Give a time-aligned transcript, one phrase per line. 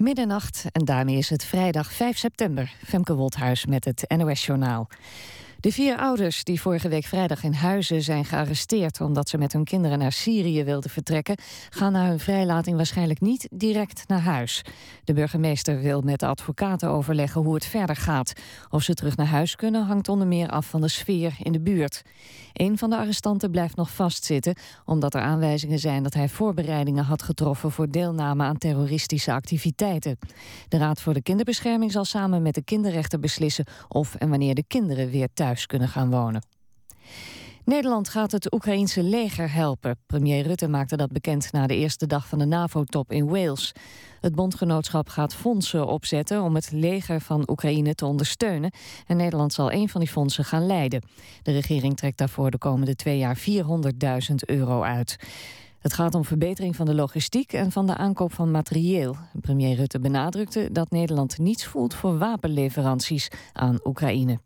[0.00, 2.72] Middernacht en daarmee is het vrijdag 5 september.
[2.84, 4.88] Femke Wolthuis met het NOS Journaal.
[5.60, 9.64] De vier ouders die vorige week vrijdag in Huizen zijn gearresteerd omdat ze met hun
[9.64, 11.38] kinderen naar Syrië wilden vertrekken,
[11.70, 14.62] gaan na hun vrijlating waarschijnlijk niet direct naar huis.
[15.04, 18.32] De burgemeester wil met de advocaten overleggen hoe het verder gaat.
[18.70, 21.60] Of ze terug naar huis kunnen hangt onder meer af van de sfeer in de
[21.60, 22.02] buurt.
[22.52, 27.22] Een van de arrestanten blijft nog vastzitten omdat er aanwijzingen zijn dat hij voorbereidingen had
[27.22, 30.18] getroffen voor deelname aan terroristische activiteiten.
[30.68, 34.64] De Raad voor de Kinderbescherming zal samen met de kinderrechter beslissen of en wanneer de
[34.66, 36.42] kinderen weer thuis kunnen gaan wonen.
[37.64, 39.96] Nederland gaat het Oekraïense leger helpen.
[40.06, 43.72] Premier Rutte maakte dat bekend na de eerste dag van de NAVO-top in Wales.
[44.20, 48.72] Het bondgenootschap gaat fondsen opzetten om het leger van Oekraïne te ondersteunen.
[49.06, 51.02] En Nederland zal een van die fondsen gaan leiden.
[51.42, 55.16] De regering trekt daarvoor de komende twee jaar 400.000 euro uit.
[55.78, 59.16] Het gaat om verbetering van de logistiek en van de aankoop van materieel.
[59.40, 64.40] Premier Rutte benadrukte dat Nederland niets voelt voor wapenleveranties aan Oekraïne.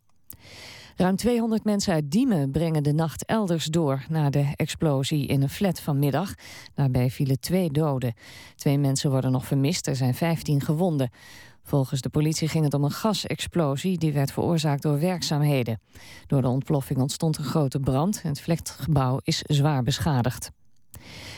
[0.96, 4.04] Ruim 200 mensen uit Diemen brengen de nacht elders door...
[4.08, 6.34] na de explosie in een flat vanmiddag.
[6.74, 8.14] Daarbij vielen twee doden.
[8.54, 11.10] Twee mensen worden nog vermist, er zijn 15 gewonden.
[11.62, 13.98] Volgens de politie ging het om een gasexplosie...
[13.98, 15.80] die werd veroorzaakt door werkzaamheden.
[16.26, 18.20] Door de ontploffing ontstond een grote brand...
[18.22, 20.50] en het flatgebouw is zwaar beschadigd.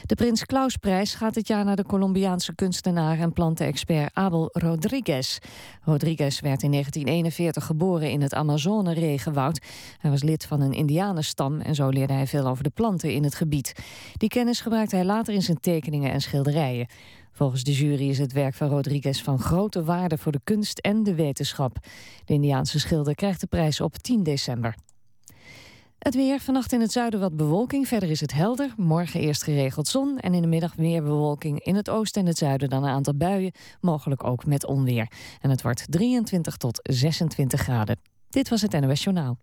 [0.05, 5.39] De Prins Klausprijs gaat dit jaar naar de Colombiaanse kunstenaar en plantenexpert Abel Rodriguez.
[5.83, 9.61] Rodriguez werd in 1941 geboren in het Amazone-regenwoud.
[9.99, 13.25] Hij was lid van een indianenstam en zo leerde hij veel over de planten in
[13.25, 13.73] het gebied.
[14.17, 16.87] Die kennis gebruikte hij later in zijn tekeningen en schilderijen.
[17.33, 21.03] Volgens de jury is het werk van Rodriguez van grote waarde voor de kunst en
[21.03, 21.77] de wetenschap.
[22.25, 24.75] De Indiaanse schilder krijgt de prijs op 10 december.
[26.07, 27.89] Het weer, vannacht in het zuiden wat bewolking.
[27.89, 28.75] Verder is het helder.
[28.77, 31.61] Morgen eerst geregeld zon en in de middag meer bewolking.
[31.61, 33.53] In het oosten en het zuiden dan een aantal buien.
[33.81, 35.09] Mogelijk ook met onweer.
[35.41, 38.01] En het wordt 23 tot 26 graden.
[38.29, 39.39] Dit was het NOS Journaal.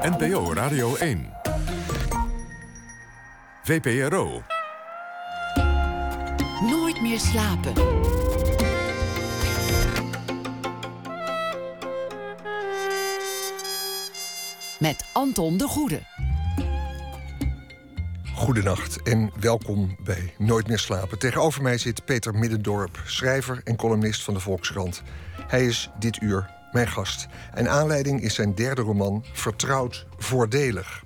[0.00, 1.32] NPO Radio 1.
[3.62, 4.42] VPRO.
[6.60, 7.72] Nooit meer slapen.
[14.78, 16.00] Met Anton de Goede.
[18.34, 21.18] Goedenacht en welkom bij Nooit meer slapen.
[21.18, 25.02] Tegenover mij zit Peter Middendorp, schrijver en columnist van de Volkskrant.
[25.46, 27.26] Hij is dit uur mijn gast.
[27.54, 31.04] En aanleiding is zijn derde roman Vertrouwd Voordelig.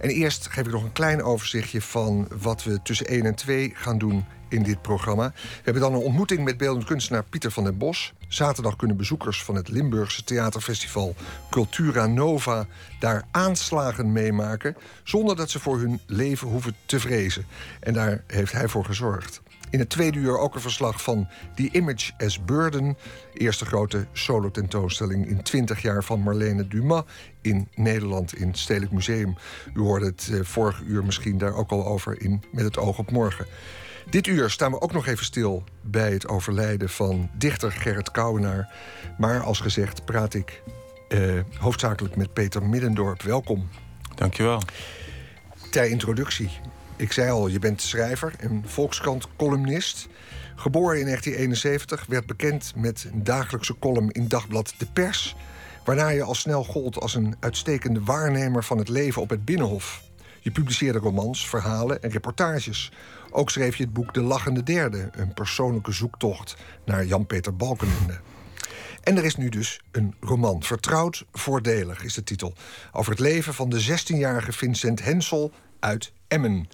[0.00, 3.72] En eerst geef ik nog een klein overzichtje van wat we tussen 1 en 2
[3.74, 5.32] gaan doen in dit programma.
[5.34, 8.12] We hebben dan een ontmoeting met beeldend kunstenaar Pieter van den Bos.
[8.28, 11.14] Zaterdag kunnen bezoekers van het Limburgse theaterfestival
[11.50, 12.66] Cultura Nova
[12.98, 17.46] daar aanslagen meemaken, zonder dat ze voor hun leven hoeven te vrezen.
[17.80, 19.40] En daar heeft hij voor gezorgd.
[19.70, 22.96] In het tweede uur ook een verslag van The Image as Burden.
[23.34, 27.04] Eerste grote solo-tentoonstelling in 20 jaar van Marlene Dumas
[27.40, 29.36] in Nederland in het Stedelijk Museum.
[29.74, 32.98] U hoorde het eh, vorige uur misschien daar ook al over in Met het oog
[32.98, 33.46] op morgen.
[34.10, 38.74] Dit uur staan we ook nog even stil bij het overlijden van dichter Gerrit Kouwenaar.
[39.18, 40.62] Maar als gezegd praat ik
[41.08, 41.20] eh,
[41.58, 43.22] hoofdzakelijk met Peter Middendorp.
[43.22, 43.68] Welkom.
[44.14, 44.62] Dankjewel.
[45.70, 46.50] Ter introductie.
[46.96, 50.08] Ik zei al, je bent schrijver en Volkskrant-columnist.
[50.56, 55.36] Geboren in 1971, werd bekend met een dagelijkse column in dagblad De Pers...
[55.84, 60.02] waarna je al snel gold als een uitstekende waarnemer van het leven op het Binnenhof.
[60.40, 62.92] Je publiceerde romans, verhalen en reportages
[63.30, 68.20] ook schreef je het boek De Lachende Derde, een persoonlijke zoektocht naar Jan-Peter Balkenende.
[69.02, 70.62] En er is nu dus een roman.
[70.62, 72.54] Vertrouwd voordelig is de titel.
[72.92, 76.68] Over het leven van de 16-jarige Vincent Hensel uit Emmen.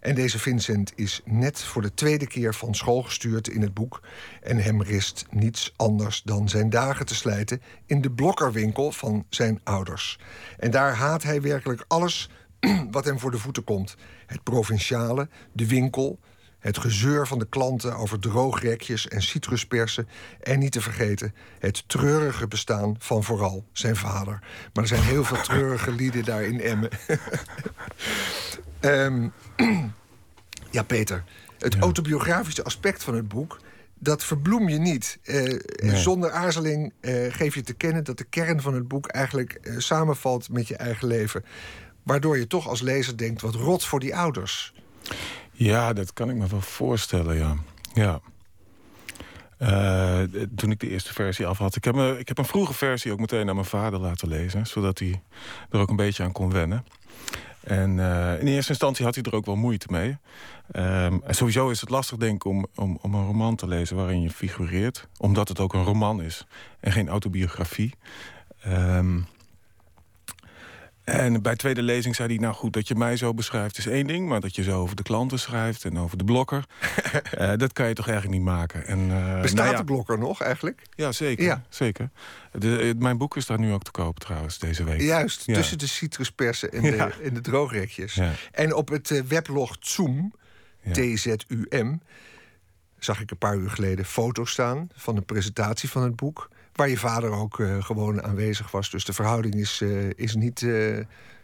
[0.00, 4.02] En deze Vincent is net voor de tweede keer van school gestuurd in het boek.
[4.42, 9.60] En hem rist niets anders dan zijn dagen te slijten in de blokkerwinkel van zijn
[9.64, 10.18] ouders.
[10.58, 12.30] En daar haat hij werkelijk alles
[12.90, 13.96] wat hem voor de voeten komt.
[14.30, 16.18] Het provinciale, de winkel,
[16.58, 20.08] het gezeur van de klanten over droogrekjes en citruspersen.
[20.40, 24.38] En niet te vergeten het treurige bestaan van vooral zijn vader.
[24.72, 26.90] Maar er zijn heel veel treurige lieden daar in Emmen.
[28.80, 29.28] Ehm,
[30.76, 31.24] ja, Peter.
[31.58, 33.58] Het autobiografische aspect van het boek
[34.00, 35.18] dat verbloem je niet.
[35.24, 35.58] Uh,
[35.94, 39.78] Zonder aarzeling uh, geef je te kennen dat de kern van het boek eigenlijk uh,
[39.78, 41.44] samenvalt met je eigen leven.
[42.02, 44.72] Waardoor je toch als lezer denkt, wat rot voor die ouders.
[45.52, 47.56] Ja, dat kan ik me wel voorstellen, ja.
[47.94, 48.20] ja.
[49.58, 50.20] Uh,
[50.56, 51.76] toen ik de eerste versie af had.
[51.76, 54.66] Ik heb, me, ik heb een vroege versie ook meteen aan mijn vader laten lezen.
[54.66, 55.22] Zodat hij
[55.70, 56.84] er ook een beetje aan kon wennen.
[57.60, 57.98] En
[58.40, 60.16] in eerste instantie had hij er ook wel moeite mee.
[60.72, 63.96] Ehm, en sowieso is het lastig, denk ik, om, om, om een roman te lezen
[63.96, 65.08] waarin je figureert.
[65.18, 66.46] Omdat het ook een roman is
[66.80, 67.94] en geen autobiografie.
[68.66, 69.26] Um,
[71.10, 74.06] en bij tweede lezing zei hij, nou goed, dat je mij zo beschrijft is één
[74.06, 74.28] ding...
[74.28, 76.64] maar dat je zo over de klanten schrijft en over de blokker...
[77.38, 78.86] uh, dat kan je toch eigenlijk niet maken.
[78.86, 80.82] En, uh, Bestaat nou ja, de blokker nog eigenlijk?
[80.94, 81.44] Ja, zeker.
[81.44, 81.62] Ja.
[81.68, 82.10] zeker.
[82.52, 85.00] De, mijn boek is daar nu ook te koop trouwens, deze week.
[85.00, 85.54] Juist, ja.
[85.54, 88.20] tussen de citruspersen en, de, en de droogrekjes.
[88.52, 90.34] En op het weblog Zoom,
[90.92, 91.94] T-Z-U-M...
[92.98, 96.48] zag ik een paar uur geleden foto's staan van een presentatie van het boek...
[96.80, 98.90] Waar je vader ook uh, gewoon aanwezig was.
[98.90, 100.98] Dus de verhouding is, uh, is niet uh,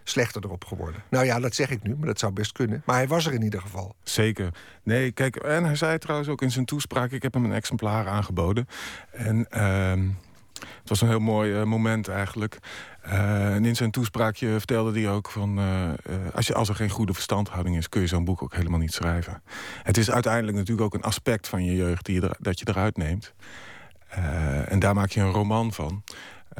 [0.04, 1.02] slechter erop geworden.
[1.10, 2.82] Nou ja, dat zeg ik nu, maar dat zou best kunnen.
[2.86, 3.94] Maar hij was er in ieder geval.
[4.02, 4.54] Zeker.
[4.82, 7.10] Nee, kijk, en hij zei trouwens ook in zijn toespraak...
[7.10, 8.68] ik heb hem een exemplaar aangeboden.
[9.10, 10.08] En ehm,
[10.54, 12.58] het was een heel mooi moment eigenlijk.
[13.00, 15.58] en in zijn toespraakje vertelde hij ook van...
[16.34, 17.88] als, je, als er geen goede verstandhouding is...
[17.88, 19.42] kun je zo'n boek ook helemaal niet schrijven.
[19.82, 22.04] Het is uiteindelijk natuurlijk ook een aspect van je jeugd...
[22.04, 23.34] Die dat je eruit neemt.
[24.18, 26.02] Uh, en daar maak je een roman van.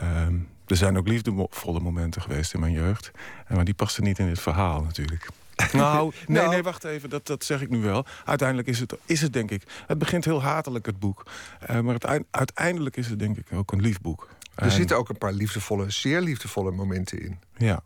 [0.03, 0.27] Uh,
[0.67, 3.11] er zijn ook liefdevolle momenten geweest in mijn jeugd.
[3.49, 5.29] Maar die passen niet in dit verhaal natuurlijk.
[5.73, 6.51] Nou, nee, nou.
[6.51, 8.07] nee, wacht even, dat, dat zeg ik nu wel.
[8.25, 9.63] Uiteindelijk is het, is het denk ik...
[9.87, 11.27] Het begint heel hatelijk, het boek.
[11.71, 14.29] Uh, maar het, uiteindelijk is het denk ik ook een lief boek.
[14.55, 17.39] Er zitten ook een paar liefdevolle, zeer liefdevolle momenten in.
[17.57, 17.83] Ja.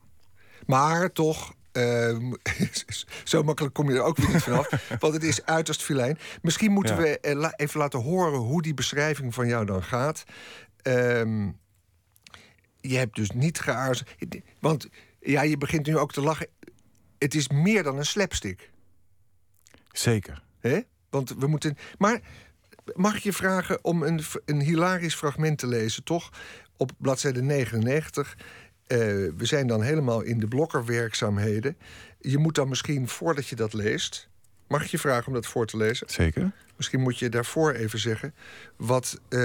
[0.67, 2.19] Maar toch, uh,
[3.25, 4.69] zo makkelijk kom je er ook weer niet vanaf.
[4.99, 6.19] want het is uiterst filijn.
[6.43, 7.19] Misschien moeten we
[7.57, 10.25] even laten horen hoe die beschrijving van jou dan gaat.
[10.83, 11.59] Um,
[12.81, 14.09] je hebt dus niet geaarzeld.
[14.61, 14.89] Want
[15.21, 16.47] ja, je begint nu ook te lachen.
[17.19, 18.71] Het is meer dan een slapstick.
[19.93, 20.43] Zeker.
[20.59, 20.81] Hè?
[21.11, 21.77] Want we moeten.
[21.99, 22.21] Maar
[22.95, 26.31] mag ik je vragen om een, een hilarisch fragment te lezen, toch?
[26.77, 28.37] Op bladzijde 99.
[28.93, 28.99] Uh,
[29.37, 31.77] we zijn dan helemaal in de blokkerwerkzaamheden.
[32.21, 34.29] Je moet dan misschien, voordat je dat leest...
[34.67, 36.07] Mag ik je vragen om dat voor te lezen?
[36.11, 36.53] Zeker.
[36.77, 38.35] Misschien moet je daarvoor even zeggen
[38.77, 39.41] wat uh,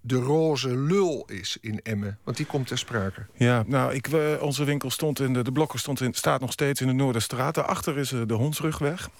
[0.00, 2.18] de roze lul is in Emmen.
[2.24, 3.26] Want die komt ter sprake.
[3.34, 6.52] Ja, nou, ik, uh, onze winkel stond in de, de blokker stond in, staat nog
[6.52, 7.54] steeds in de Noorderstraat.
[7.54, 9.10] Daarachter is uh, de Hondsrugweg.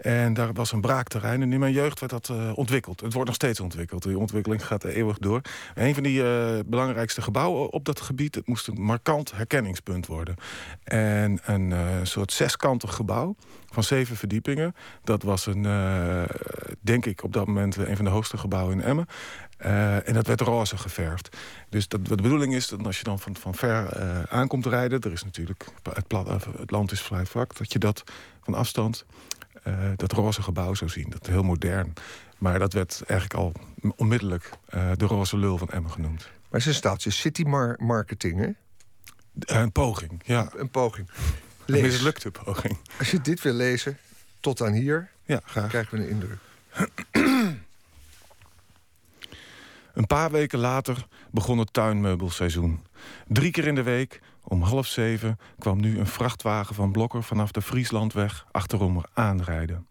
[0.00, 1.42] En daar was een braakterrein.
[1.42, 3.00] En in mijn jeugd werd dat uh, ontwikkeld.
[3.00, 4.02] Het wordt nog steeds ontwikkeld.
[4.02, 5.40] Die ontwikkeling gaat eeuwig door.
[5.74, 8.34] een van die uh, belangrijkste gebouwen op dat gebied...
[8.34, 10.34] het moest een markant herkenningspunt worden.
[10.82, 13.34] En een uh, soort zeskantig gebouw
[13.70, 14.74] van zeven verdiepingen.
[15.04, 15.62] Dat was een,
[16.80, 19.06] denk ik, op dat moment een van de hoogste gebouwen in Emmen.
[20.04, 21.36] en dat werd roze geverfd.
[21.68, 25.00] Dus dat, de bedoeling is dat als je dan van, van ver aankomt rijden...
[25.00, 27.56] er is natuurlijk, het, plat, het land is vrij vlak...
[27.56, 28.04] dat je dat
[28.42, 29.04] van afstand
[29.64, 31.10] uh, dat roze gebouw zou zien.
[31.10, 31.92] Dat heel modern.
[32.38, 33.52] Maar dat werd eigenlijk al
[33.96, 36.20] onmiddellijk uh, de roze lul van Emmen genoemd.
[36.20, 37.42] Maar het is een staaltje city
[37.78, 38.50] marketing, hè?
[39.60, 40.50] Een poging, ja.
[40.56, 41.10] Een poging.
[41.64, 41.82] Lees.
[41.82, 42.78] Een mislukte poging.
[42.98, 43.98] Als je dit wil lezen,
[44.40, 45.68] tot aan hier, ja, graag.
[45.68, 46.38] krijgen we een indruk.
[49.94, 52.84] Een paar weken later begon het tuinmeubelseizoen.
[53.28, 57.52] Drie keer in de week om half zeven kwam nu een vrachtwagen van Blokker vanaf
[57.52, 59.86] de Frieslandweg achterom aanrijden.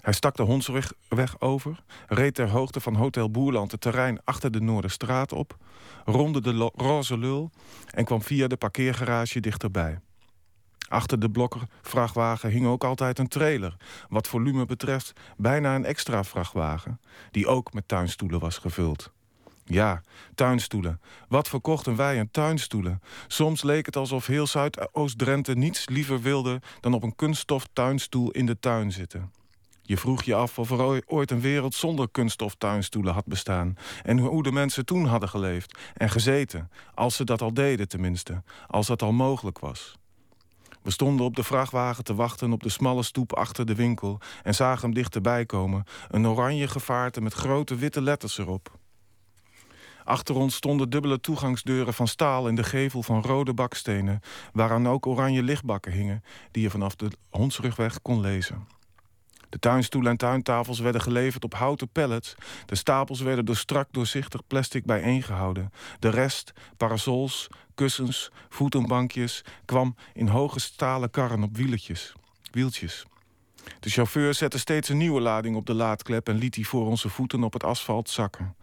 [0.00, 4.60] Hij stak de Hondsweg over, reed ter hoogte van Hotel Boerland het terrein achter de
[4.60, 5.56] Noorderstraat op,
[6.04, 7.50] ronde de roze lul
[7.90, 9.98] en kwam via de parkeergarage dichterbij.
[10.88, 13.76] Achter de blokker vrachtwagen hing ook altijd een trailer.
[14.08, 17.00] Wat volume betreft bijna een extra vrachtwagen,
[17.30, 19.13] die ook met tuinstoelen was gevuld.
[19.66, 20.02] Ja,
[20.34, 21.00] tuinstoelen.
[21.28, 23.02] Wat verkochten wij een tuinstoelen?
[23.26, 26.60] Soms leek het alsof heel Zuidoost-Drenthe niets liever wilde...
[26.80, 29.32] dan op een kunststof tuinstoel in de tuin zitten.
[29.82, 33.76] Je vroeg je af of er ooit een wereld zonder kunststof tuinstoelen had bestaan...
[34.02, 36.70] en hoe de mensen toen hadden geleefd en gezeten.
[36.94, 39.98] Als ze dat al deden tenminste, als dat al mogelijk was.
[40.82, 44.20] We stonden op de vrachtwagen te wachten op de smalle stoep achter de winkel...
[44.42, 48.82] en zagen hem dichterbij komen, een oranje gevaarte met grote witte letters erop...
[50.04, 54.20] Achter ons stonden dubbele toegangsdeuren van staal in de gevel van rode bakstenen,
[54.52, 58.66] waaraan ook oranje lichtbakken hingen, die je vanaf de hondsrugweg kon lezen.
[59.54, 62.34] De tuinstoelen en tuintafels werden geleverd op houten pallets.
[62.66, 65.72] De stapels werden door strak doorzichtig plastic bijeengehouden.
[65.98, 69.44] De rest, parasols, kussens, voetenbankjes...
[69.64, 72.12] kwam in hoge stalen karren op wieletjes,
[72.50, 73.06] wieltjes.
[73.80, 76.28] De chauffeur zette steeds een nieuwe lading op de laadklep...
[76.28, 78.54] en liet die voor onze voeten op het asfalt zakken.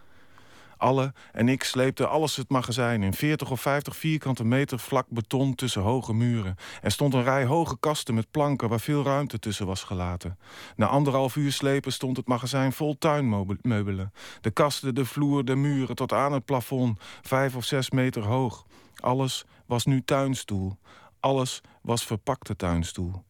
[0.82, 5.56] Alle en ik sleepten alles het magazijn in 40 of 50 vierkante meter vlak beton
[5.56, 6.56] tussen hoge muren.
[6.82, 10.38] Er stond een rij hoge kasten met planken waar veel ruimte tussen was gelaten.
[10.76, 14.14] Na anderhalf uur slepen stond het magazijn vol tuinmeubelen.
[14.42, 18.66] De kasten, de vloer, de muren tot aan het plafond, vijf of zes meter hoog.
[18.96, 20.78] Alles was nu tuinstoel.
[21.20, 23.24] Alles was verpakte tuinstoel.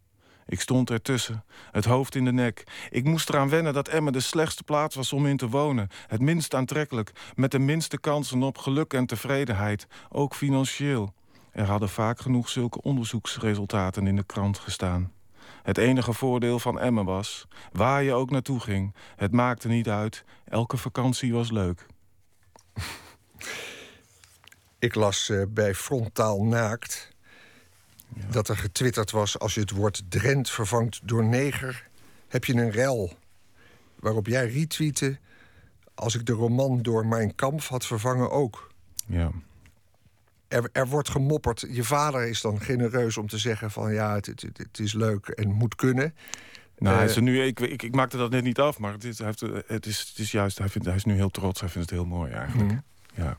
[0.46, 2.64] Ik stond ertussen, het hoofd in de nek.
[2.90, 5.90] Ik moest eraan wennen dat Emmen de slechtste plaats was om in te wonen.
[6.08, 11.14] Het minst aantrekkelijk, met de minste kansen op geluk en tevredenheid, ook financieel.
[11.52, 15.12] Er hadden vaak genoeg zulke onderzoeksresultaten in de krant gestaan.
[15.64, 20.24] Het enige voordeel van Emmen was, waar je ook naartoe ging, het maakte niet uit,
[20.46, 21.86] elke vakantie was leuk.
[24.80, 27.11] Ik las uh, bij Frontaal Naakt
[28.30, 29.40] dat er getwitterd was...
[29.40, 31.88] als je het woord Drent vervangt door neger,
[32.28, 33.14] heb je een rel.
[33.96, 35.20] Waarop jij retweette...
[35.96, 38.72] als ik de roman door mijn kamp had vervangen ook.
[39.06, 39.32] Ja.
[40.48, 41.66] Er, er, wordt gemopperd.
[41.70, 43.94] Je vader is dan genereus om te zeggen van...
[43.94, 46.16] ja, het, het, het is leuk en moet kunnen.
[46.78, 49.04] Nou, hij is er nu, ik, ik, ik, maakte dat net niet af, maar het
[49.04, 51.60] is, hij heeft, het is, het is juist, hij, vindt, hij is nu heel trots.
[51.60, 52.72] Hij vindt het heel mooi eigenlijk.
[52.72, 52.84] Mm.
[53.14, 53.38] Ja.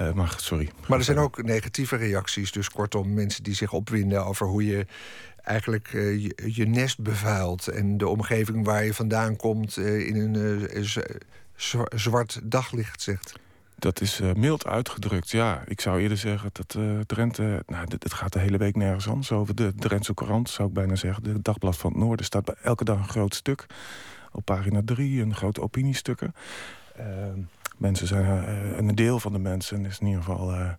[0.00, 0.70] Uh, maar sorry.
[0.86, 2.52] Maar er zijn ook negatieve reacties.
[2.52, 4.86] Dus kortom, mensen die zich opwinden over hoe je
[5.42, 7.68] eigenlijk uh, je, je, nest bevuilt.
[7.68, 10.86] En de omgeving waar je vandaan komt uh, in een
[11.94, 13.38] zwart daglicht zegt.
[13.76, 15.62] Dat is mild uitgedrukt, ja.
[15.66, 17.62] Ik zou eerder zeggen dat Drenthe...
[17.66, 19.54] Nou, het gaat de hele week nergens anders over.
[19.54, 21.22] De Drentse Courant, zou ik bijna zeggen.
[21.22, 23.66] De Dagblad van het Noorden staat elke dag een groot stuk.
[24.32, 26.34] Op pagina 3, een grote opiniestukken.
[26.96, 27.40] Ehm,
[27.78, 30.70] mensen zijn, uh, een deel van de mensen is in ieder geval uh,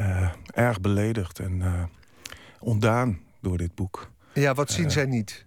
[0.00, 1.62] uh, erg beledigd en
[2.58, 4.10] ontdaan door dit boek.
[4.34, 5.44] Ja, wat zien zij niet?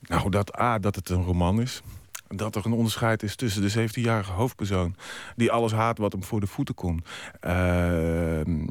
[0.00, 1.82] Nou, dat A, dat het een roman is.
[2.28, 4.96] Dat er een onderscheid is tussen de 17-jarige hoofdpersoon...
[5.36, 7.08] die alles haat wat hem voor de voeten komt.
[7.40, 8.66] Ehm,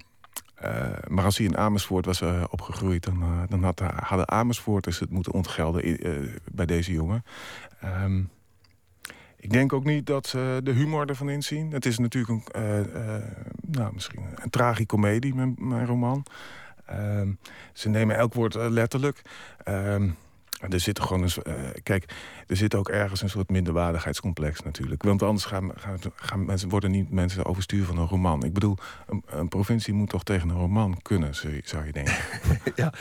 [1.07, 3.03] maar als hij in Amersfoort was opgegroeid...
[3.03, 5.99] dan, dan had, hadden Amersfoorters het moeten ontgelden
[6.51, 7.23] bij deze jongen.
[7.79, 8.21] Ehm,
[9.45, 11.71] ik denk ook niet dat ze de humor ervan inzien.
[11.71, 13.23] Het is natuurlijk een, uh, uh,
[13.67, 16.25] nou, misschien een tragicomedie, mijn, mijn roman.
[16.91, 17.21] Uh,
[17.73, 19.21] ze nemen elk woord eh, letterlijk.
[20.69, 21.53] Er zit gewoon een, uh,
[21.83, 22.13] kijk,
[22.47, 25.03] er zit ook ergens een soort minderwaardigheidscomplex natuurlijk.
[25.03, 28.43] Want anders gaan, gaan, gaan mensen, worden niet mensen overstuur van een roman.
[28.43, 32.15] Ik bedoel, een, een, provincie moet toch tegen een roman kunnen, zou je denken.
[32.75, 32.93] ja,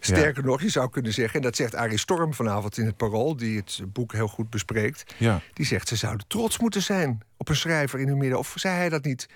[0.00, 1.36] sterker nog, je zou kunnen zeggen...
[1.36, 3.36] en dat zegt Arie Storm vanavond in het Parool...
[3.36, 5.14] die het boek heel goed bespreekt.
[5.18, 5.40] Ja.
[5.52, 8.38] Die zegt, ze zouden trots moeten zijn op een schrijver in hun midden.
[8.38, 9.28] Of zei hij dat niet?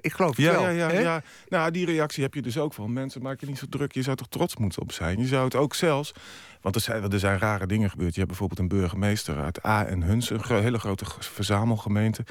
[0.00, 0.62] Ik geloof het ja, wel.
[0.70, 1.22] Ja, ja, ja.
[1.48, 2.92] Nou, die reactie heb je dus ook van.
[2.92, 3.92] Mensen, maak je niet zo druk.
[3.92, 5.18] Je zou toch trots moeten op zijn.
[5.18, 6.14] Je zou het ook zelfs...
[6.60, 8.12] Want er zijn, er zijn rare dingen gebeurd.
[8.12, 10.30] Je hebt bijvoorbeeld een burgemeester uit A en Huns...
[10.30, 12.24] een hele grote verzamelgemeente.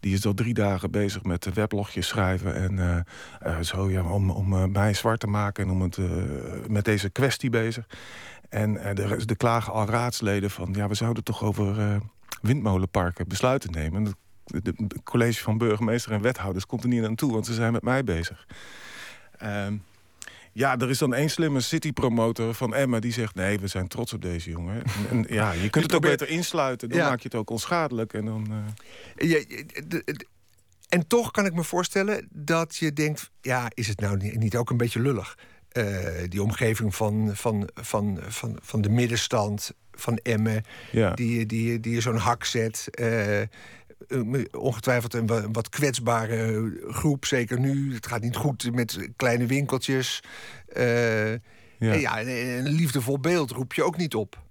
[0.00, 2.54] Die is al drie dagen bezig met weblogjes schrijven...
[2.54, 5.98] en uh, uh, zo, ja, om, om uh, mij zwart te maken en om het,
[6.68, 7.86] met deze kwestie bezig.
[8.48, 8.72] En
[9.26, 10.72] de klagen al raadsleden van...
[10.72, 12.00] ja, we zouden toch over
[12.40, 14.72] windmolenparken besluiten nemen het
[15.04, 18.04] college van burgemeester en wethouders komt er niet aan toe, want ze zijn met mij
[18.04, 18.46] bezig.
[19.42, 19.66] Uh,
[20.52, 23.34] ja, er is dan één slimme citypromotor van Emma die zegt...
[23.34, 24.82] nee, we zijn trots op deze jongen.
[25.10, 26.88] En, ja, je kunt het ook beter insluiten.
[26.88, 28.12] Dan maak je het ook onschadelijk.
[28.12, 28.46] En, dan,
[29.16, 29.30] uh...
[29.30, 29.44] ja,
[30.88, 33.30] en toch kan ik me voorstellen dat je denkt...
[33.40, 35.38] ja, is het nou niet ook een beetje lullig?
[35.72, 35.86] Uh,
[36.28, 40.64] die omgeving van, van, van, van, van de middenstand, van Emmen...
[40.90, 41.14] Ja.
[41.14, 42.88] die, die, die je zo'n hak zet...
[43.00, 43.40] Uh,
[44.50, 47.24] ongetwijfeld een wat kwetsbare groep.
[47.24, 47.94] Zeker nu.
[47.94, 50.22] Het gaat niet goed met kleine winkeltjes.
[50.76, 51.38] Uh, ja.
[51.78, 54.42] ja, een liefdevol beeld roep je ook niet op.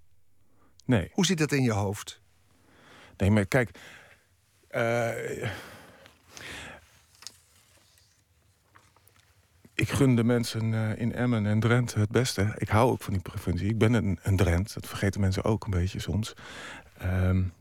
[0.86, 1.10] Nee.
[1.13, 2.22] Hoe zit dat in je hoofd?
[3.17, 3.70] Nee, maar kijk...
[4.72, 5.43] Uh,
[9.74, 12.53] ik gun de mensen in Emmen en Drenthe het beste.
[12.58, 13.70] Ik hou ook van die provincie.
[13.70, 14.74] Ik ben een, een Drent.
[14.74, 16.34] Dat vergeten mensen ook een beetje soms.
[17.03, 17.53] Um,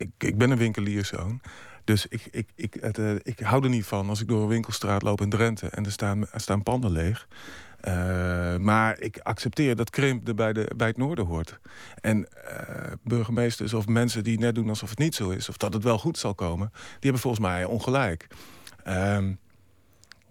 [0.00, 1.40] ik, ik ben een winkelierszoon.
[1.84, 4.48] Dus ik, ik, ik, het, uh, ik hou er niet van als ik door een
[4.48, 5.68] winkelstraat loop in Drenthe...
[5.68, 7.28] en er staan, er staan panden leeg.
[7.84, 11.58] Uh, maar ik accepteer dat Krimp er bij, de, bij het noorden hoort.
[12.00, 15.48] En uh, burgemeesters of mensen die net doen alsof het niet zo is...
[15.48, 18.26] of dat het wel goed zal komen, die hebben volgens mij ongelijk.
[18.86, 19.18] Uh,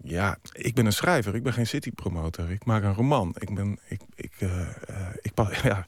[0.02, 2.50] ja, ik ben een schrijver, ik ben geen citypromotor.
[2.50, 3.34] Ik maak een roman.
[3.38, 3.78] Ik ben...
[3.88, 4.32] Ik, ik,
[5.20, 5.86] ik, ja,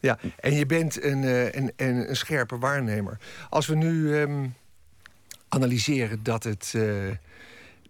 [0.00, 3.18] ja, en je bent een, uh, een, een, een, scherpe waarnemer.
[3.48, 4.54] Als we nu um,
[5.48, 7.10] analyseren dat het, uh,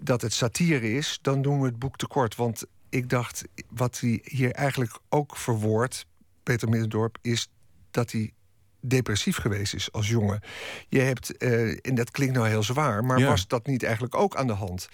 [0.01, 2.37] dat het satire is, dan doen we het boek tekort.
[2.37, 6.07] Want ik dacht, wat hij hier eigenlijk ook verwoordt,
[6.43, 7.51] Peter Middendorp, is
[7.91, 8.33] dat hij
[8.81, 10.41] depressief geweest is als jongen.
[10.89, 13.27] Je hebt, uh, en dat klinkt nou heel zwaar, maar Ja.
[13.27, 14.89] was dat niet eigenlijk ook aan de hand?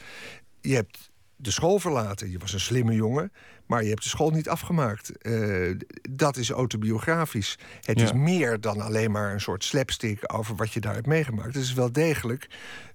[0.61, 1.11] Je hebt
[1.43, 2.31] de school verlaten.
[2.31, 3.33] Je was een slimme jongen,
[3.67, 5.19] maar je hebt de school niet afgemaakt.
[5.19, 5.71] Eh,
[6.11, 7.59] dat is autobiografisch.
[7.81, 11.55] Het is meer dan alleen maar een soort slapstick over wat je daar hebt meegemaakt.
[11.55, 12.49] Het is wel degelijk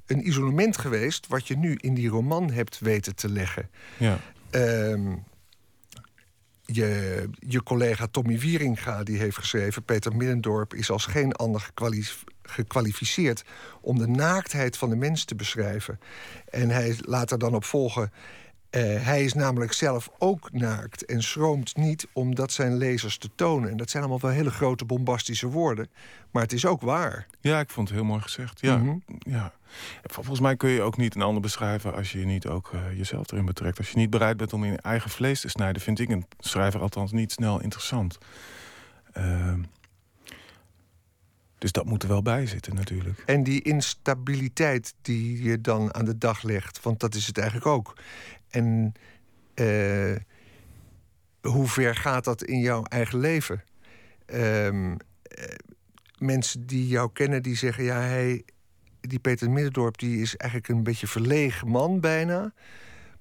[0.05, 3.69] een isolement geweest wat je nu in die roman hebt weten te leggen.
[3.97, 4.19] Ja.
[4.49, 5.15] Ehm,
[6.65, 9.83] je, je collega Tommy Wieringa die heeft geschreven...
[9.83, 12.35] Peter Middendorp is als geen ander gekwalificeerd...
[13.81, 15.99] om de naaktheid van de mens te beschrijven.
[16.49, 18.11] En hij laat er dan op volgen...
[18.71, 23.29] Uh, hij is namelijk zelf ook naakt en schroomt niet om dat zijn lezers te
[23.35, 23.69] tonen.
[23.69, 25.89] En dat zijn allemaal wel hele grote bombastische woorden.
[26.31, 27.27] Maar het is ook waar.
[27.39, 28.61] Ja, ik vond het heel mooi gezegd.
[28.61, 28.95] Ja, Mhm.
[29.19, 29.53] ja.
[30.03, 33.31] Volgens mij kun je ook niet een ander beschrijven als je niet ook eh, jezelf
[33.31, 33.77] erin betrekt.
[33.77, 36.25] Als je niet bereid bent om in je eigen vlees te snijden, vind ik een
[36.39, 38.17] schrijver althans niet snel interessant.
[39.13, 39.59] Ehm,
[41.57, 43.23] dus dat moet er wel bij zitten natuurlijk.
[43.25, 47.67] En die instabiliteit die je dan aan de dag legt, want dat is het eigenlijk
[47.67, 47.97] ook.
[48.49, 48.93] En
[49.53, 50.15] eh,
[51.41, 53.63] hoe ver gaat dat in jouw eigen leven?
[54.25, 55.55] Ehm, eh,
[56.17, 58.43] mensen die jou kennen, die zeggen: ja, hij,
[59.01, 62.53] die Peter Middendorp, die is eigenlijk een beetje verlegen man bijna.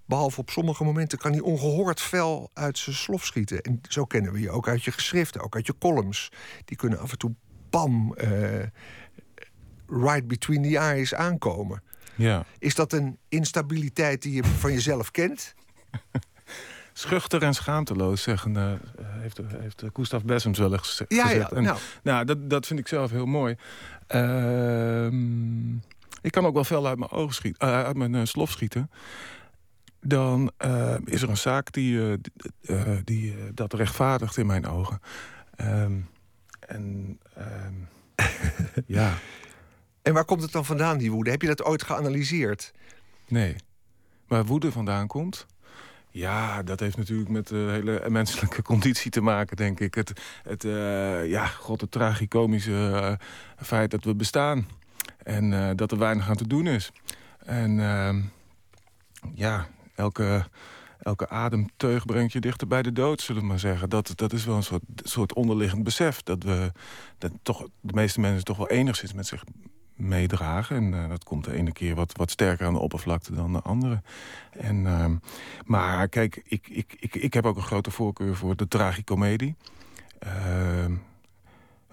[0.04, 3.62] Behalve op sommige momenten kan hij ongehoord fel uit zijn slof schieten.
[3.62, 6.32] En zo kennen we je ook uit je geschriften, ook uit je columns.
[6.64, 7.34] Die kunnen af en toe
[7.76, 8.64] bam, eh,
[9.86, 11.82] right between the eyes aankomen.
[12.14, 12.44] Ja.
[12.58, 15.54] Is dat een instabiliteit die je van jezelf kent?
[16.92, 18.72] Schuchter en schaamteloos, zeggen, eh,
[19.20, 21.50] heeft, heeft Gustav Bessems wel eens geze- Ja, gezegd.
[21.50, 21.78] ja, En, nou.
[22.02, 23.56] nou, dat, dat vind ik zelf heel mooi.
[24.06, 25.74] Ehm,
[26.20, 28.90] ik kan ook wel fel uit mijn ogen schieten, eh, uit mijn slof schieten.
[30.00, 30.52] Dan
[31.04, 32.18] is er een zaak die,
[33.04, 35.00] die dat rechtvaardigt in mijn ogen.
[35.56, 35.92] Ehm,
[36.66, 37.74] en ehm,
[38.86, 39.18] ja,
[40.02, 41.30] En waar komt het dan vandaan, die woede?
[41.30, 42.72] Heb je dat ooit geanalyseerd?
[43.28, 43.56] nee.
[44.26, 45.46] Waar woede vandaan komt?
[46.10, 49.94] Ja, dat heeft natuurlijk met de hele menselijke conditie te maken, denk ik.
[49.94, 53.12] Het, het, eh, ja, god, het tragicomische eh,
[53.66, 54.68] feit dat we bestaan.
[55.22, 56.92] En eh, dat er weinig aan te doen is.
[57.38, 58.20] En ehm,
[59.34, 60.46] ja, elke,
[61.06, 63.88] elke ademteug brengt je dichter bij de dood, zullen we maar zeggen.
[63.88, 66.22] Dat, dat is wel een soort, soort onderliggend besef.
[66.22, 66.72] Dat we
[67.18, 69.44] dat toch de meeste mensen toch wel enigszins met zich
[69.94, 70.76] meedragen.
[70.76, 73.60] En eh, dat komt de ene keer wat, wat sterker aan de oppervlakte dan de
[73.60, 74.02] andere.
[74.50, 75.16] En, ehm,
[75.64, 79.56] maar kijk, ik, ik, ik, ik heb ook een grote voorkeur voor de tragicomedie.
[80.18, 80.94] Ehm,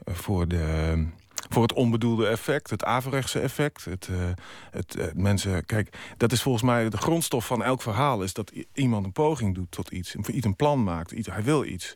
[0.05, 1.05] voor, de,
[1.49, 3.85] voor het onbedoelde effect, het averechtse effect.
[3.85, 4.29] Het, eh,
[4.71, 8.23] het, eh, mensen, kijk, dat is volgens mij de grondstof van elk verhaal...
[8.23, 10.15] is dat iemand een poging doet tot iets.
[10.15, 11.11] Iets een plan maakt.
[11.11, 11.95] Iets, hij wil iets.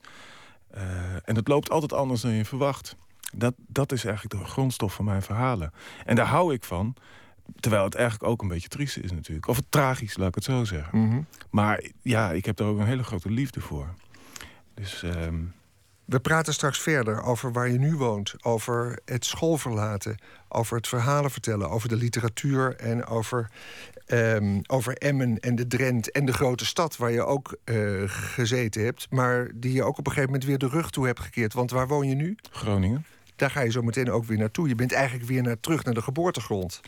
[0.71, 0.83] Eh,
[1.23, 2.95] en het loopt altijd anders dan je verwacht.
[3.35, 5.73] Dat, dat is eigenlijk de grondstof van mijn verhalen.
[6.05, 6.95] En daar hou ik van.
[7.59, 9.47] Terwijl het eigenlijk ook een beetje triest is natuurlijk.
[9.47, 11.27] Of het tragisch, laat ik het zo zeggen.
[11.49, 13.93] Maar ja, ik heb daar ook een hele grote liefde voor.
[14.73, 15.43] Dus ehm,
[16.07, 20.17] We praten straks verder over waar je nu woont, over het schoolverlaten,
[20.47, 23.49] over het verhalen vertellen, over de literatuur en over,
[24.05, 28.83] ehm, over Emmen en de Drent en de grote stad waar je ook eh, gezeten
[28.83, 31.53] hebt, maar die je ook op een gegeven moment weer de rug toe hebt gekeerd.
[31.53, 32.35] Want waar woon je nu?
[32.51, 33.05] Groningen.
[33.35, 34.67] Daar ga je zo meteen ook weer naartoe.
[34.67, 36.81] Je bent eigenlijk weer naar, terug naar de geboortegrond.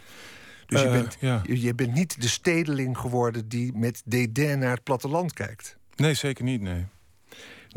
[0.65, 1.41] Dus je, Eh, bent, ja.
[1.45, 5.77] je, je bent niet de stedeling geworden die met dédain naar het platteland kijkt.
[5.95, 6.85] Nee, zeker niet, nee.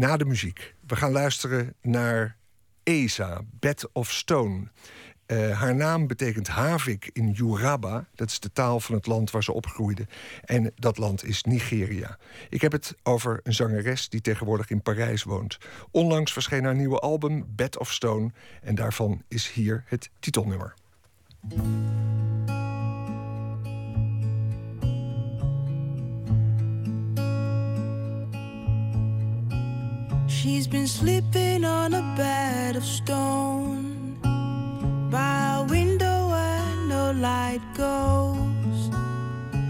[0.03, 0.75] Na de muziek.
[0.87, 2.37] We gaan luisteren naar
[2.83, 4.69] Esa, Bed of Stone.
[5.27, 8.07] Eh, haar naam betekent havik in Yoruba.
[8.15, 10.07] Dat is de taal van het land waar ze opgroeide.
[10.45, 12.19] En dat land is Nigeria.
[12.49, 15.59] Ik heb het over een zangeres die tegenwoordig in Parijs woont.
[15.91, 18.31] Onlangs verscheen haar nieuwe album Bed of Stone.
[18.63, 20.75] En daarvan is hier het titelnummer.
[30.43, 34.19] She's been sleeping on a bed of stone
[35.09, 38.91] by a window where no light goes.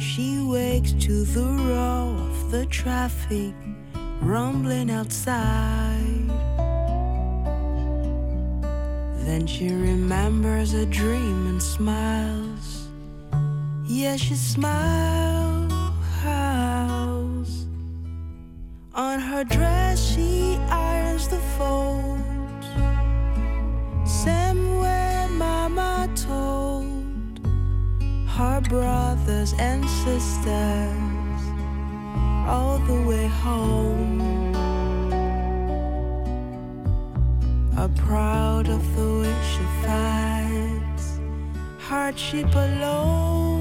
[0.03, 3.53] She wakes to the roar of the traffic
[4.23, 6.31] rumbling outside.
[9.27, 12.89] Then she remembers a dream and smiles.
[13.85, 15.32] Yes, she smiles.
[19.43, 22.67] Her dress, she irons the folds.
[24.05, 27.41] Somewhere, Mama told
[28.29, 31.43] her brothers and sisters
[32.47, 34.21] all the way home.
[37.77, 41.19] Are proud of the way she fights,
[41.79, 43.52] hardship alone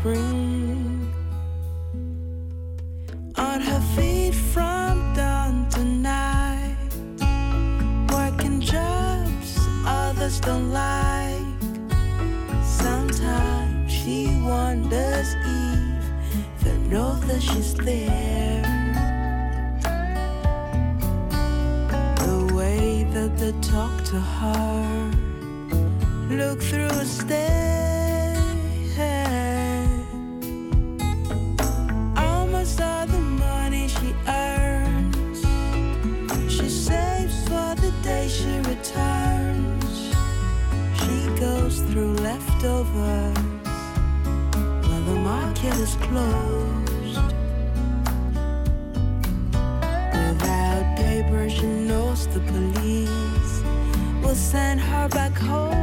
[0.00, 1.12] spring.
[3.36, 6.76] On her feet from dawn to night,
[8.10, 11.60] working jobs others don't like.
[12.64, 18.62] Sometimes she wonders if they know that she's there.
[22.24, 25.10] The way that they talk to her,
[26.30, 27.59] look through a stare.
[54.40, 55.79] Send her back home.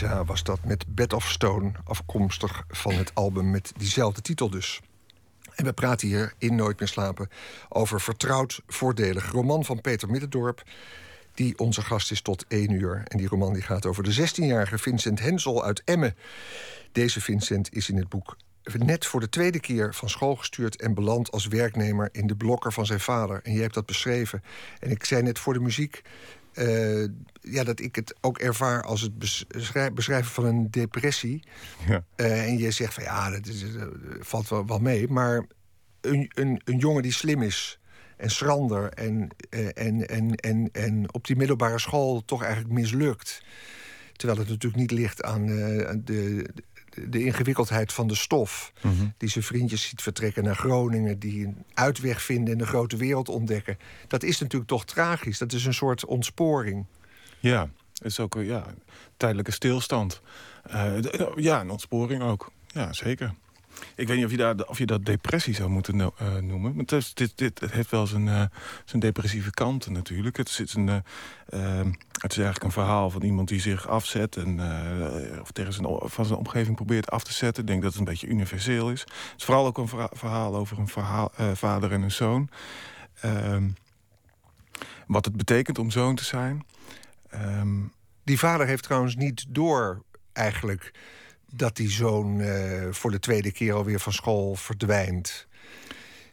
[0.00, 4.80] Was dat met Bed of Stone, afkomstig van het album met diezelfde titel dus.
[5.54, 7.28] En we praten hier in Nooit meer slapen
[7.68, 9.30] over Vertrouwd Voordelig.
[9.30, 10.62] Roman van Peter Middendorp,
[11.34, 13.02] die onze gast is tot één uur.
[13.04, 16.16] En die roman die gaat over de 16-jarige Vincent Hensel uit Emmen.
[16.92, 18.36] Deze Vincent is in het boek
[18.76, 20.80] net voor de tweede keer van school gestuurd...
[20.80, 23.40] en beland als werknemer in de blokker van zijn vader.
[23.42, 24.42] En je hebt dat beschreven.
[24.80, 26.02] En ik zei net voor de muziek...
[26.52, 27.04] eh,
[27.40, 31.42] ja, dat ik het ook ervaar als het beschrij- beschrijven van een depressie.
[31.88, 32.04] Ja.
[32.16, 33.82] Eh, en je zegt van ja, dat is, eh,
[34.20, 35.08] valt wel, wel mee.
[35.08, 35.46] Maar
[36.00, 37.78] een, een, een jongen die slim is
[38.16, 39.28] en schrander en,
[39.74, 43.42] en, en, en, en op die middelbare school toch eigenlijk mislukt.
[44.12, 45.50] Terwijl het natuurlijk niet ligt aan
[45.86, 46.48] aan de,
[47.08, 48.72] de, ingewikkeldheid van de stof.
[49.16, 53.28] Die zijn vriendjes ziet vertrekken naar Groningen, die een uitweg vinden en de grote wereld
[53.28, 53.78] ontdekken.
[54.06, 55.38] Dat is natuurlijk toch tragisch.
[55.38, 56.86] Dat is een soort ontsporing.
[57.40, 58.66] Ja, het is ook een ja,
[59.16, 60.20] tijdelijke stilstand.
[60.62, 60.96] Eh,
[61.36, 62.52] ja, een ontsporing ook.
[62.66, 63.34] Ja, zeker.
[63.94, 66.74] Ik weet niet of je, daar, of je dat depressie zou moeten eh, noemen.
[66.76, 70.36] Maar dit, dit het heeft wel zijn, eh, depressieve kanten natuurlijk.
[70.36, 70.96] Het is, een, eh,
[71.78, 74.36] eh, het is eigenlijk een verhaal van iemand die zich afzet...
[74.36, 74.60] en
[75.40, 77.62] of tegen zijn, van zijn omgeving probeert af te zetten.
[77.62, 79.00] Ik denk dat het een beetje universeel is.
[79.00, 82.48] Het is vooral ook een verha- verhaal over een verhaal, vader en een zoon.
[83.20, 83.68] Ehm,
[85.06, 86.64] wat het betekent om zoon te zijn...
[87.30, 87.80] Ehm,
[88.24, 90.92] Die vader heeft trouwens niet door eigenlijk
[91.52, 95.46] dat die zoon eh, voor de tweede keer alweer van school verdwijnt.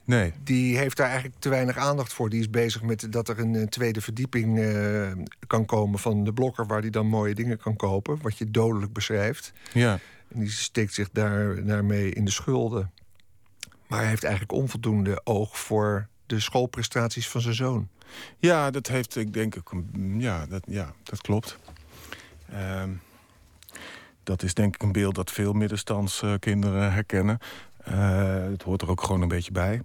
[0.03, 2.29] nee, Die heeft daar eigenlijk te weinig aandacht voor.
[2.29, 5.11] Die is bezig met dat er een eh, tweede verdieping eh,
[5.47, 6.65] kan komen van de blokker...
[6.67, 9.53] waar hij dan mooie dingen kan kopen, wat je dodelijk beschrijft.
[9.73, 9.99] ja.
[10.33, 12.91] En die steekt zich daar, daarmee in de schulden.
[13.87, 17.87] Maar hij heeft eigenlijk onvoldoende oog voor de schoolprestaties van zijn zoon.
[18.37, 21.57] Ja, dat heeft, ik denk, een- ja, dat, ja, dat klopt.
[22.51, 22.89] Ehm,
[24.25, 27.39] dat is denk ik een beeld dat veel middenstandskinderen herkennen.
[27.83, 29.81] Eh, het hoort er ook gewoon een beetje bij.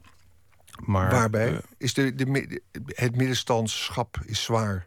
[0.85, 1.53] Maar, Waarbij?
[1.53, 2.61] eh, is de,
[2.95, 4.87] het middenstandschap is zwaar.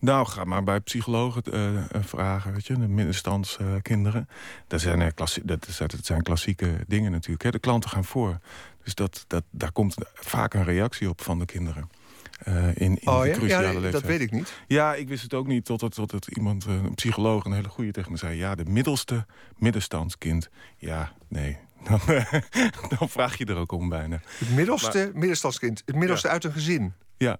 [0.00, 4.28] Nou, ga maar bij psychologen eh, eh, vragen, weet je, de middenstandskinderen.
[4.66, 7.42] dat, zijn, eh, klassie- dat, is- dat zijn klassieke dingen natuurlijk.
[7.42, 7.50] Hè.
[7.50, 8.38] De klanten gaan voor.
[8.84, 11.90] Dus dat, dat, daar komt vaak een reactie op van de kinderen.
[12.44, 14.52] Eh, in, in Oh ja, cruciale ja dat weet ik niet.
[14.66, 17.90] Ja, ik wist het ook niet totdat, totdat iemand, eh, een psycholoog, een hele goede
[17.90, 18.36] tegen me zei...
[18.36, 19.26] ja, de middelste
[19.58, 20.48] middenstandskind.
[20.76, 21.58] Ja, nee.
[21.88, 22.32] Dan, eh,
[22.98, 24.20] dan vraag je er ook om bijna.
[24.38, 25.82] Het middelste middenstandskind.
[25.86, 26.92] Het middelste uit een gezin.
[27.16, 27.38] Ja.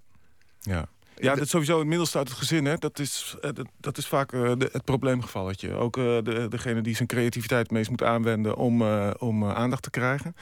[0.60, 2.64] Ja, dat is sowieso het middelste uit het gezin.
[2.64, 2.76] Hè.
[2.76, 5.72] Dat, is, dat, dat is vaak eh, de, het probleemgevalletje.
[5.72, 8.82] Ook de, degene die zijn creativiteit het meest moet aanwenden om,
[9.18, 10.34] om aandacht te krijgen.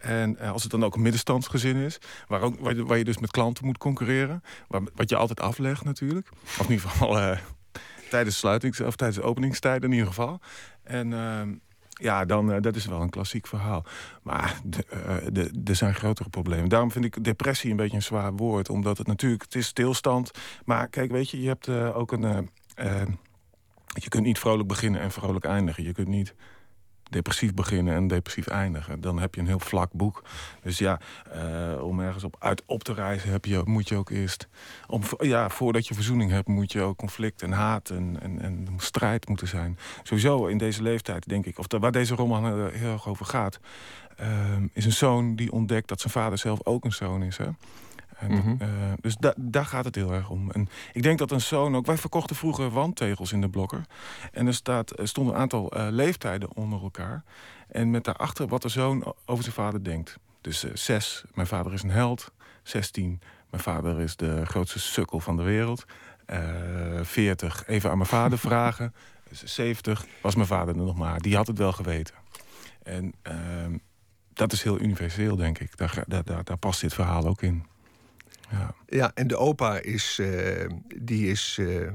[0.00, 3.30] En eh, als het dan ook een middenstandsgezin is, waar, ook, waar, je- dus met
[3.30, 6.28] klanten moet concurreren, waar, wat je altijd aflegt natuurlijk.
[6.58, 7.38] Of in ieder geval eh,
[8.10, 10.40] tijdens sluitings of tijdens de openingstijden in ieder geval.
[10.82, 11.54] En ehm,
[11.90, 13.84] ja, dan eh, dat is wel een klassiek verhaal.
[14.22, 14.60] Maar
[15.64, 16.68] er zijn grotere problemen.
[16.68, 18.68] Daarom vind ik depressie een beetje een zwaar woord.
[18.70, 20.30] Omdat het natuurlijk, het is stilstand.
[20.64, 22.50] Maar kijk, weet je, je hebt ook een...
[23.86, 25.82] je kunt niet vrolijk beginnen en vrolijk eindigen.
[25.82, 26.34] Je kunt niet
[27.08, 29.00] depressief beginnen en depressief eindigen.
[29.00, 30.22] Dan heb je een heel vlak boek.
[30.62, 31.00] Dus ja,
[31.32, 34.48] eh, om ergens op, uit op te reizen heb je, moet je ook eerst...
[34.86, 38.68] Om, ja, voordat je verzoening hebt, moet je ook conflict en haat en, en, en
[38.76, 39.78] strijd moeten zijn.
[40.02, 43.60] Sowieso in deze leeftijd, denk ik, of waar deze roman heel erg over gaat...
[44.16, 47.36] ehm, is een zoon die ontdekt dat zijn vader zelf ook een zoon is.
[47.36, 47.48] Hè?
[48.18, 48.54] En, Mhm.
[48.62, 48.68] eh,
[49.00, 50.50] dus da- daar gaat het heel erg om.
[50.50, 51.86] En ik denk dat een zoon ook...
[51.86, 53.84] Wij verkochten vroeger wandtegels in de blokker.
[54.32, 57.24] En er, staat, stonden een aantal eh, leeftijden onder elkaar.
[57.68, 60.18] En met daarachter wat de zoon over zijn vader denkt.
[60.40, 62.32] Dus eh, zes, mijn vader is een held.
[62.62, 65.84] 16, mijn vader is de grootste sukkel van de wereld.
[67.02, 68.94] 40, even aan mijn vader vragen.
[69.28, 71.20] Dus 70, was mijn vader er nog maar.
[71.20, 72.14] Die had het wel geweten.
[72.82, 73.78] En ehm,
[74.32, 75.76] dat is heel universeel, denk ik.
[75.76, 77.66] Daar, daar, daar past dit verhaal ook in.
[78.50, 78.74] Ja.
[78.86, 81.90] Ja, en de opa is, eh, die is eh,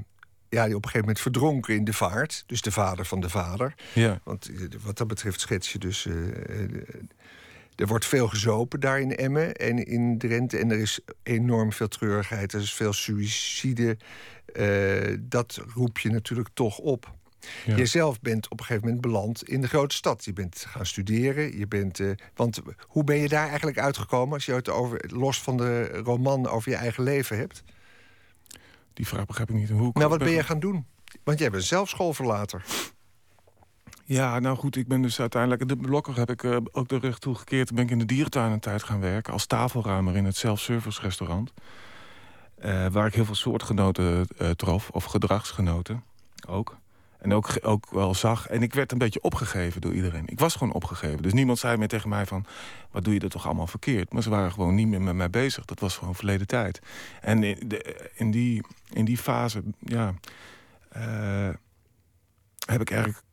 [0.49, 2.43] ja, die op een gegeven moment verdronken in de vaart.
[2.45, 3.73] Dus de vader van de vader.
[3.93, 4.19] Ja.
[4.23, 6.05] Want eh, wat dat betreft schets je dus...
[7.75, 10.57] er wordt veel gezopen daar in Emmen en in Drenthe.
[10.57, 13.97] En er is enorm veel treurigheid, er is veel suïcide.
[15.19, 17.13] Dat roep je natuurlijk toch op.
[17.65, 17.75] Ja.
[17.75, 20.25] Jijzelf bent op een gegeven moment beland in de grote stad.
[20.25, 21.58] Je bent gaan studeren.
[21.58, 24.34] Je bent, eh, want hoe ben je daar eigenlijk uitgekomen...
[24.34, 27.63] als je het over, los van de roman over je eigen leven hebt?
[28.93, 29.69] Die vraag begrijp ik niet.
[29.69, 30.86] Hoe Nou, wat ben je gaan doen?
[31.23, 32.65] Want jij bent zelf schoolverlater.
[34.06, 35.67] Ja, nou goed, ik ben dus uiteindelijk...
[35.67, 37.73] De blokker heb ik eh, ook de rug toegekeerd.
[37.73, 39.34] Ben ik in de dierentuin een tijd gaan werken...
[39.34, 41.53] als tafelruimer in het self-service restaurant.
[42.56, 44.89] Eh, waar ik heel veel soortgenoten trof.
[44.89, 46.03] Of gedragsgenoten
[46.47, 46.82] ook.
[47.23, 48.47] En ook, ook wel zag.
[48.47, 50.23] En ik werd een beetje opgegeven door iedereen.
[50.25, 51.21] Ik was gewoon opgegeven.
[51.21, 52.45] Dus niemand zei meer tegen mij van...
[52.91, 54.13] wat doe je er toch allemaal verkeerd?
[54.13, 55.65] Maar ze waren gewoon niet meer met mij bezig.
[55.65, 56.81] Dat was gewoon verleden tijd.
[57.21, 60.13] En in, de, in, die, in die fase, ja...
[60.89, 61.49] eh,
[62.65, 63.23] heb ik eigenlijk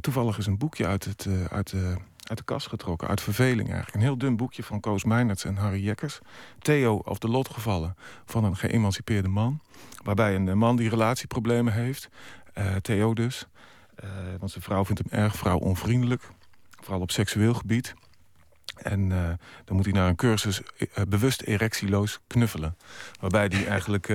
[0.00, 3.08] toevallig eens een boekje uit, het, eh, uit, de, uit de kast getrokken.
[3.08, 3.94] Uit verveling eigenlijk.
[3.94, 6.18] Een heel dun boekje van Koos Meinerts en Harry Jekkers.
[6.58, 9.60] Theo of de lotgevallen van een geëmancipeerde man.
[10.02, 12.08] Waarbij een man die relatieproblemen heeft.
[12.58, 13.46] Eh, Theo dus.
[13.94, 16.22] Eh, want zijn vrouw vindt hem erg vrouwonvriendelijk.
[16.80, 17.94] Vooral op seksueel gebied.
[18.76, 19.30] En eh,
[19.64, 20.62] dan moet hij naar een cursus
[21.08, 22.76] bewust erectieloos knuffelen.
[23.20, 24.08] Waarbij hij eigenlijk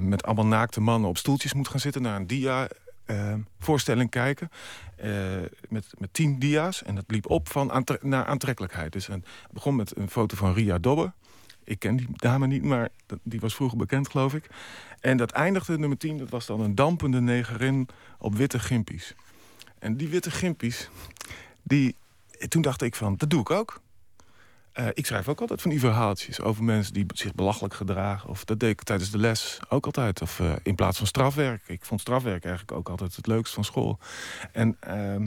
[0.00, 2.02] met allemaal naakte mannen op stoeltjes moet gaan zitten...
[2.02, 2.68] naar een dia
[3.06, 4.50] eh, voorstelling kijken.
[5.68, 6.82] met, met tien dia's.
[6.82, 8.92] En dat liep op van aantre- naar aantrekkelijkheid.
[8.92, 11.12] Dus het begon met een foto van Ria Dobbe.
[11.66, 12.88] Ik ken die dame niet, maar
[13.22, 14.46] die was vroeger bekend, geloof ik.
[15.00, 19.14] En dat eindigde, nummer 10, dat was dan een dampende negerin op witte gimpies.
[19.78, 20.88] En die witte gimpies,
[21.62, 21.96] die,
[22.48, 23.80] toen dacht ik van, dat doe ik ook.
[24.72, 28.28] Eh, ik schrijf ook altijd van die verhaaltjes over mensen die zich belachelijk gedragen.
[28.28, 30.22] Of dat deed ik tijdens de les ook altijd.
[30.22, 31.62] Of eh, in plaats van strafwerk.
[31.66, 33.98] Ik vond strafwerk eigenlijk ook altijd het leukst van school.
[34.52, 35.26] En ehm,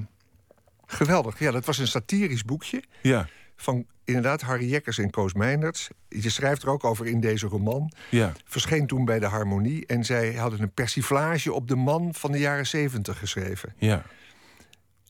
[0.92, 1.40] Geweldig.
[1.40, 2.84] Ja, dat was een satirisch boekje.
[3.02, 5.90] ja, Van inderdaad Harry Jekkers en Koos Meinerts.
[6.08, 7.92] Je schrijft er ook over in deze roman.
[8.10, 9.86] ja, Verscheen toen bij de Harmonie.
[9.86, 13.74] En zij hadden een persiflage op de man van de jaren zeventig geschreven.
[13.78, 14.04] ja,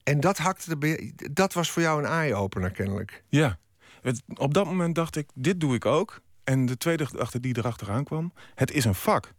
[0.03, 3.23] En dat, hakte de, dat was voor jou een eye-opener kennelijk.
[3.29, 3.57] ja.
[4.01, 6.21] Het- op dat moment dacht ik, dit doe ik ook.
[6.43, 9.33] En de tweede gedachte die erachteraan kwam, het is een vak.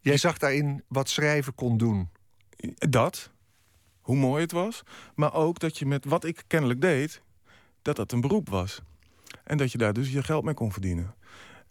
[0.00, 2.08] Jij zag daarin wat schrijven kon doen.
[2.74, 3.30] Dat,
[4.00, 4.82] hoe mooi het was.
[5.14, 7.22] Maar ook dat je met wat ik kennelijk deed,
[7.82, 8.82] dat dat een beroep was.
[9.44, 11.14] En dat je daar dus je geld mee kon verdienen.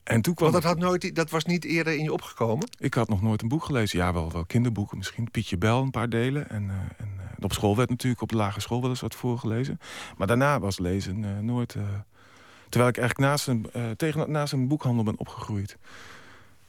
[0.03, 2.69] En toen kwam Want dat, had nooit, dat was niet eerder in je opgekomen.
[2.79, 3.99] Ik had nog nooit een boek gelezen.
[3.99, 5.31] Ja, wel, wel kinderboeken misschien.
[5.31, 6.49] Pietje Bel, een paar delen.
[6.49, 9.15] En, eh, en eh, op school werd natuurlijk op de lagere school wel eens wat
[9.15, 9.79] voorgelezen.
[10.17, 11.75] Maar daarna was lezen eh, nooit...
[12.69, 15.77] terwijl ik eigenlijk naast een, tegen, naast een boekhandel ben opgegroeid.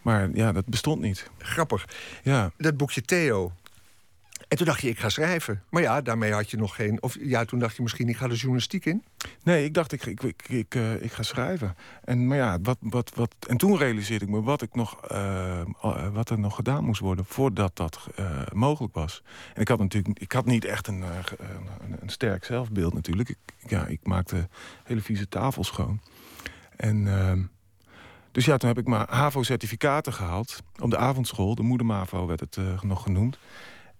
[0.02, 1.30] Maar ja, dat bestond niet.
[1.38, 1.84] Grappig.
[2.22, 3.52] Ja, Dat boekje Theo.
[4.52, 5.62] En toen dacht je, ik ga schrijven.
[5.70, 7.02] Maar ja, daarmee had je nog geen...
[7.02, 9.04] Of ja, toen dacht je misschien, ik ga de journalistiek in.
[9.42, 11.76] nee, ik dacht, ik, ik, ik, ik, eh, ik ga schrijven.
[12.04, 15.60] En, maar ja, wat, wat, wat, en toen realiseerde ik me wat, ik nog, eh,
[15.60, 15.66] eh,
[16.12, 18.06] wat er nog gedaan moest worden voordat dat
[18.52, 19.22] mogelijk was.
[19.54, 23.28] En ik had natuurlijk ik had niet echt een, een, een sterk zelfbeeld natuurlijk.
[23.28, 24.48] Ik, ja, ik maakte
[24.84, 26.00] hele vieze tafels schoon.
[26.76, 27.42] En, ehm,
[28.32, 30.62] dus ja, toen heb ik maar HAVO-certificaten gehaald.
[30.78, 33.38] Op de avondschool, de moedermavo werd het eh, nog genoemd.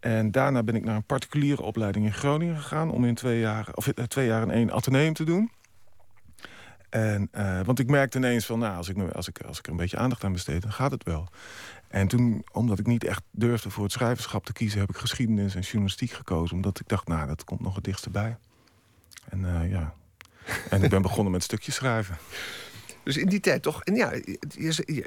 [0.03, 2.91] En daarna ben ik naar een particuliere opleiding in Groningen gegaan...
[2.91, 5.51] om in twee jaar, of, eh, twee jaar in één ateneum te doen.
[6.91, 9.71] En, eh, want ik merkte ineens van, nou, als ik, als, ik, als ik er
[9.71, 10.63] een beetje aandacht aan besteed...
[10.63, 11.29] dan gaat het wel.
[11.89, 14.81] En toen, omdat ik niet echt durfde voor het schrijverschap te kiezen...
[14.81, 16.57] heb ik geschiedenis en journalistiek gekozen.
[16.57, 18.37] Omdat ik dacht, nou, dat komt nog het dichtst bij.
[19.29, 19.95] En eh, ja...
[20.71, 22.17] En ik ben begonnen met stukjes schrijven.
[23.05, 23.83] Dus in die tijd toch...
[23.83, 25.05] En ja, je, je,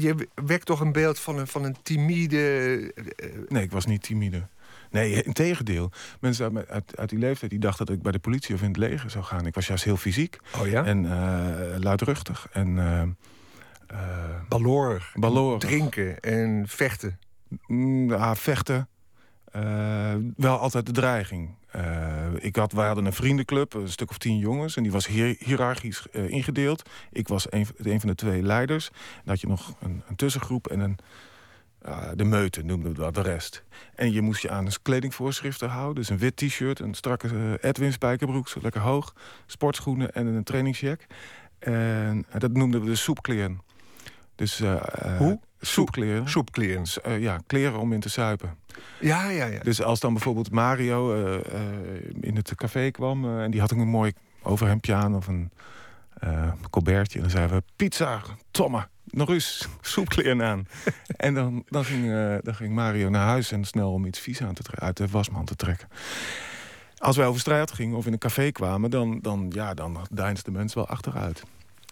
[0.00, 2.36] je wekt toch een beeld van een, van een timide...
[3.16, 4.46] eh, Nee, ik was niet timide.
[4.90, 5.90] Nee, in tegendeel.
[6.20, 8.68] Mensen uit, uit, uit die leeftijd die dachten dat ik bij de politie of in
[8.68, 9.46] het leger zou gaan.
[9.46, 10.84] Ik was juist heel fysiek oh ja?
[10.84, 12.48] en eh, luidruchtig.
[12.52, 13.16] En
[14.48, 15.12] Ballorig.
[15.14, 15.60] Ballorig.
[15.60, 17.18] Drinken en vechten.
[17.66, 18.88] mm, ja, vechten.
[19.52, 21.50] Eh, wel altijd de dreiging.
[21.70, 24.76] Eh, ik had, wij hadden een vriendenclub, een stuk of tien jongens.
[24.76, 26.88] En die was hier, hiërarchisch eh, ingedeeld.
[27.10, 28.90] Ik was een, een van de twee leiders.
[28.90, 30.98] Dan had je nog een, een tussengroep en een,
[32.14, 33.64] de meute noemden we dat, de rest.
[33.94, 35.94] En je moest je aan een kledingvoorschriften houden.
[35.94, 39.14] Dus een wit t-shirt, een strakke Edwin spijkerbroek, lekker hoog.
[39.46, 41.06] Sportschoenen en een trainingsjack.
[41.58, 43.60] En dat noemden we de soepkleren.
[44.34, 44.62] Dus,
[45.18, 45.40] Hoe?
[45.64, 46.28] Soepkleren.
[46.28, 46.84] Soepkleren.
[47.02, 48.56] Eh, ja, kleren om in te suipen.
[49.00, 49.58] Ja, ja, ja.
[49.62, 53.38] Dus als dan bijvoorbeeld Mario eh, eh, in het café kwam...
[53.38, 55.50] en die had ook een mooi overhemdje aan of een
[56.70, 57.20] colbertje...
[57.20, 60.66] dan zeiden we, pizza, Tomme, nog eens soepkleren aan.
[61.16, 62.04] en dan, dan, ging,
[62.42, 65.46] dan ging Mario naar huis en snel om iets vies aan te uit de wasmand
[65.46, 65.88] te trekken.
[66.96, 68.90] Als wij over straat gingen of in een café kwamen...
[68.90, 71.42] dan, dan, ja, dan deinsden mensen wel achteruit.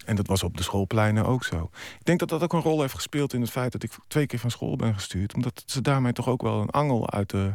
[0.05, 1.69] En dat was op de schoolpleinen ook zo.
[1.99, 4.25] Ik denk dat dat ook een rol heeft gespeeld in het feit dat ik twee
[4.25, 5.33] keer van school ben gestuurd.
[5.33, 7.51] Omdat ze daarmee toch ook wel een angel uit de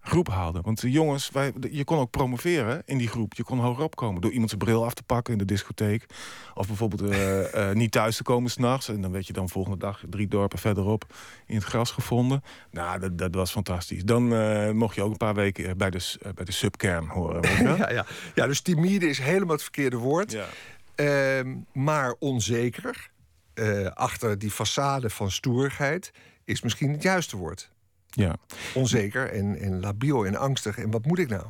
[0.00, 0.62] groep haalden.
[0.62, 3.34] Want de jongens, wij, je kon ook promoveren in die groep.
[3.34, 6.06] Je kon hogerop komen door iemand zijn bril af te pakken in de discotheek.
[6.54, 8.88] Of bijvoorbeeld eh, eh, niet thuis te komen s'nachts.
[8.88, 11.04] En dan werd je dan volgende dag drie dorpen verderop
[11.46, 12.42] in het gras gevonden.
[12.70, 14.04] Nou, dat, dat was fantastisch.
[14.04, 17.40] Dan eh, mocht je ook een paar weken bij de, bij de subkern horen.
[17.60, 18.06] Ja, ja.
[18.34, 20.32] ja, dus timide is helemaal het verkeerde woord.
[20.32, 20.46] ja.
[21.00, 23.10] Ehm, maar onzeker,
[23.54, 26.10] eh, achter die façade van stoerigheid...
[26.44, 27.72] is misschien het juiste woord.
[28.06, 28.36] ja.
[28.74, 30.78] Onzeker en, en labiel en angstig.
[30.78, 31.46] En wat moet ik nou?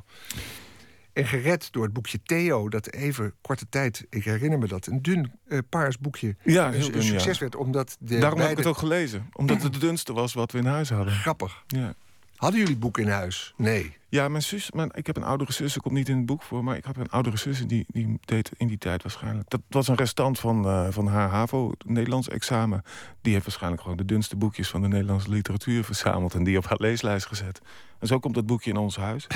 [1.13, 4.07] En gered door het boekje Theo, dat even korte tijd...
[4.11, 6.37] ik herinner me dat, een dun eh, paars boekje...
[6.45, 7.01] Ja, heel ja.
[7.01, 9.29] succes werd, omdat de Daarom heb ik het ook gelezen.
[9.33, 11.15] Omdat het de dunste was wat we in huis hadden.
[11.15, 11.65] Grappig.
[11.67, 11.95] Ja.
[12.41, 13.55] Hadden jullie boeken in huis?
[13.57, 13.97] Nee.
[14.09, 16.43] Ja, mijn zus, mijn, ik heb een oudere zus, ze komt niet in het boek
[16.43, 19.51] voor, maar ik heb een oudere zus die, die deed in die tijd waarschijnlijk.
[19.51, 22.83] Dat was een restant van, eh, van haar HAVO, Nederlands examen.
[23.23, 26.67] Die heeft waarschijnlijk gewoon de dunste boekjes van de Nederlandse literatuur verzameld en die op
[26.67, 27.61] haar leeslijst gezet.
[27.99, 29.27] En zo komt dat boekje in ons huis.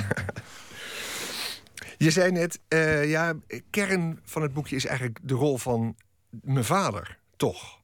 [1.98, 3.34] Je zei net, eh, ja,
[3.70, 5.96] kern van het boekje is eigenlijk de rol van
[6.30, 7.78] mijn vader, toch?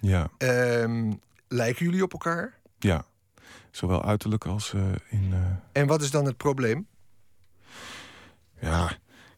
[0.00, 1.12] ja, Ehm,
[1.48, 2.58] lijken jullie op elkaar?
[2.78, 3.04] ja.
[3.72, 5.28] Zowel uiterlijk als eh, in.
[5.32, 6.86] eh, En wat is dan het probleem?
[8.60, 8.90] Ja,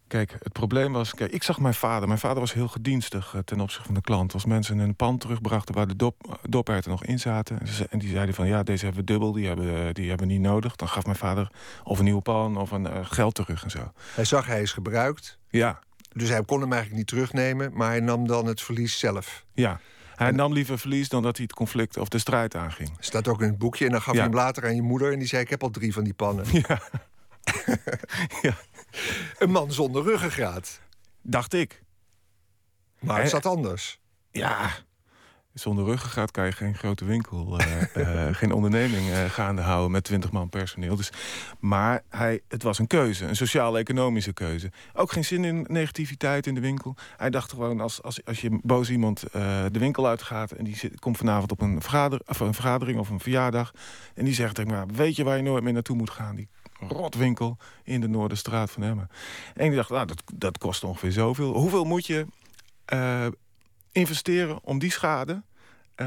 [0.07, 1.15] kijk, het probleem was...
[1.15, 2.09] Kijk, ik zag mijn vader.
[2.09, 4.33] Mijn vader was heel gedienstig eh, ten opzichte van de klant.
[4.35, 7.59] Als mensen een pand terugbrachten waar de dop, doperwten nog in zaten...
[7.91, 10.43] en die zeiden van, ja, deze hebben we dubbel, die hebben, die hebben we niet
[10.43, 10.77] nodig...
[10.77, 11.51] dan gaf mijn vader
[11.85, 13.93] of een nieuwe pan of een geld terug en zo.
[14.15, 15.79] Hij zag hij is gebruikt, Ja,
[16.13, 17.71] dus hij kon hem eigenlijk niet terugnemen...
[17.75, 19.45] maar hij nam dan het verlies zelf.
[19.55, 19.81] ja.
[20.15, 22.97] Hij nam liever verlies dan dat hij het conflict of de strijd aanging.
[22.99, 24.21] Staat ook in het boekje en dan gaf Ja.
[24.21, 25.13] hij hem later aan je moeder...
[25.13, 26.47] en die zei, ik heb al drie van die pannen.
[26.51, 26.81] Ja.
[28.43, 28.55] ja,
[29.39, 30.81] Een man zonder ruggengraat.
[31.23, 31.83] dacht ik.
[33.01, 34.01] Maar het zat anders.
[34.31, 34.71] Ja,
[35.55, 37.83] zonder ruggengraat kan je geen grote winkel, eh,
[38.29, 40.97] eh, geen onderneming eh, gaande houden met 20 man personeel.
[40.97, 41.13] Dus,
[41.61, 44.71] maar hij, het was een keuze, een sociaal-economische keuze.
[44.93, 46.97] Ook geen zin in negativiteit in de winkel.
[47.17, 50.51] Hij dacht gewoon, als, als, als je boos iemand de winkel uitgaat...
[50.53, 51.77] en die zit, komt vanavond op een,
[52.27, 53.73] of een vergadering of een verjaardag...
[54.15, 56.35] en die zegt, maar, weet je waar je nooit meer naartoe moet gaan?
[56.37, 56.49] Die
[56.89, 59.09] rotwinkel in de Noorderstraat van Emmen.
[59.55, 61.53] En die dacht, nou, dat, dat kost ongeveer zoveel.
[61.53, 62.27] Hoeveel moet je
[63.95, 65.43] investeren om die schade
[65.95, 66.07] eh,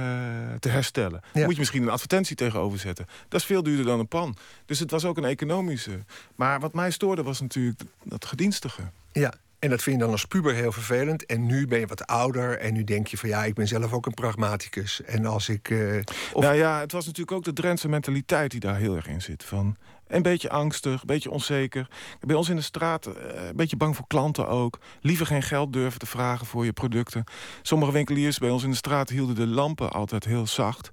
[0.59, 1.21] te herstellen.
[1.33, 1.43] Ja.
[1.43, 3.05] Moet je misschien een advertentie tegenover zetten.
[3.27, 4.35] Dat is veel duurder dan een pan.
[4.65, 5.99] Dus het was ook een economische.
[6.35, 8.81] Maar wat mij stoorde was natuurlijk dat gedienstige.
[9.11, 11.25] Ja, En dat vind je dan als puber heel vervelend.
[11.25, 13.93] En nu ben je wat ouder en nu denk je van ja, ik ben zelf
[13.93, 15.01] ook een pragmaticus.
[15.03, 15.69] En als ik.
[15.69, 15.99] eh,
[16.33, 19.21] of- Nou ja, het was natuurlijk ook de Drentse mentaliteit die daar heel erg in
[19.21, 19.43] zit.
[19.43, 19.77] Van
[20.07, 21.87] een beetje angstig, een beetje onzeker.
[22.19, 24.79] Bij ons in de straat eh, een beetje bang voor klanten ook.
[25.01, 27.23] Liever geen geld durven te vragen voor je producten.
[27.61, 30.91] Sommige winkeliers bij ons in de straat hielden de lampen altijd heel zacht.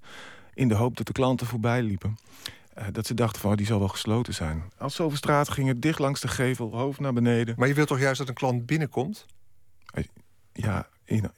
[0.55, 2.17] In de hoop dat de klanten voorbij liepen.
[2.75, 4.63] Eh, dat ze dachten van, oh, die zal wel gesloten zijn.
[4.79, 7.55] Als ze over straat gingen, dicht langs de gevel, hoofd naar beneden.
[7.59, 9.27] maar je wilt toch juist dat een klant binnenkomt?
[10.53, 11.31] Ja, in-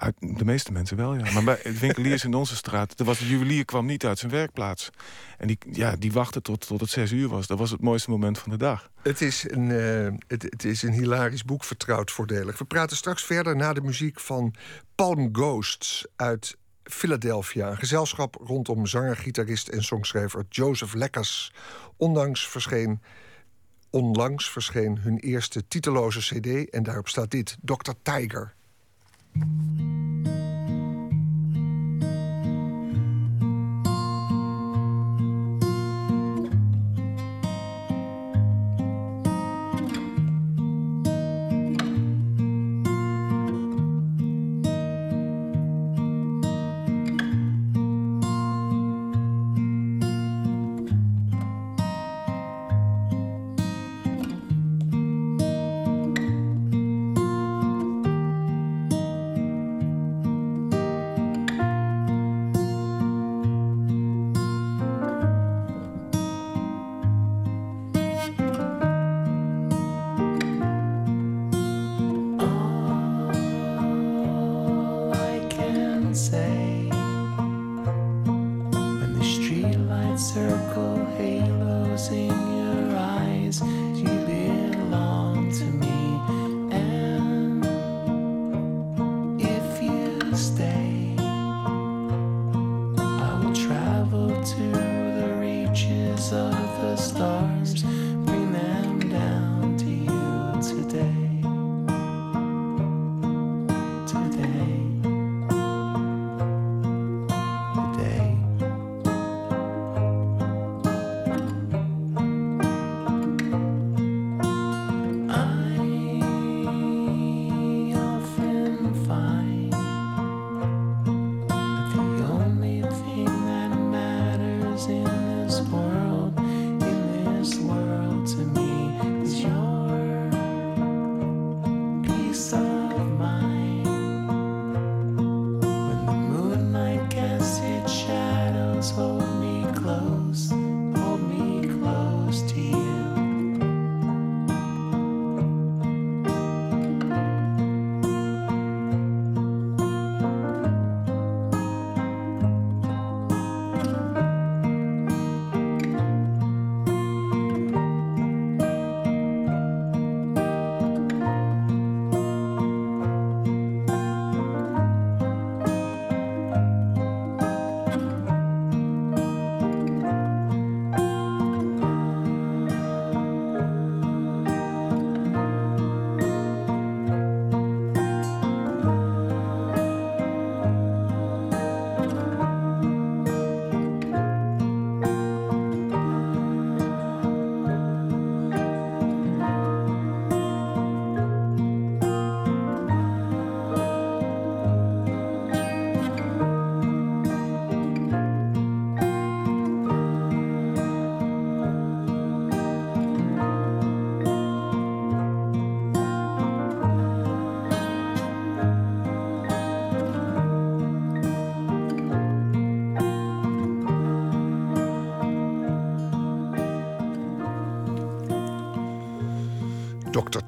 [0.00, 1.32] uit de meeste mensen wel, ja.
[1.32, 3.00] Maar bij winkeliers in onze straat...
[3.00, 4.90] Er was, de juwelier kwam niet uit zijn werkplaats.
[5.38, 7.46] En die, ja, die wachtte tot, tot het zes uur was.
[7.46, 8.90] Dat was het mooiste moment van de dag.
[9.02, 12.58] Het is, een, eh, het, het is een hilarisch boek, vertrouwd voordelig.
[12.58, 14.54] We praten straks verder na de muziek van
[14.94, 17.70] Palm Ghosts uit Philadelphia.
[17.70, 21.52] Een gezelschap rondom zanger, gitarist en songschrijver Joseph Lekkers.
[21.96, 23.02] Ondanks verscheen,
[23.90, 26.70] onlangs verscheen hun eerste titeloze cd...
[26.70, 27.92] en daarop staat dit, Dr.
[28.02, 28.54] Tiger.
[29.34, 30.49] thank you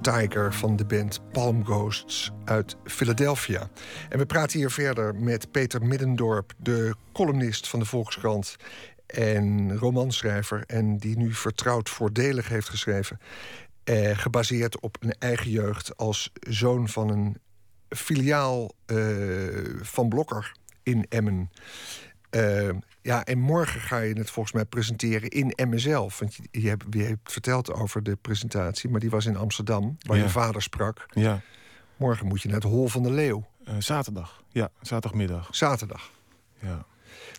[0.02, 3.68] Tiger van de band Palm Ghosts uit Philadelphia.
[4.08, 8.56] En we praten hier verder met Peter Middendorp, de columnist van de Volkskrant
[9.06, 10.64] en romanschrijver.
[10.66, 13.18] En die nu vertrouwd voordelig heeft geschreven.
[13.84, 17.36] Eh, gebaseerd op een eigen jeugd als zoon van een
[17.88, 18.96] filiaal eh,
[19.80, 21.50] van Blokker in Emmen.
[22.30, 22.68] Eh,
[23.02, 26.18] ja, en morgen ga je het volgens mij presenteren in zelf.
[26.18, 29.96] Want je, je, hebt, je hebt verteld over de presentatie, maar die was in Amsterdam,
[30.06, 30.22] waar Ja.
[30.22, 31.06] je vader sprak.
[31.10, 31.40] Ja,
[31.96, 34.42] Morgen moet je naar het Hol van de Leeuw, eh, zaterdag.
[34.48, 35.48] Ja, zaterdagmiddag.
[35.50, 36.10] zaterdag.
[36.58, 36.84] Ja.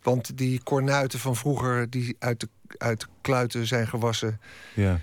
[0.04, 4.40] Want die kornuiten van vroeger, die uit de, uit de kluiten zijn gewassen...
[4.74, 5.00] ja.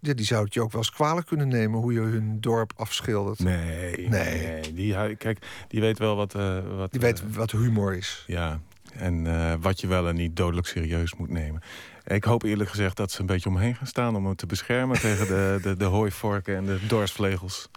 [0.00, 2.72] Ja, die zou het je ook wel eens kwalijk kunnen nemen hoe je hun dorp
[2.76, 3.38] afschildert.
[3.38, 4.42] Nee, Nee.
[4.46, 4.74] nee.
[4.74, 6.34] Die, kijk, die weet wel wat...
[6.34, 8.24] eh, wat Die weet eh, wat humor is.
[8.26, 8.60] ja,
[8.96, 11.62] en eh, wat je wel en niet dodelijk serieus moet nemen.
[12.06, 14.16] Ik hoop eerlijk gezegd dat ze een beetje omheen gaan staan...
[14.16, 17.68] om hem te beschermen tegen de, de, de hooivorken en de dorsvlegels.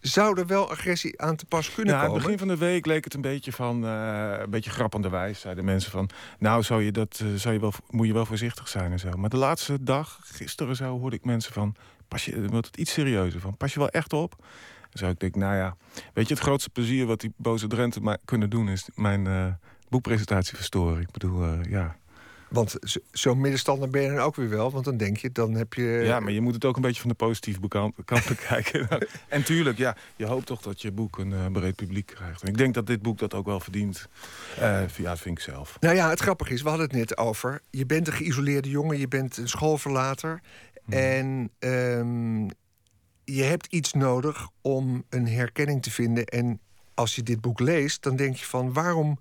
[0.00, 2.22] Zou er wel agressie aan te pas kunnen Ja, aan het komen?
[2.22, 3.84] begin van de week leek het een beetje van...
[3.84, 6.10] eh, een beetje grappenderwijs, zeiden mensen van...
[6.38, 9.10] nou, zou je dat, eh, zou je wel, moet je wel voorzichtig zijn en zo.
[9.10, 11.74] Maar de laatste dag, gisteren zo, hoorde ik mensen van...
[12.08, 14.34] pas je, wordt het iets serieuzer van, pas je wel echt op?
[14.80, 15.76] Dan zou ik denken, nou ja...
[16.14, 18.68] weet je, het grootste plezier wat die boze Drenten kunnen doen...
[18.68, 19.58] is mijn
[19.90, 21.00] boekpresentatie verstoren.
[21.00, 21.96] Ik bedoel, eh, ja...
[22.48, 24.70] Want zo- zo'n middenstander ben je dan ook weer wel.
[24.70, 25.82] Want dan denk je, dan heb je...
[25.82, 27.68] Ja, maar je moet het ook een beetje van de positieve
[28.04, 28.88] kant bekijken.
[29.28, 32.42] en tuurlijk, ja, je hoopt toch dat je boek een eh, breed publiek krijgt.
[32.42, 34.08] En ik denk dat dit boek dat ook wel verdient.
[34.58, 35.76] Eh, ja, dat vind ik zelf.
[35.80, 37.60] Nou ja, het grappige is, we hadden het net over.
[37.70, 40.40] Je bent een geïsoleerde jongen, je bent een schoolverlater.
[40.84, 40.92] Hmm.
[40.92, 42.44] En ehm,
[43.24, 46.24] je hebt iets nodig om een herkenning te vinden.
[46.24, 46.60] En
[46.94, 49.18] als je dit boek leest, dan denk je van waarom,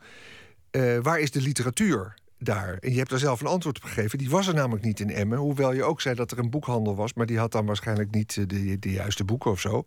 [0.72, 2.78] eh, waar is de literatuur daar?
[2.80, 4.17] En je hebt daar zelf een antwoord op gegeven.
[4.17, 5.38] Die was er namelijk niet in Emmen.
[5.38, 8.38] Hoewel je ook zei dat er een boekhandel was, maar die had dan waarschijnlijk niet
[8.38, 9.86] eh, de, de juiste boeken of zo.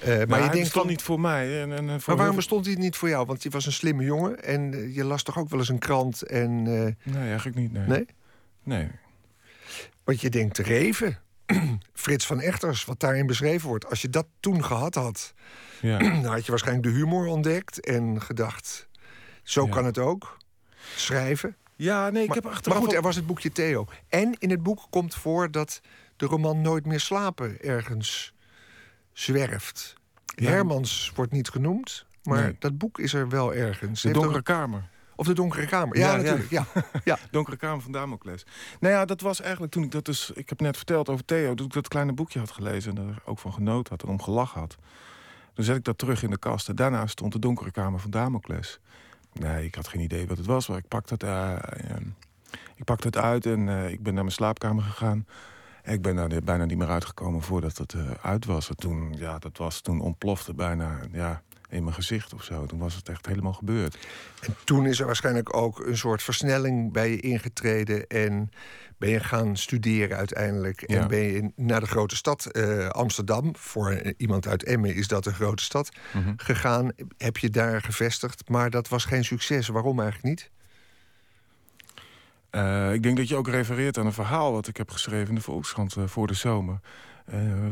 [0.00, 1.62] Eh, maar Maar je denkt niet voor mij.
[1.62, 3.26] En, en, voor maar waarom bestond die niet voor jou?
[3.26, 6.22] Want je was een slimme jongen en je las toch ook wel eens een krant
[6.22, 6.62] en.
[6.62, 7.72] Nee, eigenlijk niet.
[7.72, 7.86] Nee.
[7.86, 8.06] nee?
[8.62, 8.88] Nee.
[10.04, 11.18] Want je denkt, Reven,
[11.92, 13.90] Frits van Echters, wat daarin beschreven wordt.
[13.90, 15.34] Als je dat toen gehad had,
[15.80, 15.98] Ja.
[16.22, 18.88] dan had je waarschijnlijk de humor ontdekt en gedacht,
[19.46, 19.70] zo Ja.
[19.70, 20.36] kan het ook.
[20.96, 21.56] Schrijven.
[21.76, 22.78] ja, nee, ik Maar, heb maar achteraf...
[22.78, 23.86] goed, ook- er was het boekje Theo.
[24.08, 25.80] En in het boek komt voor dat
[26.16, 28.34] de roman Nooit meer slapen ergens
[29.12, 29.94] zwerft.
[30.24, 30.48] Ja.
[30.50, 32.56] Hermans wordt niet genoemd, maar Nee.
[32.58, 34.02] dat boek is er wel ergens.
[34.02, 34.88] De Donkere Kamer.
[35.16, 35.98] Of de Donkere Kamer.
[35.98, 36.22] Ja, Ja, ja.
[36.22, 36.50] natuurlijk.
[36.50, 36.66] Ja.
[37.04, 37.18] Ja.
[37.30, 38.46] Donkere Kamer van Damocles.
[38.80, 40.30] Nou ja, dat was eigenlijk toen ik dat dus...
[40.34, 42.96] Ik heb net verteld over Theo, dat ik dat kleine boekje had gelezen...
[42.98, 44.76] en er ook van genoten had en om gelachen had.
[45.54, 46.68] Toen zet ik dat terug in de kast.
[46.68, 48.80] En daarna stond de Donkere Kamer van Damocles.
[49.40, 51.96] Nee, ik had geen idee wat het was, maar ik pakte het, eh, eh,
[52.74, 53.46] ik pakte het uit...
[53.46, 55.26] en eh, ik ben naar mijn slaapkamer gegaan...
[55.86, 58.68] En ik ben daar bijna niet meer uitgekomen voordat het eh, uit was.
[58.68, 62.66] En toen, ja, dat was, toen ontplofte bijna ja, in mijn gezicht of zo.
[62.66, 63.98] Toen was het echt helemaal gebeurd.
[64.40, 68.06] En toen is er waarschijnlijk ook een soort versnelling bij je ingetreden.
[68.06, 68.50] En
[68.98, 70.90] ben je gaan studeren uiteindelijk.
[70.90, 71.00] Ja.
[71.00, 73.56] En ben je naar de grote stad eh, Amsterdam.
[73.56, 75.88] Voor eh, iemand uit Emmen is dat een grote stad.
[76.12, 76.32] Mhm.
[76.36, 76.92] Gegaan.
[77.18, 78.48] Heb je daar gevestigd.
[78.48, 79.68] Maar dat was geen succes.
[79.68, 80.50] Waarom eigenlijk niet?
[82.50, 85.34] Eh, ik denk dat je ook refereert aan een verhaal wat ik heb geschreven in
[85.34, 86.80] de Volkskrant voor de zomer.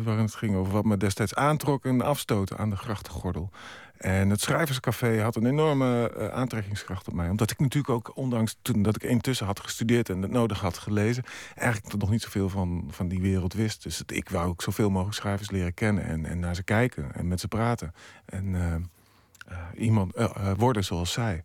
[0.03, 3.51] Waarin het ging over wat me destijds aantrok en afstoten aan de grachtengordel.
[3.97, 7.29] En het schrijverscafé had een enorme eh, aantrekkingskracht op mij.
[7.29, 10.79] Omdat ik natuurlijk ook, ondanks toen dat ik intussen had gestudeerd en het nodig had
[10.79, 11.25] gelezen,
[11.55, 13.83] eigenlijk nog niet zoveel van, van die wereld wist.
[13.83, 17.29] Dus ik wou ook zoveel mogelijk schrijvers leren kennen en, en naar ze kijken en
[17.29, 17.95] met ze praten.
[18.25, 20.13] En eh, eh, iemand
[20.57, 21.43] worden zoals zij.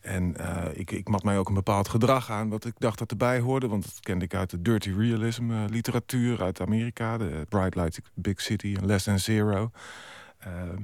[0.00, 0.36] En
[0.74, 3.68] ik, ik mat mij ook een bepaald gedrag aan wat ik dacht dat erbij hoorde.
[3.68, 7.18] Want dat kende ik uit de dirty realism literatuur uit Amerika.
[7.18, 9.70] De Bright Light Big City en Less Than Zero.
[10.38, 10.82] Ehm,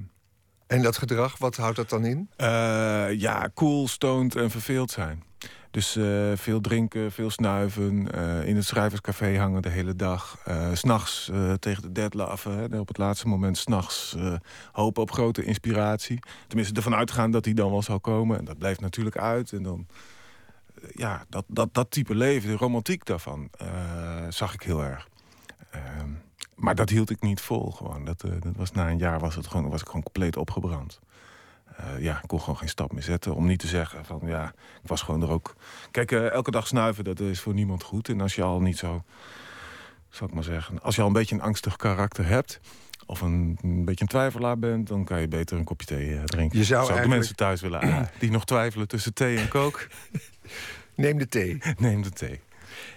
[0.71, 2.31] En dat gedrag, wat houdt dat dan in?
[2.37, 5.23] eh, ja, cool, stoned en verveeld zijn.
[5.71, 8.13] Dus eh, veel drinken, veel snuiven.
[8.13, 10.43] eh, in het schrijverscafé hangen de hele dag.
[10.73, 12.57] s S'nachts tegen de dead laffen.
[12.59, 14.17] Hè, op het laatste moment s'nachts
[14.73, 16.19] hopen op grote inspiratie.
[16.47, 18.39] Tenminste, ervan uitgaan dat die dan wel zou komen.
[18.39, 19.53] En dat blijft natuurlijk uit.
[19.53, 19.87] En dan,
[20.93, 23.51] ja, dat, dat, dat type leven, de romantiek daarvan,
[24.29, 25.09] zag ik heel erg.
[26.61, 27.71] Maar dat hield ik niet vol.
[27.71, 28.05] Gewoon.
[28.05, 31.01] Dat, eh, dat was, na een jaar was, het gewoon, was ik gewoon compleet opgebrand.
[31.77, 33.35] Eh, ja, ik kon gewoon geen stap meer zetten.
[33.35, 34.53] Om niet te zeggen van ja,
[34.83, 35.55] ik was gewoon er ook.
[35.91, 38.09] Kijk, eh, elke dag snuiven, dat is voor niemand goed.
[38.09, 39.03] En als je al niet zo,
[40.09, 42.61] zal ik maar zeggen, als je al een beetje een angstig karakter hebt.
[43.07, 46.59] Of een, een beetje een twijfelaar bent, dan kan je beter een kopje thee drinken.
[46.59, 49.87] Je zou ik de mensen thuis willen aan die nog twijfelen tussen thee en kook.
[50.95, 51.59] Neem de thee.
[51.79, 52.41] Neem de thee.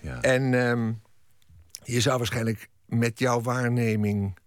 [0.02, 0.22] Ja.
[0.22, 0.92] En ehm,
[1.84, 4.38] je zou waarschijnlijk met jouw waarneming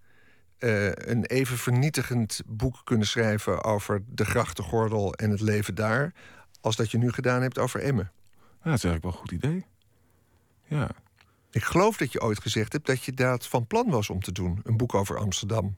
[0.58, 6.12] eh, een even vernietigend boek kunnen schrijven over de grachtengordel en het leven daar,
[6.60, 8.10] als dat je nu gedaan hebt over Emmen.
[8.32, 9.64] Ja, dat is eigenlijk wel een goed idee.
[10.64, 10.88] Ja.
[11.50, 14.32] Ik geloof dat je ooit gezegd hebt dat je dat van plan was om te
[14.32, 15.76] doen, een boek over Amsterdam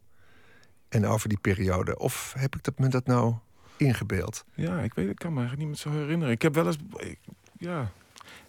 [0.89, 1.99] en over die periode.
[1.99, 3.35] Of heb ik dat, me dat nou
[3.77, 4.45] ingebeeld?
[4.55, 6.35] Ja, ik weet, ik kan me eigenlijk niet meer zo herinneren.
[6.35, 7.19] Ik heb wel eens, ik-
[7.59, 7.91] ja,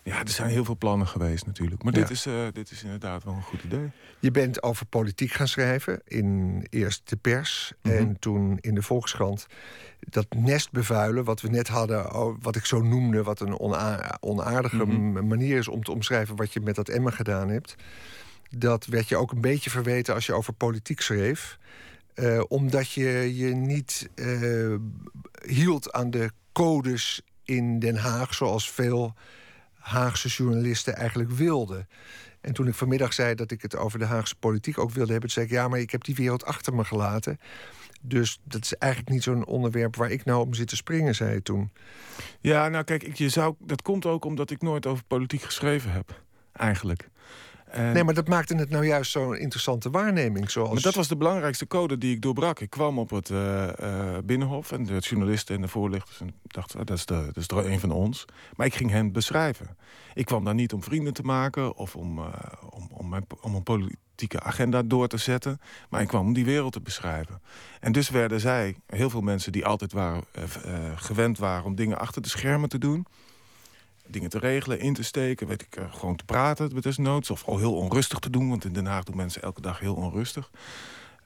[0.09, 1.83] ja, er zijn heel veel plannen geweest natuurlijk.
[1.83, 3.91] Maar dit, is, eh, dit is inderdaad wel een goed idee.
[4.19, 7.95] Je bent over politiek gaan schrijven in eerst de pers Mhm.
[7.95, 9.47] en toen in de Volkskrant.
[9.99, 14.17] Dat nest bevuilen, wat we net hadden, oh, wat ik zo noemde, wat een ona-
[14.19, 15.27] onaardige Mhm.
[15.27, 17.75] manier is om te omschrijven wat je met dat Emmen gedaan hebt.
[18.57, 21.57] Dat werd je ook een beetje verweten als je over politiek schreef.
[22.13, 24.75] Eh, omdat je je niet eh,
[25.45, 28.33] hield aan de codes in Den Haag...
[28.33, 29.13] zoals veel
[29.89, 31.87] Haagse journalisten eigenlijk wilden.
[32.41, 35.29] En toen ik vanmiddag zei dat ik het over de Haagse politiek ook wilde hebben...
[35.29, 37.39] zei ik, ja, maar ik heb die wereld achter me gelaten.
[38.01, 41.33] Dus dat is eigenlijk niet zo'n onderwerp waar ik nou om zit te springen, zei
[41.33, 41.71] je toen.
[42.39, 45.91] Ja, nou kijk, ik, je zou, dat komt ook omdat ik nooit over politiek geschreven
[45.91, 46.21] heb.
[46.51, 47.09] Eigenlijk.
[47.69, 50.51] En- Nee, maar dat maakte het nou juist zo'n interessante waarneming.
[50.51, 50.73] Zoals...
[50.73, 52.59] Maar dat was de belangrijkste code die ik doorbrak.
[52.59, 56.19] Ik kwam op het eh, eh, Binnenhof en de journalisten en de voorlichters...
[56.21, 58.25] en dacht, ah, dat is, de, dat is er een van ons.
[58.55, 59.77] Maar ik ging hen beschrijven.
[60.13, 61.75] Ik kwam daar niet om vrienden te maken...
[61.75, 62.25] of om, eh,
[62.69, 65.59] om, om, mijn, om een politieke agenda door te zetten...
[65.89, 67.41] maar ik kwam om die wereld te beschrijven.
[67.79, 70.23] En dus werden zij, heel veel mensen die altijd waren,
[70.95, 71.65] gewend waren...
[71.65, 73.05] om dingen achter de schermen te doen
[74.09, 77.29] dingen te regelen, in te steken, weet ik, eh, gewoon te praten desnoods.
[77.29, 79.95] Of al heel onrustig te doen, want in Den Haag doen mensen elke dag heel
[79.95, 80.51] onrustig.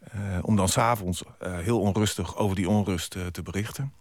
[0.04, 3.94] Eh, om dan s'avonds uh, heel onrustig over die onrust te berichten.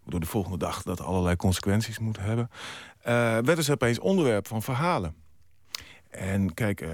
[0.00, 2.50] Waardoor de volgende dag dat allerlei consequenties moet hebben.
[3.44, 5.14] Werden ze opeens onderwerp van verhalen.
[6.10, 6.90] En kijk, uh,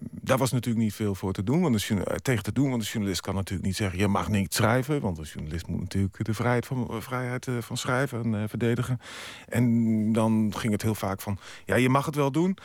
[0.00, 2.70] daar was natuurlijk niet veel voor te doen, want de, tegen te doen.
[2.70, 5.00] Want de journalist kan natuurlijk niet zeggen, je mag niet schrijven.
[5.00, 9.00] Want de journalist moet natuurlijk de vrijheid van, vrijheid uh, van schrijven uh, verdedigen.
[9.48, 12.56] En dan ging het heel vaak van, ja, je mag het wel doen.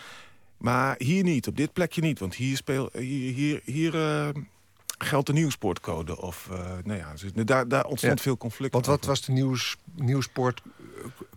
[0.57, 2.19] Maar hier niet, op dit plekje niet.
[2.19, 4.31] Want hier, speel, hier, hier, hier
[4.97, 6.21] geldt de nieuwsportcode.
[6.21, 6.49] Of,
[6.83, 8.73] nou ja, dus daar, daar ontstond Ja, veel conflict.
[8.73, 9.09] Want wat over.
[9.09, 9.77] was de nieuws,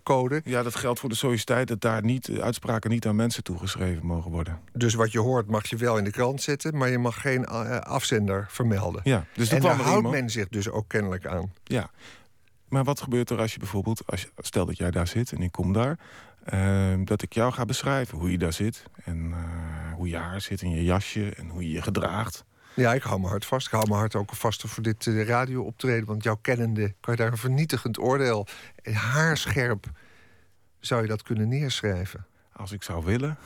[0.07, 0.41] nieuwsportcode?
[0.43, 4.05] Ja, dat geldt voor de sociëteit dat daar niet, eh, uitspraken niet aan mensen toegeschreven
[4.05, 4.59] mogen worden.
[4.73, 6.77] Dus wat je hoort mag je wel in de krant zetten...
[6.77, 9.01] maar je mag geen uh, afzender vermelden.
[9.03, 11.53] Ja, dus en kwam daar er houdt iemand- men zich dus ook kennelijk aan.
[11.63, 11.89] Ja.
[12.67, 15.41] Maar wat gebeurt er als je bijvoorbeeld, als je, stel dat jij daar zit en
[15.41, 15.99] ik kom daar,
[16.43, 20.41] eh, dat ik jou ga beschrijven hoe je daar zit en eh, hoe je haar
[20.41, 22.43] zit in je jasje en hoe je je gedraagt.
[22.73, 23.65] Ja, ik hou me hard vast.
[23.65, 26.05] Ik hou me hard ook vast voor dit uh, radio optreden.
[26.05, 28.47] Want jouw kennende kan je daar een vernietigend oordeel...
[28.83, 29.85] en haarscherp
[30.79, 32.25] zou je dat kunnen neerschrijven.
[32.53, 33.37] Als ik zou willen.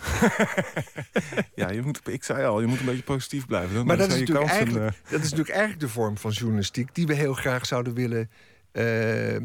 [1.56, 3.76] ja, je moet, ik zei al, je moet een beetje positief blijven.
[3.76, 6.96] Dan Maar dat is, natuurlijk kansen, eigenlijk, dat is natuurlijk eigenlijk de vorm van journalistiek...
[6.96, 8.30] die we heel graag zouden willen
[8.72, 9.38] eh,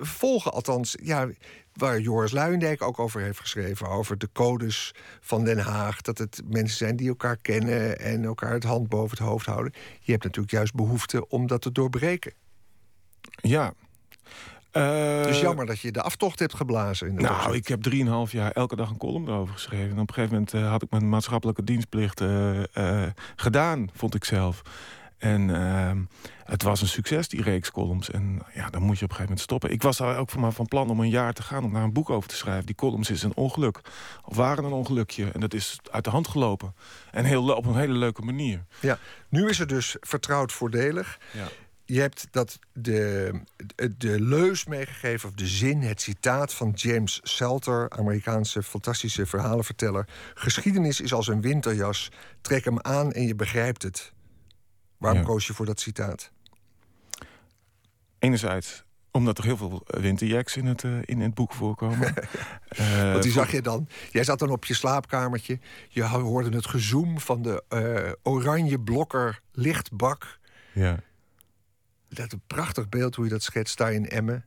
[0.00, 0.52] volgen.
[0.52, 1.28] Althans, ja,
[1.76, 3.88] waar Joris Luijendijk ook over heeft geschreven...
[3.88, 6.00] over de codes van Den Haag.
[6.00, 7.98] Dat het mensen zijn die elkaar kennen...
[8.00, 9.72] en elkaar het hand boven het hoofd houden.
[10.00, 12.32] Je hebt natuurlijk juist behoefte om dat te doorbreken.
[13.36, 13.72] Ja.
[14.70, 17.08] Eh, Dus jammer dat je de aftocht hebt geblazen.
[17.08, 17.56] In dat Nou, opzicht.
[17.56, 19.90] ik heb drieënhalf jaar elke dag een column erover geschreven.
[19.90, 23.02] En op een gegeven moment eh, had ik mijn maatschappelijke dienstplicht eh,
[23.36, 24.62] gedaan, vond ik zelf.
[25.18, 26.02] En ehm,
[26.44, 28.10] het was een succes, die reeks columns.
[28.10, 29.70] En ja, dan moet je op een gegeven moment stoppen.
[29.70, 31.82] Ik was daar ook van, maar van plan om een jaar te gaan om daar
[31.82, 32.66] een boek over te schrijven.
[32.66, 33.80] Die columns is een ongeluk.
[34.24, 35.30] Of waren een ongelukje.
[35.30, 36.74] En dat is uit de hand gelopen.
[37.10, 38.64] En heel, op een hele leuke manier.
[38.80, 38.98] Ja,
[39.28, 41.18] nu is het dus vertrouwd voordelig.
[41.32, 41.48] Ja.
[41.84, 43.32] Je hebt dat de,
[43.98, 50.08] de leus meegegeven, of de zin, het citaat van James Salter, Amerikaanse fantastische verhalenverteller.
[50.34, 52.08] Geschiedenis is als een winterjas.
[52.40, 54.12] Trek hem aan en je begrijpt het.
[54.98, 55.26] Waarom Ja.
[55.26, 56.30] koos je voor dat citaat?
[58.18, 62.14] Enerzijds omdat er heel veel winterjacks in het, eh, in het boek voorkomen.
[62.68, 63.88] Eh, Want die zag je dan.
[64.10, 65.58] Jij zat dan op je slaapkamertje.
[65.88, 70.38] Je hoorde het gezoem van de eh, oranje blokker lichtbak.
[70.72, 71.00] Ja,
[72.08, 74.44] Dat een prachtig beeld hoe je dat schetst daar in Emmen.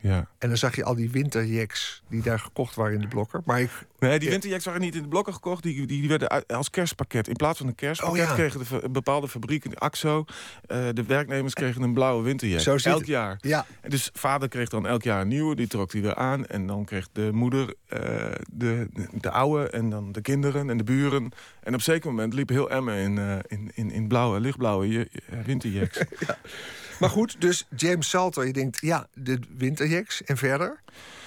[0.00, 0.28] ja.
[0.38, 3.40] En dan zag je al die winterjacks die daar gekocht waren in de blokker.
[3.44, 3.70] Maar ik,
[4.08, 4.30] Nee, die Ja.
[4.30, 5.62] winterjacks waren niet in de blokken gekocht.
[5.62, 7.28] Die, die, die werden als kerstpakket.
[7.28, 8.34] In plaats van een kerstpakket Oh ja.
[8.34, 10.24] kregen de bepaalde fabrieken, AXO...
[10.66, 12.60] eh, de werknemers kregen een blauwe winterjack.
[12.60, 13.06] Zo elk het.
[13.06, 13.38] jaar.
[13.40, 15.54] ja, En dus vader kreeg dan elk jaar een nieuwe.
[15.56, 16.46] Die trok hij weer aan.
[16.46, 18.00] En dan kreeg de moeder eh,
[18.52, 18.88] de,
[19.20, 19.68] de oude.
[19.70, 21.22] En dan de kinderen en de buren.
[21.62, 25.08] En op een zeker moment liep heel Emmen in, eh, in, in, in blauwe, lichtblauwe
[25.08, 25.98] eh, winterjacks.
[27.00, 30.80] maar goed, dus James Salter, je denkt, ja, de winterjacks en verder.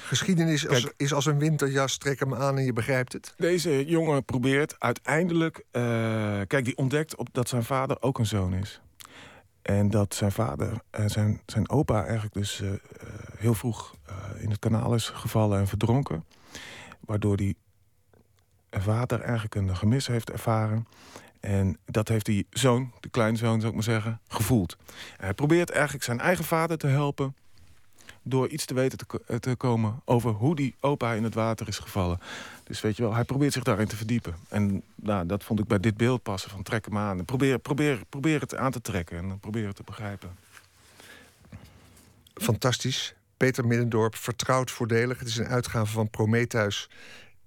[0.09, 0.93] Geschiedenis als- Kijk.
[0.97, 3.33] is als een winterjas, trek hem aan en je begrijpt het.
[3.37, 5.63] Deze jongen probeert uiteindelijk...
[5.71, 5.81] eh,
[6.47, 8.81] kijk, die ontdekt op dat zijn vader ook een zoon is.
[9.61, 12.77] En dat zijn vader, eh, zijn, zijn opa eigenlijk dus eh, eh,
[13.37, 13.95] heel vroeg
[14.37, 16.25] in het kanaal is gevallen en verdronken.
[16.99, 17.57] Waardoor die
[18.71, 20.87] vader eigenlijk een gemis heeft ervaren.
[21.39, 24.77] En dat heeft die zoon, de kleinzoon zou ik maar zeggen, gevoeld.
[25.17, 27.35] En hij probeert eigenlijk zijn eigen vader te helpen...
[28.21, 31.67] door iets te weten te, ko- te komen over hoe die opa in het water
[31.67, 32.19] is gevallen.
[32.63, 34.35] Dus weet je wel, hij probeert zich daarin te verdiepen.
[34.47, 37.25] En nou, dat vond ik bij dit beeld passen, van trek hem aan.
[37.25, 37.59] Probeer,
[38.39, 40.29] het aan te trekken en probeer het te begrijpen.
[42.33, 43.13] Fantastisch.
[43.37, 45.19] Peter Middendorp, vertrouwd voordelig.
[45.19, 46.89] Het is een uitgave van Prometheus.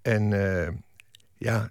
[0.03, 0.73] En eh,
[1.37, 1.70] ja,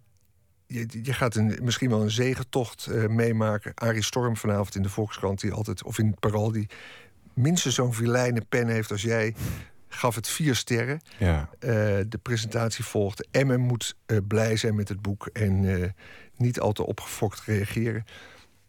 [0.66, 3.72] je, je gaat een, misschien wel een zegentocht eh, meemaken.
[3.76, 6.20] Arie Storm vanavond in de Volkskrant, die altijd, of in het
[6.52, 6.70] die
[7.34, 9.36] minstens zo'n vilijne pen heeft als jij,
[9.94, 11.02] gaf het vier sterren.
[11.18, 11.50] Ja.
[11.60, 11.70] Eh,
[12.08, 13.26] de presentatie volgde.
[13.32, 15.90] Emmen moet eh, blij zijn met het boek en eh,
[16.36, 18.06] niet al te opgefokt reageren.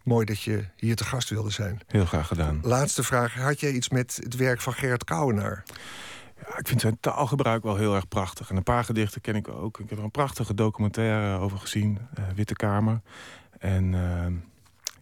[0.02, 1.80] Mooi dat je hier te gast wilde zijn.
[1.86, 2.60] Heel graag gedaan.
[2.62, 3.34] Laatste vraag.
[3.34, 5.62] Had jij iets met het werk van Gerard Kouwenaar?
[6.46, 8.50] Ja, ik vind zijn taalgebruik wel heel erg prachtig.
[8.50, 9.78] En een paar gedichten ken ik ook.
[9.78, 11.98] Ik heb er een prachtige documentaire over gezien,
[12.34, 13.00] Witte Kamer.
[13.58, 13.94] En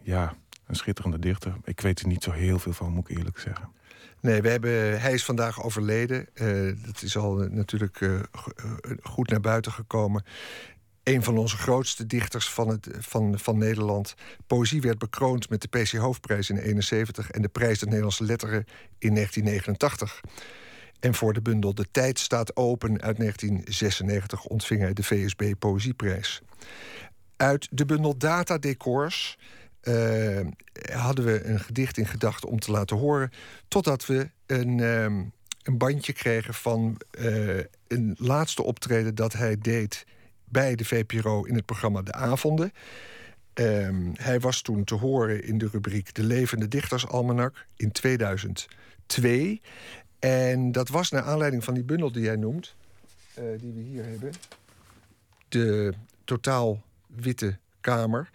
[0.02, 0.34] ja,
[0.70, 1.54] een schitterende dichter.
[1.64, 3.68] Ik weet er niet zo heel veel van, moet ik eerlijk zeggen.
[4.20, 6.26] Nee, we hebben, hij is vandaag overleden.
[6.34, 8.52] Eh, dat is al eh, natuurlijk eh, go-
[9.02, 10.24] goed naar buiten gekomen.
[11.02, 14.14] Een van onze grootste dichters van, het, van, van Nederland.
[14.46, 18.64] Poëzie werd bekroond met de PC Hoofdprijs in 1971 en de Prijs der Nederlandse Letteren
[18.98, 20.20] in 1989.
[21.00, 26.42] En voor de bundel De Tijd staat open uit 1996 ontving hij de VSB Poëzieprijs.
[27.36, 28.58] Uit de bundel Data
[29.80, 30.46] Eh,
[30.92, 33.30] hadden we een gedicht in gedachten om te laten horen.
[33.68, 35.22] Totdat we een, ehm,
[35.62, 37.58] een bandje kregen van eh,
[37.88, 40.06] een laatste optreden dat hij deed
[40.44, 42.72] bij de VPRO in het programma De Avonden.
[43.52, 49.60] Ehm, hij was toen te horen in de rubriek De Levende Dichtersalmanak in 2002.
[50.18, 52.74] En dat was naar aanleiding van die bundel die jij noemt,
[53.34, 54.32] eh, die we hier hebben.
[55.48, 55.92] De
[56.24, 58.30] totaal witte kamer.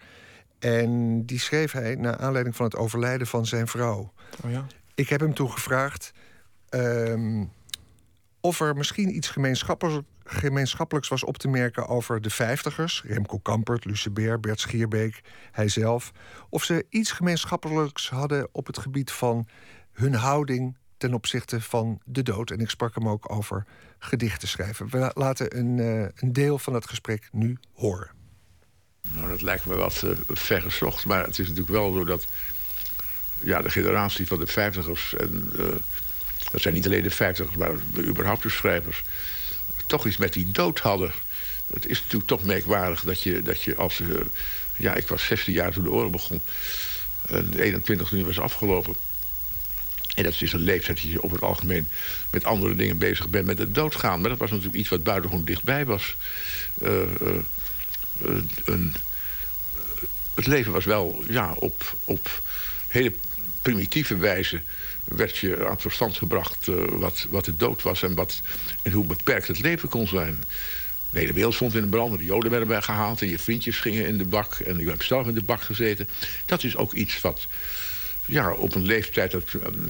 [0.58, 4.12] En die schreef hij naar aanleiding van het overlijden van zijn vrouw.
[4.44, 4.66] Oh ja?
[4.94, 6.12] Ik heb hem toen gevraagd
[6.68, 7.44] ehm,
[8.40, 13.02] of er misschien iets gemeenschappelijks, gemeenschappelijks was op te merken over de vijftigers.
[13.06, 15.20] Remco Kampert, Luce Beer, Bert Schierbeek,
[15.52, 16.12] hijzelf.
[16.48, 19.46] Of ze iets gemeenschappelijks hadden op het gebied van
[19.92, 22.50] hun houding ten opzichte van de dood.
[22.50, 23.64] En ik sprak hem ook over
[23.98, 24.88] gedichten schrijven.
[24.88, 28.10] We la- laten een, eh, een deel van dat gesprek nu horen.
[29.14, 31.04] Nou, dat lijkt me wat uh, vergezocht.
[31.04, 32.24] Maar het is natuurlijk wel zo dat
[33.40, 35.14] ja, de generatie van de vijftigers...
[35.14, 35.64] en uh,
[36.50, 39.02] dat zijn niet alleen de vijftigers, maar überhaupt de schrijvers...
[39.86, 41.10] toch iets met die dood hadden.
[41.72, 44.00] Het is natuurlijk toch merkwaardig dat je, dat je als...
[44.00, 44.20] Uh,
[44.76, 46.42] ja, ik was 16 jaar toen de oorlog begon.
[47.28, 48.96] En de 21 nu was afgelopen.
[50.14, 51.88] En dat is een leeftijd dat je over het algemeen
[52.30, 54.20] met andere dingen bezig bent met het doodgaan.
[54.20, 56.16] Maar dat was natuurlijk iets wat buitengewoon dichtbij was.
[58.64, 58.94] Een,
[60.34, 62.42] het leven was wel ja, op, op
[62.88, 63.12] hele
[63.62, 64.60] primitieve wijze
[65.04, 68.40] werd je aan het verstand gebracht uh, wat, wat de dood was en, wat,
[68.82, 70.44] en hoe beperkt het leven kon zijn.
[71.10, 74.06] De hele wereld stond in de brand, de joden werden weggehaald en je vriendjes gingen
[74.06, 76.08] in de bak en je hebt zelf in de bak gezeten.
[76.46, 77.46] Dat is ook iets wat
[78.26, 79.44] ja, op een leeftijd dat,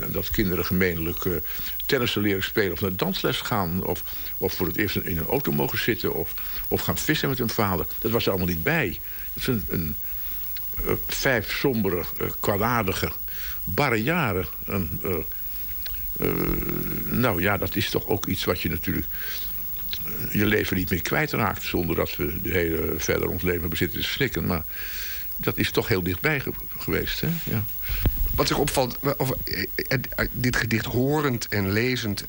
[0.07, 1.37] dat kinderen gemeenlijk uh,
[1.87, 4.03] tennissen leren spelen of naar dansles gaan of,
[4.39, 6.34] of voor het eerst in een auto mogen zitten of,
[6.68, 7.87] of gaan vissen met hun vader.
[7.99, 8.99] Dat was er allemaal niet bij.
[9.32, 9.95] Dat is een, een
[10.87, 13.11] uh, vijf sombere, uh, kwaadaardige,
[13.64, 14.47] barre jaren.
[14.66, 15.01] En,
[17.05, 19.07] nou ja, dat is toch ook iets wat je natuurlijk
[20.32, 21.62] je leven niet meer kwijtraakt...
[21.62, 24.47] zonder dat we de hele verder ons leven bezitten te snikken.
[24.47, 24.64] Maar
[25.37, 27.28] dat is toch heel dichtbij ge geweest, hè?
[27.45, 27.64] Ja.
[28.37, 29.32] Wat zich opvalt, of,
[30.32, 32.24] dit gedicht horend en lezend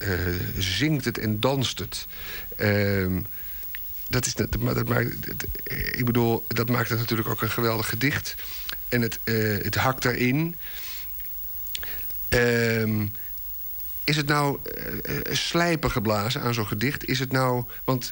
[0.57, 2.07] zingt het en danst het.
[2.57, 3.21] Uh,
[4.09, 5.15] dat is, dat, maakt,
[5.91, 8.35] ik bedoel, dat maakt het natuurlijk ook een geweldig gedicht.
[8.89, 9.19] En het,
[9.63, 10.55] het hakt erin.
[12.29, 13.05] Uh,
[14.03, 14.59] is het nou
[15.31, 17.05] slijpen geblazen aan zo'n gedicht?
[17.05, 18.11] Is het nou, want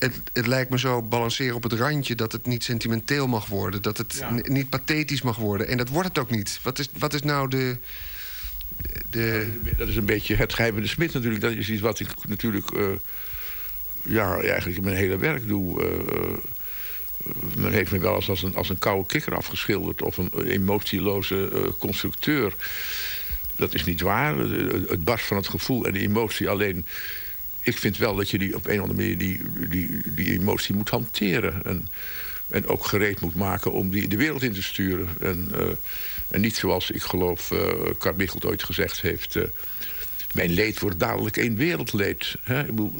[0.00, 3.82] het, het, lijkt me zo balanceren op het randje dat het niet sentimenteel mag worden.
[3.82, 4.40] Dat het ja.
[4.42, 5.68] niet pathetisch mag worden.
[5.68, 6.60] En dat wordt het ook niet.
[6.62, 7.76] Wat is, wat is nou de.
[9.10, 9.52] de...
[9.64, 11.42] Ja, dat is een beetje het geheim de smid natuurlijk.
[11.42, 12.70] Dat is iets wat ik natuurlijk.
[12.70, 12.86] Uh,
[14.02, 15.82] ja, eigenlijk in mijn hele werk doe.
[15.82, 16.36] Uh,
[17.56, 20.02] men heeft me wel eens als een, als een koude kikker afgeschilderd.
[20.02, 22.54] Of een emotieloze uh, constructeur.
[23.56, 24.38] Dat is niet waar.
[24.38, 26.86] Het barst van het gevoel en de emotie alleen
[27.70, 30.74] ik vind wel dat je die op een of andere manier die, die, die emotie
[30.74, 31.64] moet hanteren.
[31.64, 31.88] En,
[32.48, 35.08] en ook gereed moet maken om die de wereld in te sturen.
[35.20, 35.66] En, uh,
[36.28, 39.34] en niet zoals ik geloof uh, ooit gezegd heeft...
[39.34, 39.44] Uh,
[40.34, 42.36] mijn leed wordt dadelijk één wereldleed.
[42.42, 42.60] Hè?
[42.60, 42.94] Ik bedoel,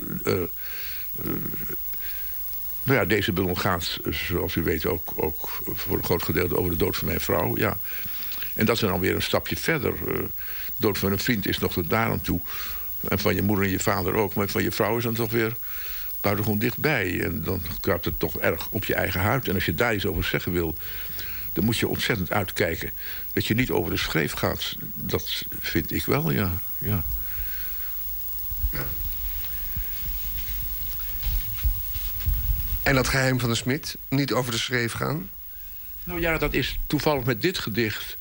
[2.83, 6.71] nou ja, deze bundel gaat, zoals u weet, ook, ook voor een groot gedeelte over
[6.71, 7.57] de dood van mijn vrouw.
[7.57, 7.79] Ja.
[8.55, 9.95] En dat is dan weer een stapje verder.
[10.05, 10.29] de
[10.77, 12.41] dood van een vriend is nog tot daar aan toe...
[13.09, 14.35] En van je moeder en je vader ook.
[14.35, 15.57] Maar van je vrouw is dan toch weer
[16.21, 17.21] buitengewoon dichtbij.
[17.21, 19.49] En dan kruipt het toch erg op je eigen huid.
[19.49, 20.75] En als je daar iets over zeggen wil...
[21.53, 22.91] dan moet je ontzettend uitkijken.
[23.33, 24.77] Dat je niet over de schreef gaat.
[24.95, 26.53] Dat vind ik wel, ja.
[26.79, 27.03] ja.
[32.83, 35.31] En dat geheim van de smid, niet over de schreef gaan?
[36.05, 38.17] Nou ja, dat is toevallig met dit gedicht.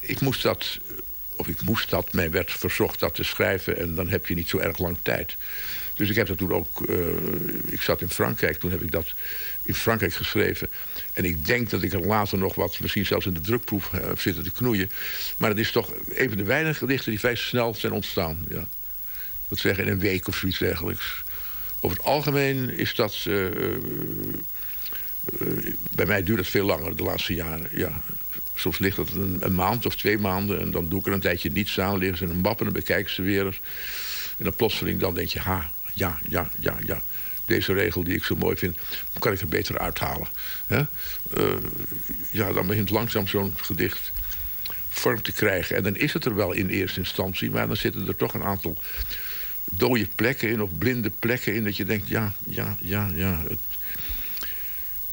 [0.00, 0.78] Ik moest dat,
[1.36, 3.78] of ik moest dat, mij werd verzocht dat te schrijven...
[3.78, 5.36] en dan heb je niet zo erg lang tijd.
[5.94, 6.88] Dus ik heb dat toen ook...
[6.88, 6.96] eh,
[7.66, 9.06] ik zat in Frankrijk, toen heb ik dat
[9.62, 10.68] in Frankrijk geschreven.
[11.12, 13.92] En ik denk dat ik er later nog wat, misschien zelfs in de drukproef...
[13.92, 14.90] eh, heb zitten te knoeien.
[15.36, 18.46] Maar het is toch een van de weinige gedichten die vrij snel zijn ontstaan.
[18.48, 18.68] Ja.
[19.48, 21.22] Dat zeggen in een week of zoiets dergelijks.
[21.80, 23.24] Over het algemeen is dat...
[23.26, 23.44] eh,
[25.92, 27.68] bij mij duurt het veel langer, de laatste jaren.
[27.72, 28.00] Ja.
[28.56, 30.60] Soms ligt het een, maand of twee maanden...
[30.60, 32.58] en dan doe ik er een tijdje niets aan, liggen ze in een map...
[32.58, 33.60] en dan bekijk ze weer eens.
[34.38, 37.02] En dan plotseling dan denk je, ha, ja, ja, ja, ja.
[37.44, 38.78] Deze regel die ik zo mooi vind,
[39.18, 40.28] kan ik er beter uithalen.
[40.66, 40.80] Eh,
[42.30, 44.12] ja, dan begint langzaam zo'n gedicht
[44.88, 45.76] vorm te krijgen.
[45.76, 47.50] En dan is het er wel in eerste instantie...
[47.50, 48.76] maar dan zitten er toch een aantal
[49.64, 50.62] dode plekken in...
[50.62, 53.42] of blinde plekken in, dat je denkt, ja, ja, ja, ja...
[53.48, 53.58] Het,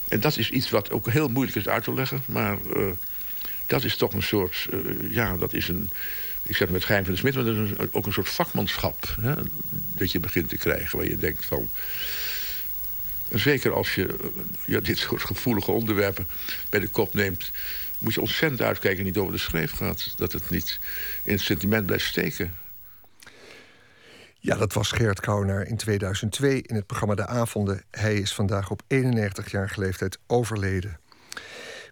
[0.08, 2.24] en dat is iets wat ook heel moeilijk is uit te leggen.
[2.26, 2.86] Maar eh,
[3.66, 4.68] dat is toch een soort...
[4.72, 4.80] eh,
[5.12, 5.90] ja, dat is een...
[6.44, 9.16] Ik zeg het met Geheim van de Smit, maar dat is ook een soort vakmanschap.
[9.22, 9.34] Hè,
[9.70, 10.98] dat je begint te krijgen.
[10.98, 11.70] Waar je denkt van...
[13.34, 14.16] Zeker als je eh,
[14.66, 16.26] ja, dit soort gevoelige onderwerpen
[16.70, 17.52] bij de kop neemt...
[17.98, 20.14] moet je ontzettend uitkijken niet over de schreef gaat.
[20.18, 20.80] Dat het niet
[21.24, 22.54] in het sentiment blijft steken.
[24.46, 27.84] Ja, dat was Gerard Kouwenaar in 2002 in het programma De Avonden.
[27.92, 31.00] Hij is vandaag op 91-jarige leeftijd overleden.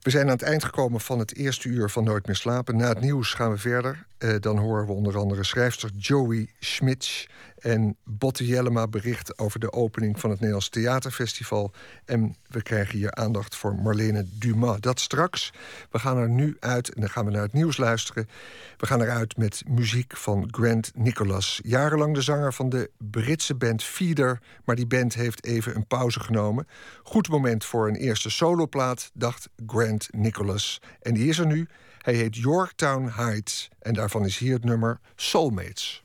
[0.02, 2.78] We zijn aan het eind gekomen van het eerste uur van Nooit meer slapen.
[2.78, 4.06] Na het nieuws gaan we verder.
[4.22, 7.26] Eh, dan horen we onder andere schrijfster Joey Schmitz...
[7.58, 11.72] en Botte Jellema bericht over de opening van het Nederlands Theaterfestival.
[12.06, 14.80] En we krijgen hier aandacht voor Marlene Dumas.
[14.80, 15.54] Dat straks.
[15.90, 18.30] We gaan er nu uit en dan gaan we naar het nieuws luisteren.
[18.78, 21.60] We gaan eruit met muziek van Grant Nicholas.
[21.64, 24.40] Jarenlang de zanger van de Britse band Feeder...
[24.66, 26.68] maar die band heeft even een pauze genomen.
[27.04, 30.82] Goed moment voor een eerste soloplaat, dacht Grant Nicholas.
[31.02, 31.68] En die is er nu.
[32.02, 36.04] Hij heet Yorktown Heights en daarvan is hier het nummer Soulmates.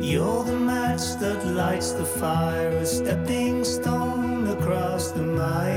[0.00, 5.75] You're the match that lights the fire, a stepping stone across the mire.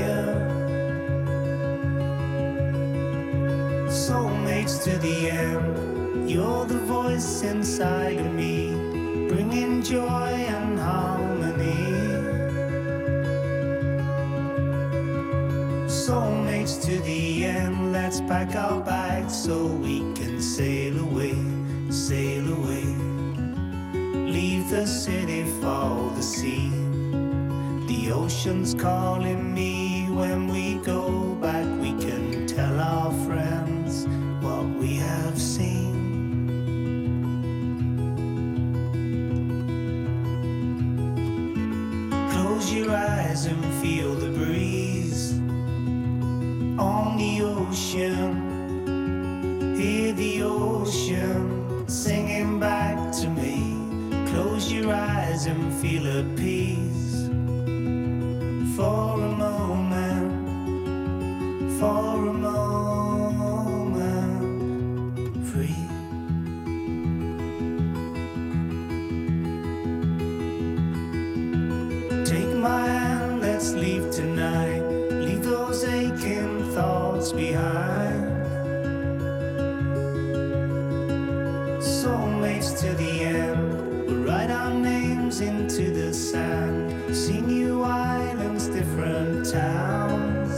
[4.84, 8.70] To the end, you're the voice inside of me,
[9.28, 11.84] bringing joy and harmony.
[15.86, 21.36] Soulmates to the end, let's pack our bags so we can sail away,
[21.90, 22.86] sail away.
[24.32, 26.70] Leave the city for the sea.
[27.86, 31.66] The ocean's calling me when we go back.
[31.82, 33.69] We can tell our friends
[34.96, 35.94] have seen.
[42.30, 45.32] Close your eyes and feel the breeze
[46.78, 48.34] on the ocean.
[49.76, 53.76] Hear the ocean singing back to me.
[54.30, 57.28] Close your eyes and feel at peace
[58.76, 60.30] for a moment.
[61.78, 62.69] For a moment,
[73.80, 74.82] leave tonight.
[75.10, 78.26] Leave those aching thoughts behind.
[81.80, 84.06] Soulmates to the end.
[84.06, 87.16] We'll write our names into the sand.
[87.16, 90.52] See new islands, different towns.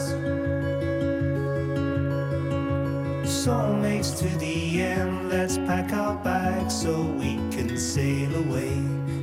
[3.24, 5.28] Soulmates to the end.
[5.30, 8.74] Let's pack our bags so we can sail away,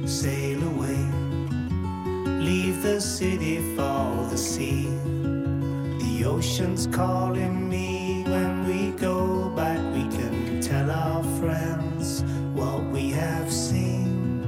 [0.05, 0.99] sail away.
[2.39, 3.68] Leave the city.
[6.59, 9.79] The calling me when we go back.
[9.93, 12.21] We can tell our friends
[12.53, 14.41] what we have seen.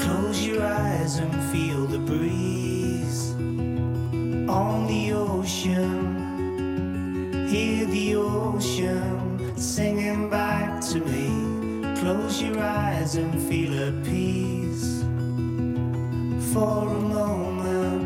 [0.00, 3.34] Close your eyes and feel the breeze
[4.48, 6.16] on the ocean.
[7.46, 11.94] Hear the ocean singing back to me.
[12.00, 14.55] Close your eyes and feel at peace
[16.56, 18.02] for a moment,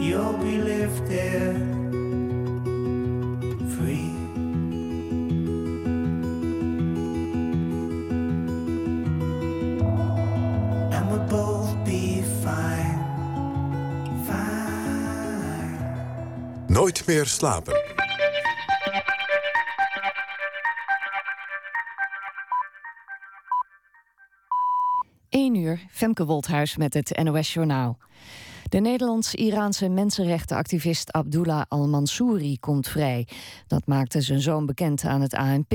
[0.00, 1.56] you'll be lifted
[3.74, 4.12] free.
[10.94, 13.02] And we'll both be fine,
[14.26, 15.78] fine.
[16.66, 17.99] Nooit meer slapen.
[25.30, 27.98] Eén uur, Femke Wolthuis met het NOS Journaal.
[28.68, 33.26] De Nederlands-Iraanse mensenrechtenactivist Abdullah al-Mansouri komt vrij.
[33.66, 35.70] Dat maakte zijn zoon bekend aan het ANP.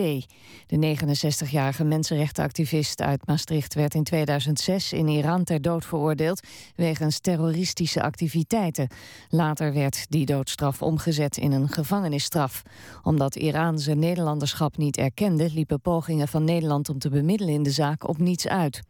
[0.68, 8.02] De 69-jarige mensenrechtenactivist uit Maastricht werd in 2006 in Iran ter dood veroordeeld wegens terroristische
[8.02, 8.88] activiteiten.
[9.30, 12.62] Later werd die doodstraf omgezet in een gevangenisstraf.
[13.04, 17.72] Omdat Iran zijn Nederlanderschap niet erkende, liepen pogingen van Nederland om te bemiddelen in de
[17.72, 18.82] zaak op niets uit.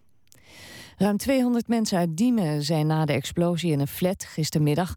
[0.97, 4.95] Ruim 200 mensen uit Diemen zijn na de explosie in een flat gistermiddag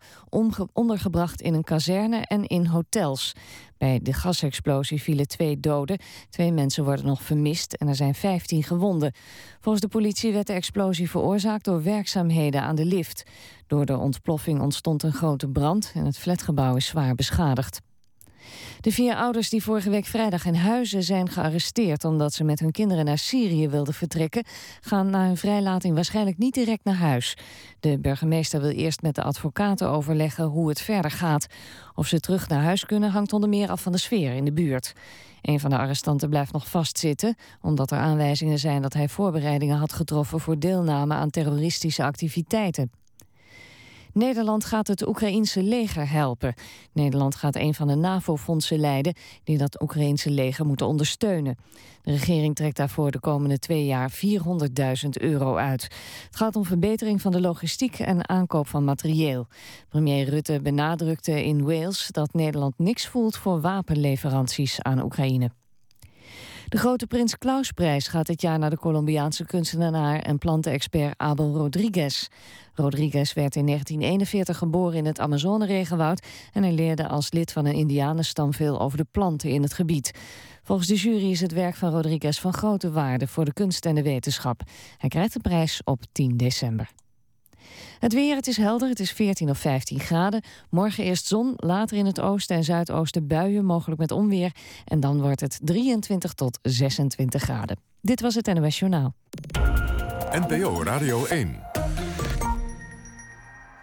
[0.72, 3.32] ondergebracht in een kazerne en in hotels.
[3.78, 5.98] Bij de gasexplosie vielen twee doden.
[6.30, 9.12] Twee mensen worden nog vermist en er zijn 15 gewonden.
[9.60, 13.24] Volgens de politie werd de explosie veroorzaakt door werkzaamheden aan de lift.
[13.66, 17.80] Door de ontploffing ontstond een grote brand en het flatgebouw is zwaar beschadigd.
[18.80, 22.70] De vier ouders die vorige week vrijdag in Huizen zijn gearresteerd omdat ze met hun
[22.70, 24.44] kinderen naar Syrië wilden vertrekken,
[24.80, 27.36] gaan na hun vrijlating waarschijnlijk niet direct naar huis.
[27.80, 31.46] De burgemeester wil eerst met de advocaten overleggen hoe het verder gaat.
[31.94, 34.52] Of ze terug naar huis kunnen hangt onder meer af van de sfeer in de
[34.52, 34.92] buurt.
[35.42, 39.92] Een van de arrestanten blijft nog vastzitten, omdat er aanwijzingen zijn dat hij voorbereidingen had
[39.92, 42.90] getroffen voor deelname aan terroristische activiteiten.
[44.12, 46.54] Nederland gaat het Oekraïense leger helpen.
[46.92, 51.56] Nederland gaat een van de NAVO-fondsen leiden die dat Oekraïense leger moeten ondersteunen.
[52.02, 55.82] De regering trekt daarvoor de komende twee jaar 400.000 euro uit.
[56.26, 59.46] Het gaat om verbetering van de logistiek en aankoop van materieel.
[59.88, 65.50] Premier Rutte benadrukte in Wales dat Nederland niks voelt voor wapenleveranties aan Oekraïne.
[66.68, 72.28] De grote Prins Klausprijs gaat dit jaar naar de Colombiaanse kunstenaar en plantenexpert Abel Rodriguez.
[72.74, 77.74] Rodriguez werd in 1941 geboren in het Amazone-regenwoud en hij leerde als lid van een
[77.74, 80.10] indianenstam veel over de planten in het gebied.
[80.62, 83.94] Volgens de jury is het werk van Rodriguez van grote waarde voor de kunst en
[83.94, 84.60] de wetenschap.
[84.96, 86.90] Hij krijgt de prijs op 10 december.
[87.98, 90.42] Het weer, het is helder, het is 14 of 15 graden.
[90.70, 94.52] Morgen eerst zon, later in het oosten en zuidoosten buien, mogelijk met onweer.
[94.84, 97.78] En dan wordt het 23 tot 26 graden.
[98.00, 99.14] Dit was het NOS Journaal.
[100.32, 101.60] NPO Radio 1.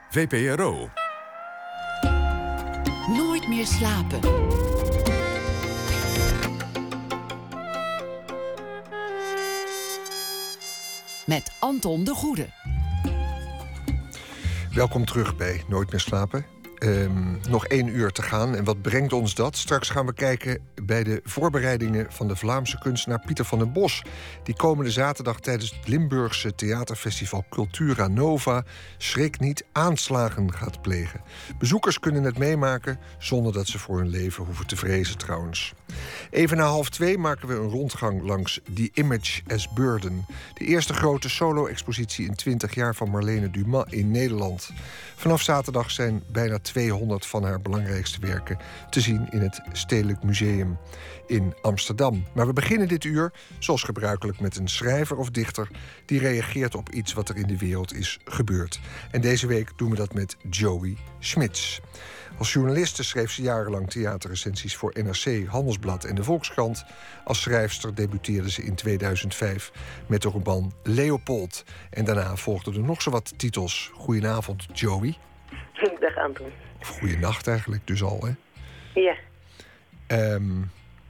[0.09, 0.89] VPRO.
[3.07, 4.19] Nooit meer slapen.
[11.25, 12.74] Met Anton de Goede.
[14.75, 16.54] Welkom terug bij Nooit meer slapen.
[16.75, 18.55] Ehm, nog één uur te gaan.
[18.55, 19.57] En wat brengt ons dat?
[19.57, 24.03] Straks gaan we kijken bij de voorbereidingen van de Vlaamse kunstenaar Pieter van den Bos.
[24.43, 28.63] Die komende zaterdag tijdens het Limburgse theaterfestival Cultura Nova
[28.97, 31.21] schrik niet aanslagen gaat plegen.
[31.59, 35.73] Bezoekers kunnen het meemaken zonder dat ze voor hun leven hoeven te vrezen trouwens.
[36.29, 40.25] Even na half twee maken we een rondgang langs The Image as Burden.
[40.53, 44.71] De eerste grote solo-expositie in 20 jaar van Marlene Dumas in Nederland.
[45.15, 48.57] Vanaf zaterdag zijn bijna 200 van haar belangrijkste werken
[48.89, 50.77] te zien in het Stedelijk Museum
[51.27, 52.23] in Amsterdam.
[52.33, 55.67] Maar we beginnen dit uur, zoals gebruikelijk, met een schrijver of dichter
[56.05, 58.79] die reageert op iets wat er in de wereld is gebeurd.
[59.11, 61.79] En deze week doen we dat met Joey Schmitz.
[62.37, 66.85] Als journaliste schreef ze jarenlang theaterrecensies voor NRC, Handelsblad en de Volkskrant.
[67.23, 69.71] Als schrijfster debuteerde ze in 2005
[70.07, 71.63] met de roman Leopold.
[71.89, 73.91] En daarna volgden er nog zo wat titels.
[73.93, 75.17] Goedenavond, Joey.
[75.99, 76.64] Dag Anton.
[76.89, 78.31] Of goeienacht eigenlijk dus al, hè?
[79.01, 79.15] Ja.
[80.07, 80.61] Ehm,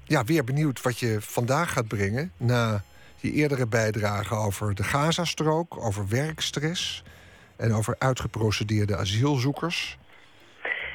[0.04, 2.32] ja, weer benieuwd wat je vandaag gaat brengen...
[2.38, 2.82] na
[3.16, 7.04] je eerdere bijdrage over de Gazastrook, over werkstress...
[7.58, 9.98] en over uitgeprocedeerde asielzoekers.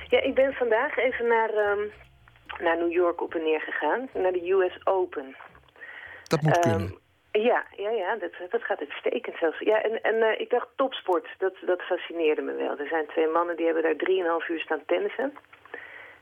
[0.08, 1.80] Ja, ik ben vandaag even naar, ehm,
[2.64, 4.08] naar New York op en neer gegaan.
[4.14, 5.36] Naar de US Open.
[6.24, 6.98] Dat moet Ehm, kunnen.
[7.32, 9.58] Ja, ja, ja dat, dat gaat uitstekend zelfs.
[9.58, 12.78] Ja, en, en eh, ik dacht topsport, dat, dat fascineerde me wel.
[12.78, 15.32] Er zijn twee mannen die hebben daar drieënhalf uur staan tennissen.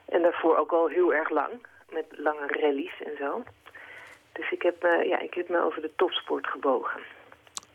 [0.08, 3.42] En daarvoor ook al heel erg lang, met lange rallies en zo.
[4.32, 7.00] Dus ik heb, me ja, ik heb me over de topsport gebogen.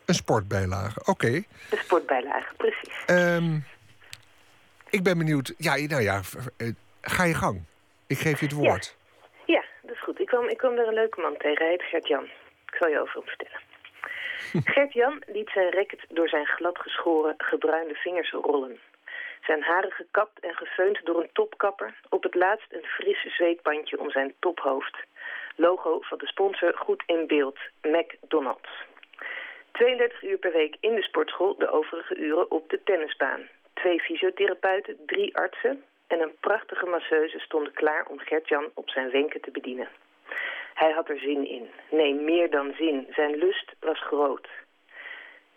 [0.06, 1.44] Een sportbijlage, oké.
[1.70, 3.06] De sportbijlage, precies.
[3.06, 3.58] Ehm,
[4.90, 5.54] ik ben benieuwd.
[5.58, 6.22] Ja, nou ja,
[6.58, 6.68] eh,
[7.02, 7.62] ga je gang.
[8.08, 8.98] Ik geef je het woord.
[9.46, 10.20] Ja, dat is goed.
[10.20, 11.66] Ik kwam, ik kwam daar een leuke man tegen.
[11.66, 12.28] Hij heet Gert-Jan.
[12.74, 13.62] Ik zal je over hem vertellen.
[14.74, 18.80] Gert-Jan liet zijn racket door zijn gladgeschoren, gebruinde vingers rollen.
[19.42, 21.94] Zijn haren gekapt en gefeund door een topkapper.
[22.10, 24.98] Op het laatst een frisse zweetbandje om zijn tophoofd.
[25.56, 28.70] Logo van de sponsor goed in beeld, McDonald's.
[29.72, 33.42] 32 uur per week in de sportschool, de overige uren op de tennisbaan.
[33.74, 39.42] Twee fysiotherapeuten, drie artsen, en een prachtige masseuse stonden klaar om Gert-Jan op zijn wenken
[39.42, 39.88] te bedienen.
[40.74, 41.70] Hij had er zin in.
[41.90, 43.08] Nee, meer dan zin.
[43.10, 44.48] Zijn lust was groot.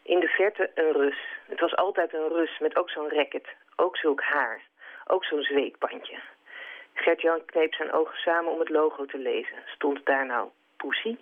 [0.03, 1.19] In de verte een Rus.
[1.47, 3.49] Het was altijd een Rus met ook zo'n racket.
[3.77, 4.63] Ook zulk haar.
[5.07, 6.17] Ook zo'n zweetbandje.
[6.95, 9.57] Gert-Jan kneep zijn ogen samen om het logo te lezen.
[9.67, 11.19] Stond daar nou Poesie?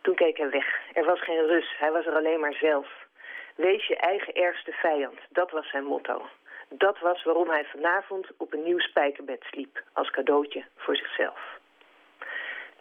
[0.00, 0.80] Toen keek hij weg.
[0.94, 1.74] Er was geen Rus.
[1.78, 3.06] Hij was er alleen maar zelf.
[3.54, 5.18] Wees je eigen ergste vijand.
[5.28, 6.26] Dat was zijn motto.
[6.68, 9.82] Dat was waarom hij vanavond op een nieuw spijkerbed sliep.
[9.92, 11.57] Als cadeautje voor zichzelf.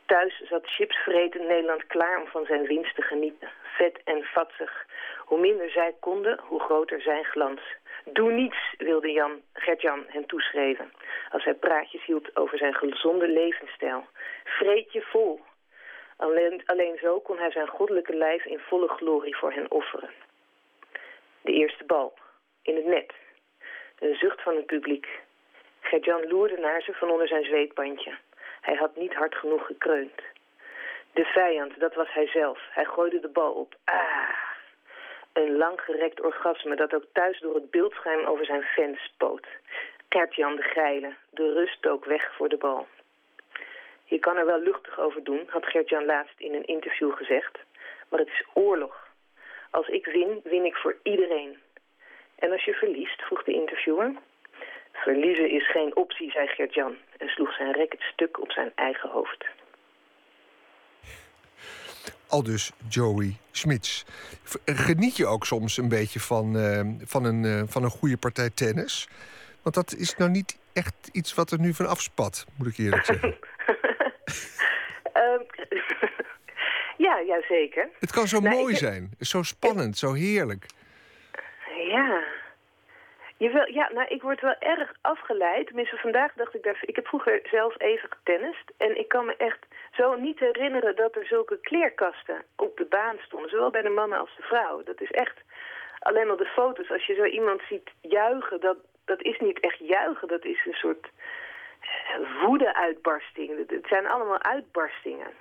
[0.08, 3.49] Thuis zat chipsvretend Nederland klaar om van zijn winst te genieten.
[3.64, 4.86] Vet en vatsig.
[5.18, 7.62] Hoe minder zij konden, hoe groter zijn glans.
[8.05, 10.91] Doe niets, wilde Jan, Gert-Jan hem toeschreven.
[11.32, 14.08] Als hij praatjes hield over zijn gezonde levensstijl.
[14.43, 15.41] Vreet je vol.
[16.18, 20.10] Alleen, alleen zo kon hij zijn goddelijke lijf in volle glorie voor hen offeren.
[21.41, 22.14] De eerste bal.
[22.62, 23.14] In het net.
[23.99, 25.08] Een zucht van het publiek.
[25.80, 28.18] Gert-Jan loerde naar ze van onder zijn zweetbandje.
[28.62, 30.22] Hij had niet hard genoeg gekreund.
[31.14, 32.60] De vijand, dat was hij zelf.
[32.70, 33.76] Hij gooide de bal op.
[33.84, 34.45] Ah!
[35.34, 39.47] Een langgerekt orgasme dat ook thuis door het beeldscherm over zijn fans spoot.
[40.10, 42.88] Gert-Jan de Geile, de rust ook weg voor de bal.
[44.03, 47.58] Je kan er wel luchtig over doen, had Gert-Jan laatst in een interview gezegd.
[48.10, 49.08] Maar het is oorlog.
[49.72, 51.58] Als ik win, win ik voor iedereen.
[52.36, 54.14] En als je verliest, vroeg de interviewer.
[55.03, 59.45] Verliezen is geen optie, zei Gert-Jan en sloeg zijn racket stuk op zijn eigen hoofd.
[62.27, 64.05] Al dus Joey Smits.
[64.65, 68.49] Geniet je ook soms een beetje van, eh, van, een, eh, van een goede partij
[68.49, 69.07] tennis?
[69.61, 73.05] Want dat is nou niet echt iets wat er nu van afspat, moet ik eerlijk
[73.05, 73.37] zeggen.
[75.13, 75.41] Ehm,
[77.07, 77.89] ja, ja, zeker.
[77.99, 80.65] Het kan zo Nou, mooi ik- zijn, zo spannend, zo heerlijk.
[81.89, 82.23] Ja.
[83.38, 85.65] Ja, nou, ik word wel erg afgeleid.
[85.65, 86.77] Tenminste, vandaag dacht ik daar...
[86.81, 88.71] Ik heb vroeger zelf even getennist.
[88.77, 93.17] En ik kan me echt zo niet herinneren dat er zulke kleerkasten op de baan
[93.19, 93.49] stonden.
[93.49, 94.83] Zowel bij de mannen als de vrouw.
[94.83, 95.41] Dat is echt...
[95.99, 98.59] Alleen al de foto's, als je zo iemand ziet juichen...
[98.59, 101.09] Dat, dat is niet echt juichen, dat is een soort
[101.79, 103.69] eh, woede-uitbarsting.
[103.69, 105.31] Het zijn allemaal uitbarstingen.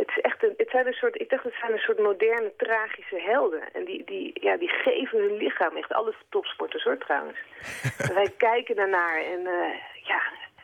[0.00, 2.52] Het, is echt een, het zijn een soort, ik dacht het zijn een soort moderne
[2.56, 3.62] tragische helden.
[3.72, 7.38] En die, die, ja, die geven hun lichaam, echt alle topsporters hoor trouwens.
[8.08, 10.22] En wij kijken daarnaar en, eh, ja,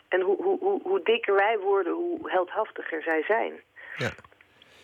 [0.09, 3.53] en hoe, hoe, hoe, hoe dikker wij worden, hoe heldhaftiger zij zijn.
[3.97, 4.11] Ja.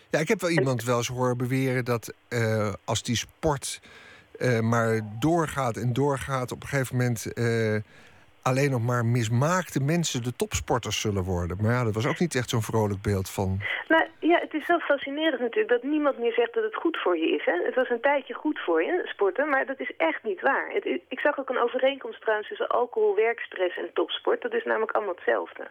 [0.09, 3.81] ja, ik heb wel iemand wel eens horen beweren dat eh, als die sport
[4.37, 7.33] eh, maar doorgaat en doorgaat, op een gegeven moment
[8.43, 11.57] alleen nog maar mismaakte mensen de topsporters zullen worden.
[11.61, 13.61] Maar ja, dat was ook niet echt zo'n vrolijk beeld van.
[13.87, 17.17] Nou ja, het is wel fascinerend natuurlijk dat niemand meer zegt dat het goed voor
[17.17, 17.45] je is.
[17.45, 17.57] Hè?
[17.65, 20.69] Het was een tijdje goed voor je, sporten, maar dat is echt niet waar.
[20.73, 24.41] Het, ik zag ook een overeenkomst trouwens tussen alcohol, werkstress en topsport.
[24.41, 25.63] Dat is namelijk allemaal hetzelfde.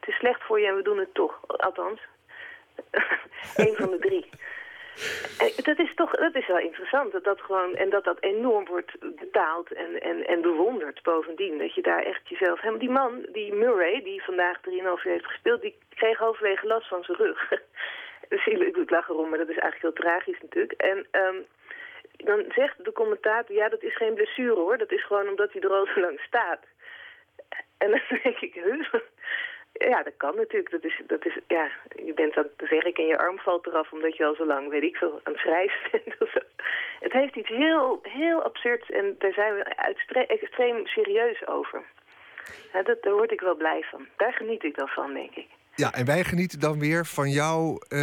[0.00, 1.40] Het is slecht voor je en we doen het toch.
[1.46, 2.00] Althans,
[3.56, 4.26] Eén van de drie.
[5.38, 7.12] En dat is toch dat is wel interessant.
[7.12, 11.58] Dat dat gewoon, en dat dat enorm wordt betaald en, en, en bewonderd bovendien.
[11.58, 12.60] Dat je daar echt jezelf...
[12.60, 15.60] Hem, die man, die Murray, die vandaag 3,5 uur heeft gespeeld...
[15.60, 17.48] die kreeg halverwege last van zijn rug.
[18.28, 20.72] dus ik, ik lach erom, maar dat is eigenlijk heel tragisch natuurlijk.
[20.72, 21.36] En ehm,
[22.16, 23.56] dan zegt de commentator...
[23.56, 24.78] ja, dat is geen blessure hoor.
[24.78, 26.60] Dat is gewoon omdat hij er al zo lang staat.
[27.78, 28.94] En dan denk ik, huh?
[29.78, 30.70] Ja, dat kan natuurlijk.
[30.70, 31.70] Dat is, dat is, ja,
[32.04, 34.68] je bent aan het werk en je arm valt eraf omdat je al zo lang,
[34.68, 36.44] weet ik veel, aan het schrijven bent.
[37.00, 41.82] Het heeft iets heel, heel absurds en daar zijn we extreem serieus over.
[42.84, 44.06] Dat, daar word ik wel blij van.
[44.16, 45.46] Daar geniet ik dan van, denk ik.
[45.74, 48.00] Ja, en wij genieten dan weer van jouw eh,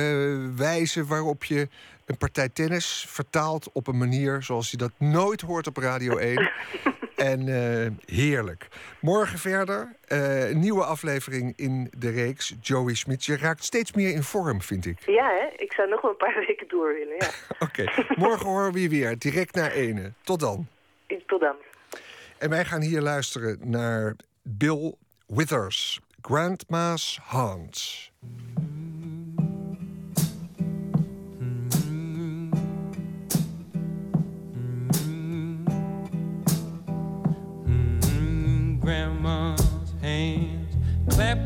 [0.57, 1.67] wijze waarop je
[2.05, 6.51] een partij tennis vertaalt op een manier zoals je dat nooit hoort op Radio 1.
[7.15, 8.67] en eh, heerlijk.
[9.01, 13.25] Morgen verder, eh, een nieuwe aflevering in de reeks Joey Smit.
[13.25, 14.99] Je raakt steeds meer in vorm, vind ik.
[15.05, 15.63] Ja, hè?
[15.63, 17.29] Ik zou nog wel een paar weken door willen, ja.
[17.67, 17.83] Oké,
[18.15, 20.11] morgen horen we je weer, direct naar ene.
[20.21, 20.67] Tot dan.
[21.27, 21.55] Tot dan.
[22.37, 24.93] En wij gaan hier luisteren naar Bill
[25.27, 28.11] Withers, Grandma's Haunts.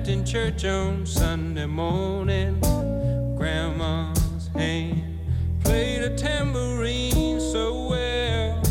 [0.07, 2.59] In church on Sunday morning.
[3.35, 5.19] Grandma's hand
[5.63, 8.61] played a tambourine so well.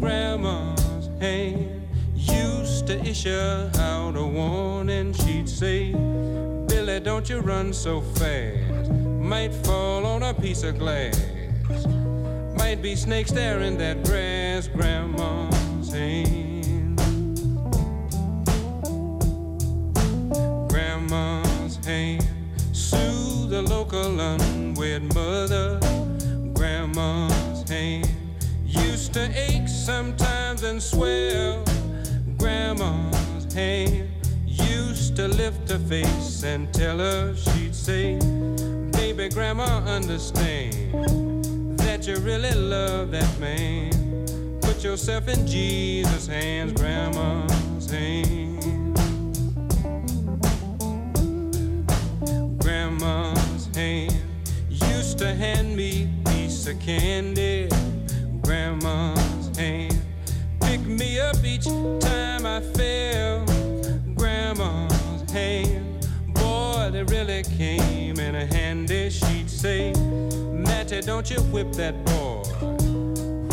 [0.00, 5.12] Grandma's hand used to issue out a warning.
[5.12, 8.90] She'd say, Billy, don't you run so fast.
[8.90, 11.20] Might fall on a piece of glass.
[12.56, 16.53] Might be snakes there in that grass, Grandma's hand.
[23.94, 25.78] uncle, unwed mother,
[26.52, 28.08] grandma's hand
[28.66, 31.64] used to ache sometimes and swell.
[32.38, 34.08] Grandma's hand
[34.46, 38.18] used to lift her face and tell her she'd say,
[38.92, 44.58] Baby, grandma, understand that you really love that man.
[44.60, 48.94] Put yourself in Jesus' hands, grandma's hand,
[52.60, 53.43] Grandma
[53.74, 54.14] hand
[54.68, 57.68] used to hand me a piece of candy.
[58.42, 59.98] Grandma's hand
[60.60, 61.66] picked me up each
[62.00, 63.44] time I fell.
[64.14, 69.10] Grandma's hand, boy, they really came in handy.
[69.10, 69.92] She'd say,
[70.52, 72.42] Matty, don't you whip that boy.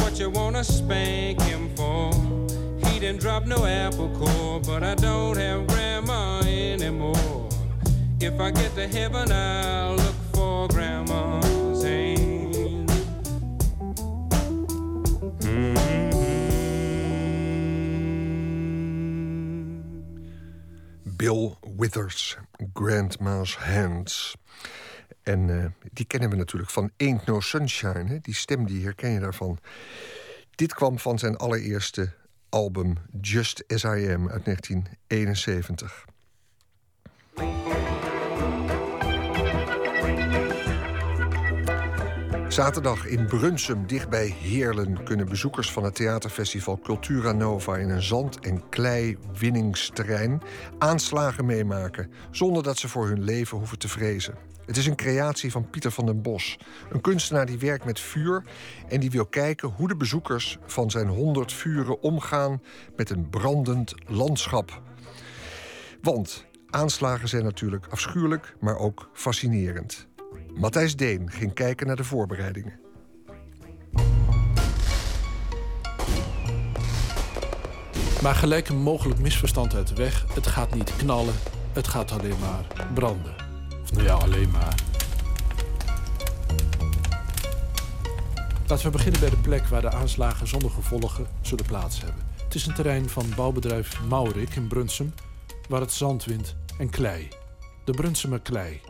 [0.01, 2.11] What you wanna spank him for?
[2.85, 7.50] He didn't drop no apple core, but I don't have grandma anymore.
[8.23, 12.91] If I get to heaven, I'll look for grandma's hand.
[21.17, 22.37] Bill Withers,
[22.73, 24.35] Grandma's Hands.
[25.23, 28.05] En eh, die kennen we natuurlijk van Ain't No Sunshine.
[28.07, 28.19] Hè?
[28.19, 29.57] Die stem, die herken je daarvan.
[30.55, 32.11] Dit kwam van zijn allereerste
[32.49, 36.05] album Just As I Am uit 1971.
[42.51, 48.39] Zaterdag in Brunsum, dichtbij Heerlen, kunnen bezoekers van het theaterfestival Cultura Nova in een zand-
[48.39, 50.41] en klei-winningsterrein
[50.77, 54.35] aanslagen meemaken, zonder dat ze voor hun leven hoeven te vrezen.
[54.65, 56.57] Het is een creatie van Pieter van den Bos,
[56.89, 58.43] een kunstenaar die werkt met vuur
[58.87, 62.61] en die wil kijken hoe de bezoekers van zijn 100 vuren omgaan
[62.95, 64.81] met een brandend landschap.
[66.01, 70.09] Want aanslagen zijn natuurlijk afschuwelijk, maar ook fascinerend.
[70.55, 72.79] Matthijs Deen ging kijken naar de voorbereidingen.
[78.21, 80.25] Maar gelijk een mogelijk misverstand uit de weg.
[80.33, 81.33] Het gaat niet knallen,
[81.73, 83.35] het gaat alleen maar branden.
[83.93, 84.75] Nou ja, alleen maar.
[88.67, 92.23] Laten we beginnen bij de plek waar de aanslagen zonder gevolgen zullen plaats hebben.
[92.43, 95.13] Het is een terrein van bouwbedrijf Maurik in Brunsum,
[95.69, 97.27] waar het zand wint en klei.
[97.83, 98.81] De Brunsumer klei,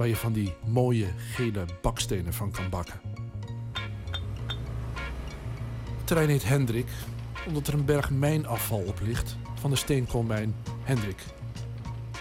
[0.00, 3.00] waar je van die mooie gele bakstenen van kan bakken.
[5.96, 6.86] Het terrein heet Hendrik,
[7.46, 11.24] omdat er een berg mijnafval op ligt van de steenkoolmijn Hendrik.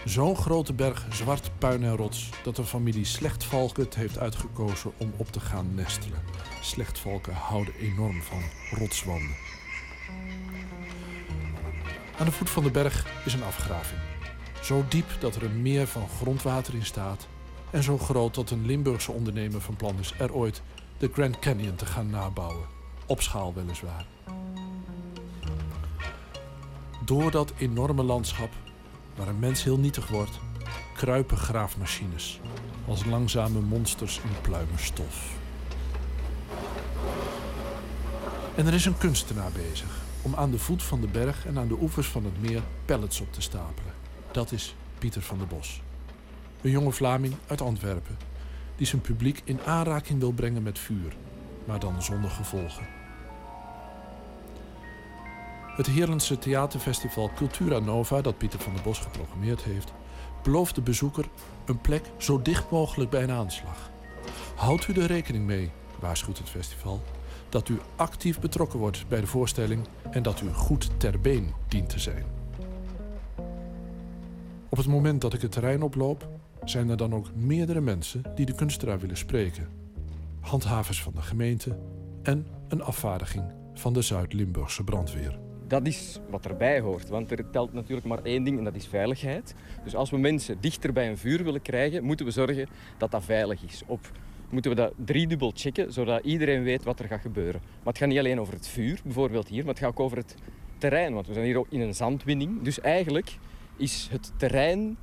[0.06, 5.32] Zo'n grote berg zwart puin en rots dat een familie slechtvalken heeft uitgekozen om op
[5.32, 6.22] te gaan nestelen.
[6.62, 8.42] Slechtvalken houden enorm van
[8.72, 9.36] rotswanden.
[12.18, 14.02] Aan de voet van de berg is een afgraving.
[14.62, 17.28] Zo diep dat er een meer van grondwater in staat
[17.72, 20.62] en zo groot dat een Limburgse ondernemer van plan is er ooit
[20.98, 22.68] de Grand Canyon te gaan nabouwen.
[23.06, 24.06] Op schaal weliswaar.
[27.06, 28.50] Door dat enorme landschap,
[29.16, 30.40] waar een mens heel nietig wordt,
[30.96, 32.40] kruipen graafmachines
[32.88, 35.38] als langzame monsters in pluimenstof.
[38.56, 39.90] En er is een kunstenaar bezig
[40.22, 43.22] om aan de voet van de berg en aan de oevers van het meer pallets
[43.22, 43.94] op te stapelen.
[44.32, 45.82] Dat is Pieter van der Bos.
[46.62, 48.18] Een jonge Vlaming uit Antwerpen,
[48.76, 51.16] die zijn publiek in aanraking wil brengen met vuur,
[51.66, 52.88] maar dan zonder gevolgen.
[55.76, 59.94] Het Heerlense theaterfestival Cultura Nova, dat Pieter van der Bos geprogrammeerd heeft,
[60.44, 61.26] belooft de bezoeker
[61.66, 63.90] een plek zo dicht mogelijk bij een aanslag.
[64.56, 67.02] Houdt u er rekening mee, waarschuwt het festival,
[67.50, 71.90] dat u actief betrokken wordt bij de voorstelling en dat u goed ter been dient
[71.90, 72.26] te zijn.
[74.70, 76.39] Op het moment dat ik het terrein oploop,
[76.70, 79.68] zijn er dan ook meerdere mensen die de kunstenaar willen spreken.
[80.40, 81.78] Handhavers van de gemeente
[82.24, 83.44] en een afvaardiging
[83.74, 85.40] van de Zuid-Limburgse brandweer.
[85.68, 88.88] Dat is wat erbij hoort, want er telt natuurlijk maar één ding en dat is
[88.88, 89.56] veiligheid.
[89.84, 92.68] Dus als we mensen dichter bij een vuur willen krijgen, moeten we zorgen
[92.98, 93.84] dat dat veilig is.
[93.86, 94.12] Op
[94.50, 97.62] moeten we dat driedubbel checken, zodat iedereen weet wat er gaat gebeuren.
[97.64, 100.18] Maar het gaat niet alleen over het vuur, bijvoorbeeld hier, maar het gaat ook over
[100.18, 100.36] het
[100.78, 101.14] terrein.
[101.14, 102.62] Want we zijn hier ook in een zandwinning.
[102.62, 103.38] Dus eigenlijk
[103.78, 104.98] is het terrein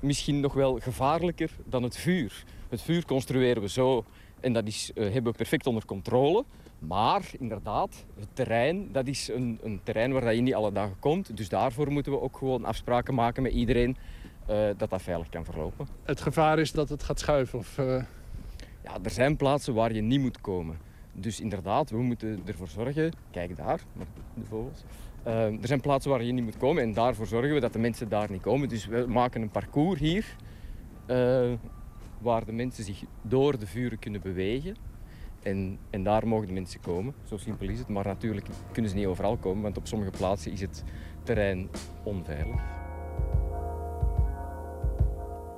[0.00, 2.44] misschien nog wel gevaarlijker dan het vuur.
[2.68, 4.04] Het vuur construeren we zo
[4.40, 6.44] en dat is, eh, hebben we perfect onder controle.
[6.78, 11.36] Maar inderdaad, het terrein, dat is een, een terrein waar je niet alle dagen komt.
[11.36, 13.96] Dus daarvoor moeten we ook gewoon afspraken maken met iedereen
[14.46, 15.88] eh, dat dat veilig kan verlopen.
[16.02, 17.58] Het gevaar is dat het gaat schuiven?
[17.58, 18.02] Of, eh,
[18.84, 20.78] Ja, er zijn plaatsen waar je niet moet komen.
[21.12, 23.12] Dus inderdaad, we moeten ervoor zorgen...
[23.30, 24.84] Kijk daar, naar de vogels.
[25.28, 27.78] Eh, er zijn plaatsen waar je niet moet komen en daarvoor zorgen we dat de
[27.78, 28.68] mensen daar niet komen.
[28.68, 30.36] Dus we maken een parcours hier
[31.06, 31.52] eh,
[32.20, 34.76] waar de mensen zich door de vuren kunnen bewegen.
[35.42, 37.14] En, en daar mogen de mensen komen.
[37.24, 37.88] Zo simpel is het.
[37.88, 40.84] Maar natuurlijk kunnen ze niet overal komen, want op sommige plaatsen is het
[41.22, 41.68] terrein
[42.02, 42.60] onveilig.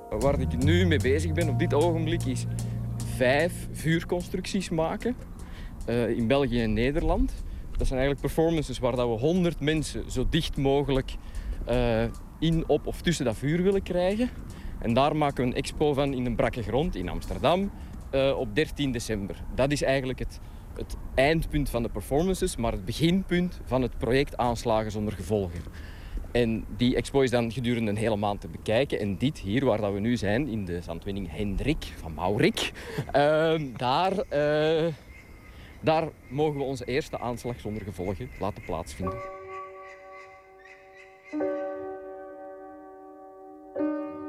[0.09, 2.45] Waar ik nu mee bezig ben op dit ogenblik is
[3.15, 5.15] vijf vuurconstructies maken
[5.85, 7.43] eh, in België en Nederland.
[7.81, 11.15] Dat zijn eigenlijk performances waar dat we 100 mensen zo dicht mogelijk
[11.65, 12.03] eh,
[12.39, 14.29] in, op of tussen dat vuur willen krijgen.
[14.79, 17.71] En daar maken we een expo van in een brakke grond in Amsterdam
[18.09, 19.35] eh, op 13 december.
[19.55, 20.39] Dat is eigenlijk het,
[20.75, 25.61] het eindpunt van de performances, maar het beginpunt van het project Aanslagen zonder gevolgen.
[26.31, 28.99] En die expo is dan gedurende een hele maand te bekijken.
[28.99, 32.71] En dit hier, waar dat we nu zijn, in de zandwinning Hendrik van Maurik,
[33.11, 34.93] ehm, daar, eh,
[35.81, 39.19] daar mogen we onze eerste aanslag zonder gevolgen laten plaatsvinden.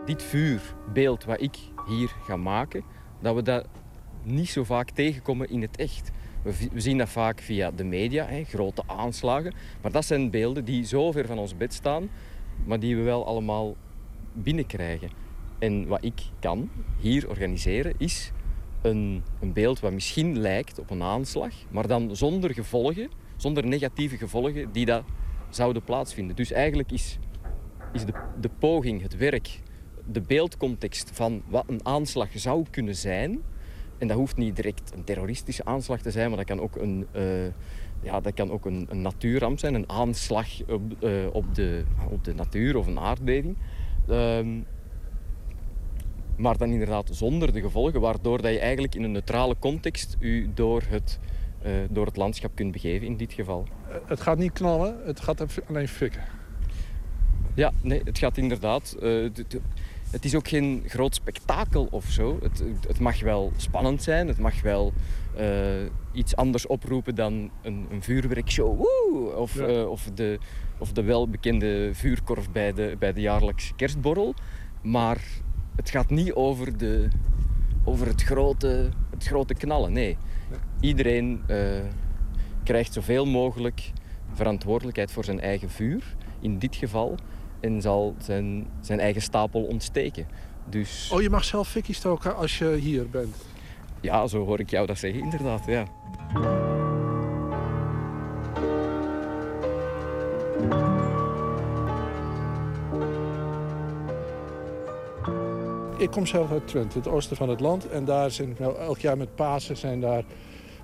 [0.04, 1.56] Dit vuurbeeld wat ik
[1.86, 2.84] hier ga maken,
[3.20, 3.66] dat we dat
[4.22, 6.10] niet zo vaak tegenkomen in het echt.
[6.42, 9.54] We, zien dat vaak via de media, hè, grote aanslagen.
[9.82, 12.10] Maar dat zijn beelden die zo ver van ons bed staan,
[12.64, 13.76] maar die we wel allemaal
[14.32, 15.10] binnenkrijgen.
[15.58, 18.32] En wat ik kan hier organiseren is
[18.82, 24.16] een, een beeld wat misschien lijkt op een aanslag, maar dan zonder gevolgen, zonder negatieve
[24.16, 25.04] gevolgen die dat
[25.48, 26.36] zouden plaatsvinden.
[26.36, 27.18] Dus eigenlijk is,
[27.92, 29.60] is de, de poging, het werk,
[30.06, 33.40] de beeldcontext van wat een aanslag zou kunnen zijn.
[33.98, 37.06] En dat hoeft niet direct een terroristische aanslag te zijn, maar dat kan ook een,
[37.12, 37.46] eh,
[38.02, 42.24] ja, dat kan ook een, een natuurramp zijn, een aanslag op, eh, op, de, op
[42.24, 43.56] de natuur of een aardbeving.
[44.08, 44.60] Ehm,
[46.36, 50.50] maar dan inderdaad zonder de gevolgen, waardoor dat je eigenlijk in een neutrale context u
[50.54, 51.18] door het,
[51.62, 53.64] eh, door het landschap kunt begeven in dit geval.
[53.88, 56.22] Eh, Het gaat niet knallen, het gaat alleen fikken.
[57.54, 58.96] Ja, nee, het gaat inderdaad.
[59.02, 59.22] eh,
[60.10, 62.38] het- is ook geen groot spektakel of zo.
[62.42, 64.92] Het, het mag wel spannend zijn, het mag wel
[66.12, 68.76] iets anders oproepen dan een, een vuurwerkshow.
[68.76, 69.34] Woe!
[69.36, 69.84] Of, Ja.
[69.84, 70.38] of, de,
[70.78, 74.34] of de welbekende vuurkorf bij de, bij de jaarlijkse kerstborrel.
[74.82, 75.20] Maar
[75.76, 77.08] het gaat niet over, de,
[77.84, 79.92] over het, grote, het grote knallen.
[79.92, 80.16] Nee.
[80.80, 81.56] Iedereen eh,
[82.62, 83.90] krijgt zoveel mogelijk
[84.32, 86.14] verantwoordelijkheid voor zijn eigen vuur.
[86.40, 87.14] In dit geval.
[87.60, 90.26] En zal zijn, zijn eigen stapel ontsteken.
[90.68, 93.36] Dus Oh, je mag zelf fikkie stoken als je hier bent.
[94.00, 95.64] ja, zo hoor ik jou dat zeggen, inderdaad.
[95.66, 95.84] Ja.
[106.02, 107.88] Ik kom zelf uit Twente, het oosten van het land.
[107.88, 110.24] En daar zijn nou, elk jaar met Pasen zijn daar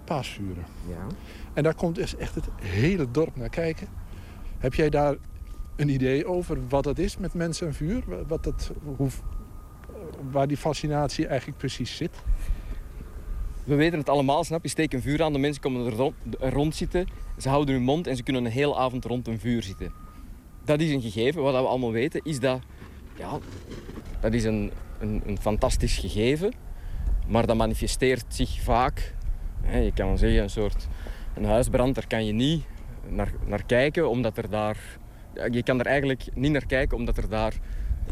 [0.05, 0.65] paasvuren.
[0.89, 1.07] Ja.
[1.55, 3.89] En daar komt dus echt het hele dorp naar kijken.
[4.59, 5.16] Heb jij daar
[5.77, 8.03] een idee over wat dat is met mensen en vuur?
[8.27, 9.09] Wat dat, hoe,
[10.31, 12.23] waar die fascinatie eigenlijk precies zit?
[13.65, 14.69] We weten het allemaal, snap je?
[14.69, 17.07] Steek een vuur aan, de mensen komen er rond, er rond zitten.
[17.39, 19.93] Ze houden hun mond en ze kunnen een hele avond rond een vuur zitten.
[20.65, 21.43] Dat is een gegeven.
[21.43, 22.61] Wat we allemaal weten is dat...
[23.16, 23.39] Ja,
[24.20, 26.52] dat is een, een, fantastisch gegeven.
[27.26, 29.14] Maar dat manifesteert zich vaak...
[29.62, 30.88] Hè, je kan zeggen, een soort...
[31.34, 32.64] Een huisbrand, daar kan je niet
[33.08, 34.78] naar, naar kijken, omdat er daar...
[35.50, 37.52] Je kan er eigenlijk niet naar kijken, omdat er daar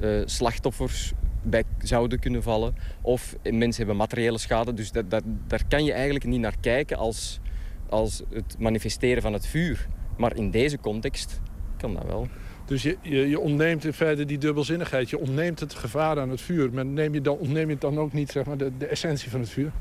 [0.00, 2.74] eh, slachtoffers bij zouden kunnen vallen.
[3.02, 4.74] Of mensen hebben materiële schade.
[4.74, 7.40] Dus dat, dat, daar kan je eigenlijk niet naar kijken als,
[7.88, 9.86] als het manifesteren van het vuur.
[10.16, 11.40] Maar in deze context
[11.76, 12.28] kan dat wel.
[12.66, 15.10] Dus je, je, je ontneemt in feite die dubbelzinnigheid.
[15.10, 16.72] Je ontneemt het gevaar aan het vuur.
[16.72, 19.40] Maar neem je dan, ontneem je dan ook niet zeg maar, de, de essentie van
[19.40, 19.72] het vuur?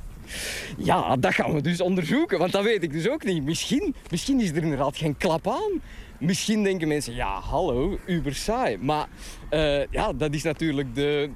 [0.78, 3.44] Ja, dat gaan we dus onderzoeken, want dat weet ik dus ook niet.
[3.44, 5.82] Misschien, misschien is er inderdaad geen klap aan.
[6.20, 8.78] Misschien denken mensen, ja, hallo, uber saai.
[8.78, 9.08] Maar
[9.50, 11.30] eh, ja, dat is natuurlijk de,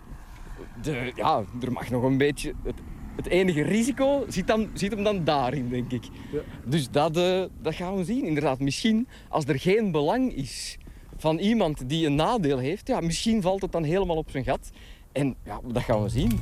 [0.81, 1.11] de...
[1.15, 2.53] Ja, er mag nog een beetje...
[2.63, 2.76] Het,
[3.15, 6.03] het enige risico zit, dan, zit hem dan daarin, denk ik.
[6.65, 8.26] Dus dat, eh, dat gaan we zien.
[8.26, 10.77] Inderdaad, misschien als er geen belang is
[11.19, 12.87] van iemand die een nadeel heeft...
[12.87, 14.69] Ja, misschien valt het dan helemaal op zijn gat.
[15.11, 16.39] En ja, dat gaan we zien.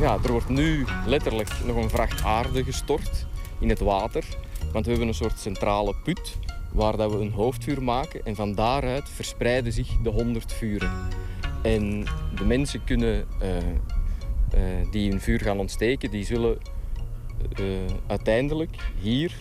[0.00, 3.26] Ja, er wordt nu letterlijk nog een vracht aarde gestort
[3.60, 4.24] in het water.
[4.72, 6.38] Want we hebben een soort centrale put
[6.72, 8.24] waar dat we een hoofdvuur maken.
[8.24, 10.92] En van daaruit verspreiden zich de honderd vuren.
[11.62, 12.04] En
[12.34, 16.58] de mensen kunnen, eh, eh, die een vuur gaan ontsteken, die zullen
[18.06, 19.32] uiteindelijk hier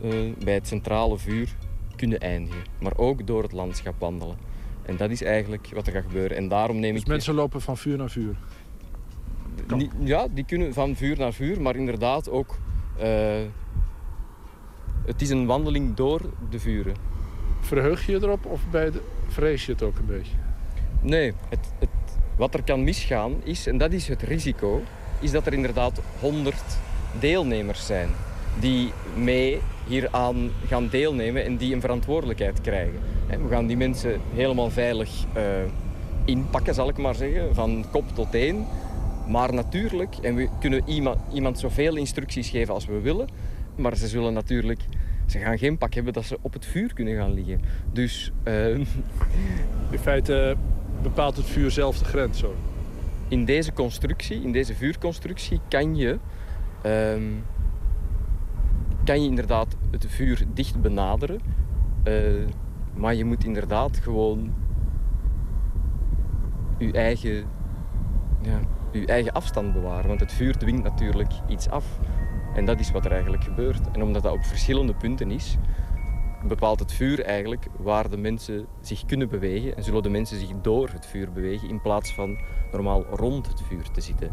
[0.00, 0.10] eh,
[0.44, 1.48] bij het centrale vuur
[1.96, 2.62] kunnen eindigen.
[2.80, 4.36] Maar ook door het landschap wandelen.
[4.82, 6.36] En dat is eigenlijk wat er gaat gebeuren.
[6.36, 7.08] En daarom neem Dus ik...
[7.08, 8.36] mensen lopen van vuur naar vuur.
[9.98, 12.56] Ja, die kunnen van vuur naar vuur, maar inderdaad ook.
[12.98, 13.40] eh,
[15.04, 16.20] het is een wandeling door
[16.50, 16.94] de vuren.
[17.60, 20.36] Verheug je erop of bij de, vrees je het ook een beetje?
[21.00, 21.88] Nee, het, het,
[22.36, 24.82] wat er kan misgaan is, en dat is het risico,
[25.20, 26.54] is dat er inderdaad 100
[27.20, 28.08] deelnemers zijn
[28.60, 32.98] die mee hieraan gaan deelnemen en die een verantwoordelijkheid krijgen.
[33.26, 35.42] We gaan die mensen helemaal veilig eh,
[36.24, 38.66] inpakken, zal ik maar zeggen, van kop tot teen.
[39.28, 43.28] Maar natuurlijk, en we kunnen iemand, iemand zoveel instructies geven als we willen,
[43.74, 44.80] maar ze zullen natuurlijk,
[45.26, 47.60] ze gaan geen pak hebben dat ze op het vuur kunnen gaan liggen.
[47.92, 48.68] Dus eh,
[49.90, 50.56] In feite
[51.02, 52.54] bepaalt het vuur zelf de grens zo.
[53.28, 56.18] in deze constructie, in deze vuurconstructie, kan je,
[56.82, 57.32] ehm,
[59.04, 61.40] kan je inderdaad het vuur dicht benaderen.
[62.02, 62.14] Eh,
[62.94, 64.54] maar je moet inderdaad gewoon
[66.78, 67.44] je eigen,
[68.42, 68.58] ja,
[68.92, 70.08] je eigen afstand bewaren.
[70.08, 71.98] Want het vuur dwingt natuurlijk iets af.
[72.54, 73.90] En dat is wat er eigenlijk gebeurt.
[73.90, 75.56] En omdat dat op verschillende punten is,
[76.46, 79.76] bepaalt het vuur eigenlijk waar de mensen zich kunnen bewegen.
[79.76, 82.38] En zullen de mensen zich door het vuur bewegen in plaats van
[82.72, 84.30] normaal rond het vuur te zitten.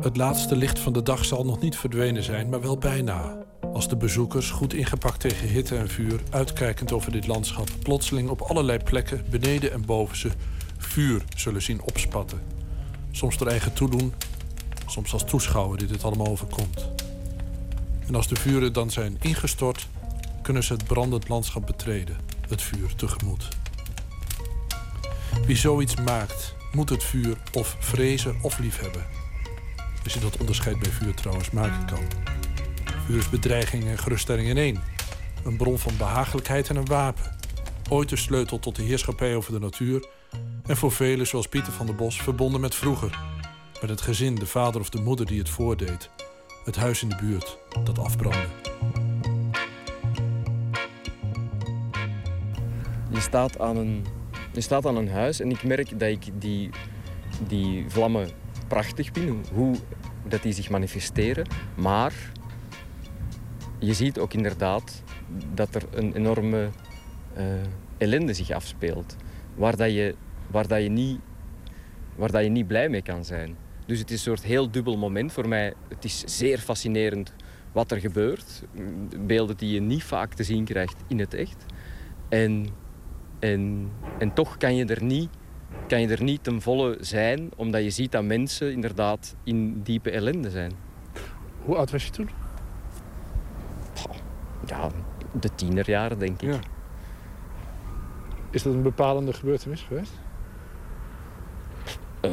[0.00, 3.36] Het laatste licht van de dag zal nog niet verdwenen zijn, maar wel bijna.
[3.72, 8.40] Als de bezoekers, goed ingepakt tegen hitte en vuur, uitkijkend over dit landschap, plotseling op
[8.40, 10.30] allerlei plekken, beneden en boven ze,
[10.76, 12.40] vuur zullen zien opspatten.
[13.10, 14.12] Soms door eigen toedoen,
[14.86, 16.88] soms als toeschouwer die dit allemaal overkomt.
[18.06, 19.88] En als de vuren dan zijn ingestort,
[20.42, 22.16] kunnen ze het brandend landschap betreden,
[22.48, 23.48] het vuur tegemoet.
[25.46, 29.17] Wie zoiets maakt, moet het vuur of vrezen of liefhebben.
[30.08, 32.04] Als je dat onderscheid bij vuur trouwens maken kan.
[33.06, 34.82] Vuur is bedreiging en geruststelling in één.
[35.44, 37.36] Een bron van behagelijkheid en een wapen.
[37.88, 40.08] Ooit de sleutel tot de heerschappij over de natuur.
[40.66, 43.18] En voor velen, zoals Pieter van der Bos, verbonden met vroeger.
[43.80, 46.10] Met het gezin, de vader of de moeder die het voordeed.
[46.64, 48.46] Het huis in de buurt dat afbrandde.
[53.10, 54.04] Je staat aan een,
[54.52, 56.70] je staat aan een huis en ik merk dat ik die,
[57.48, 58.30] die vlammen
[58.68, 59.76] prachtig vind, hoe-
[60.28, 61.46] dat die zich manifesteren.
[61.74, 62.12] Maar
[63.78, 65.02] je ziet ook inderdaad
[65.54, 66.68] dat er een enorme
[67.34, 67.44] eh,
[67.98, 69.16] ellende zich afspeelt.
[69.54, 70.14] Waar, dat je,
[70.50, 71.18] waar, dat je niet,
[72.16, 73.56] waar dat je niet blij mee kan zijn.
[73.86, 75.74] Dus het is een soort heel dubbel moment voor mij.
[75.88, 77.34] Het is zeer fascinerend
[77.72, 78.62] wat er gebeurt.
[79.18, 81.64] Beelden die je niet vaak te zien krijgt in het echt.
[82.28, 82.66] En,
[83.38, 85.30] en, en toch kan je, er niet,
[85.88, 90.10] kan je er niet ten volle zijn, omdat je ziet dat mensen inderdaad in diepe
[90.10, 90.72] ellende zijn.
[91.64, 92.28] Hoe oud was je toen?
[94.66, 94.90] Ja,
[95.40, 96.52] de tienerjaren, denk ik.
[96.52, 96.58] Ja.
[98.50, 100.12] Is dat een bepalende gebeurtenis geweest?
[102.20, 102.30] Eh,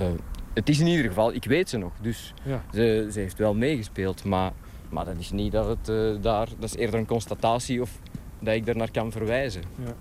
[0.53, 2.63] het is in ieder geval, ik weet ze nog, dus Ja.
[2.73, 4.23] ze, ze heeft wel meegespeeld.
[4.23, 4.51] Maar,
[4.89, 7.99] maar dat is niet dat het eh, daar, dat is eerder een constatatie of
[8.39, 9.61] dat ik er naar kan verwijzen.
[9.85, 9.93] Ja.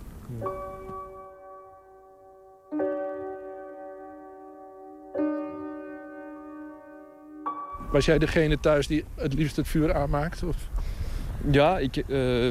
[7.95, 10.43] Was jij degene thuis die het liefst het vuur aanmaakt?
[10.43, 10.57] Of?
[11.51, 12.49] Ja, ik, eh,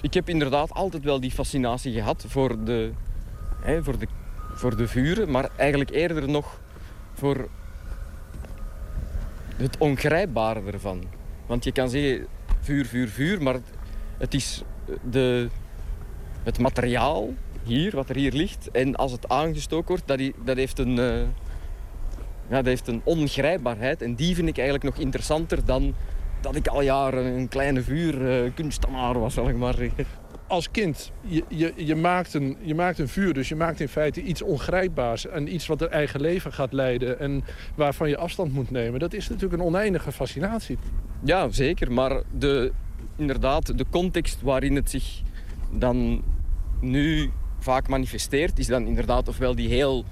[0.00, 2.90] ik heb inderdaad altijd wel die fascinatie gehad voor de,
[3.60, 4.06] hè, voor, de,
[4.54, 6.60] voor de vuren, maar eigenlijk eerder nog
[7.14, 7.48] voor
[9.56, 11.04] het ongrijpbare ervan.
[11.46, 12.26] Want je kan zeggen
[12.60, 13.56] vuur, vuur, vuur, maar
[14.18, 14.62] het, is
[15.10, 15.48] de,
[16.42, 20.56] het materiaal hier, wat er hier ligt, en als het aangestoken wordt, dat, i- dat
[20.56, 20.98] heeft een...
[20.98, 21.22] eh,
[22.48, 25.94] ja, dat heeft een ongrijpbaarheid en die vind ik eigenlijk nog interessanter dan
[26.44, 30.06] dat ik al jaren een kleine vuurkunstenaar was, zal ik maar zeggen.
[30.46, 33.88] Als kind, je, je, je, maakt een, je maakt een vuur, dus je maakt in
[33.88, 35.26] feite iets ongrijpbaars.
[35.26, 37.44] En iets wat er eigen leven gaat leiden en
[37.74, 39.00] waarvan je afstand moet nemen.
[39.00, 40.78] Dat is natuurlijk een oneindige fascinatie.
[41.24, 41.92] Ja, zeker.
[41.92, 42.72] Maar de,
[43.16, 45.22] inderdaad, de context waarin het zich
[45.70, 46.22] dan
[46.80, 50.04] nu vaak manifesteert, is dan inderdaad ofwel die heel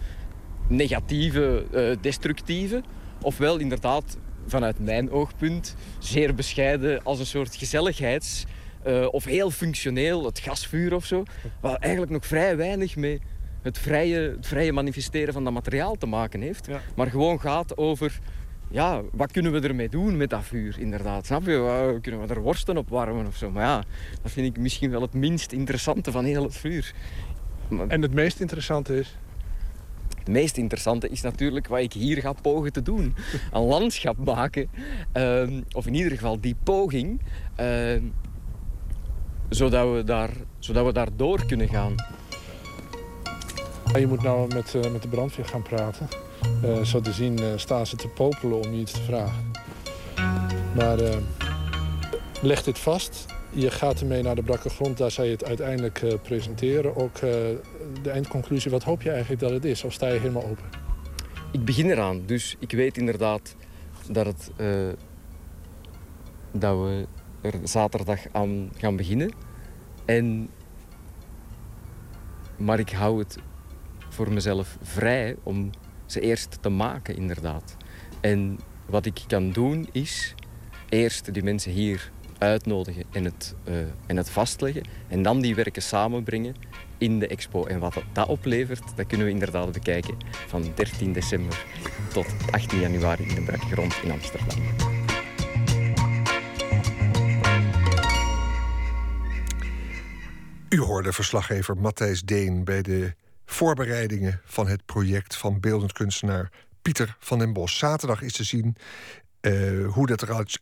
[0.67, 2.83] negatieve, eh, destructieve,
[3.21, 4.17] ofwel inderdaad
[4.47, 8.45] vanuit mijn oogpunt zeer bescheiden als een soort gezelligheids-
[8.83, 11.23] eh, of heel functioneel, het gasvuur of zo,
[11.61, 13.21] wat eigenlijk nog vrij weinig met
[13.63, 18.21] het vrije, het vrije manifesteren van dat materiaal te maken heeft, maar gewoon gaat over
[18.73, 21.27] ja, wat kunnen we ermee doen met dat vuur, inderdaad.
[21.27, 21.99] Snap je?
[22.01, 23.51] Kunnen we er worsten op warmen of zo?
[23.51, 23.83] Maar ja,
[24.23, 26.95] dat vind ik misschien wel het minst interessante van heel het vuur.
[27.89, 29.17] En het meest interessante is?
[30.23, 33.15] Het meest interessante is natuurlijk wat ik hier ga pogen te doen.
[33.53, 34.71] Een landschap maken.
[35.13, 37.21] ehm, of in ieder geval die poging.
[37.57, 38.03] ehm,
[39.49, 41.95] zodat, we daar, zodat we daar door kunnen gaan.
[43.99, 46.09] Je moet nou met, eh, met de brandweer gaan praten.
[46.63, 49.51] Eh, zo te zien eh, staan ze te popelen om je iets te vragen.
[50.75, 51.17] Maar eh,
[52.43, 56.15] leg dit vast Je gaat ermee naar de brakke grond, daar je het uiteindelijk eh,
[56.23, 56.97] presenteren.
[56.97, 57.21] Ook eh,
[58.03, 59.85] de eindconclusie, wat hoop je eigenlijk dat het is?
[59.85, 60.65] Of sta je helemaal open?
[61.51, 63.57] Ik begin eraan, dus ik weet inderdaad
[64.11, 64.89] dat, het, eh,
[66.53, 67.07] dat we
[67.41, 69.33] er zaterdag aan gaan beginnen.
[70.05, 70.49] En,
[72.57, 73.39] maar ik hou het
[74.09, 75.71] voor mezelf vrij om
[76.07, 77.77] ze eerst te maken, inderdaad.
[78.21, 80.35] En wat ik kan doen is
[80.89, 82.13] eerst die mensen hier
[82.43, 83.75] uitnodigen en het, eh,
[84.07, 84.83] en het vastleggen.
[85.09, 86.55] En dan die werken samenbrengen
[86.99, 87.67] in de expo.
[87.67, 90.17] En wat dat oplevert, dat kunnen we inderdaad bekijken
[90.47, 91.65] van 13 december
[92.13, 94.59] tot 18 januari in de brakke grond in Amsterdam.
[100.69, 103.15] U hoorde verslaggever Matthijs Deen bij de
[103.47, 106.51] voorbereidingen van het project van beeldend kunstenaar
[106.83, 107.79] Pieter van den Bos.
[107.79, 108.77] Zaterdag is te zien
[109.43, 110.61] eh, hoe dat eruit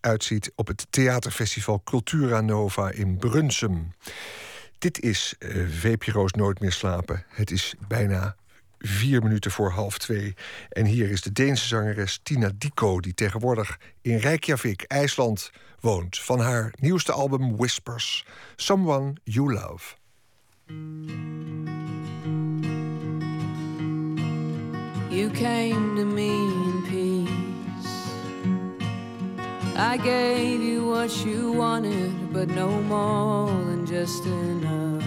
[0.55, 3.93] op het theaterfestival Cultura Nova in Brunsum.
[4.78, 7.24] Dit is eh VPRO's Nooit meer slapen.
[7.28, 8.36] Het is bijna
[8.78, 10.35] vier minuten voor half twee.
[10.69, 13.01] En hier is de Deense zangeres Tina Diko...
[13.01, 15.51] die tegenwoordig in Reykjavik, IJsland,
[15.81, 16.19] woont.
[16.19, 18.24] Van haar nieuwste album Whispers.
[18.57, 19.94] Someone You Love.
[25.11, 27.40] You came to me in peace.
[29.82, 35.02] I gave you what you wanted, but no more than just enough.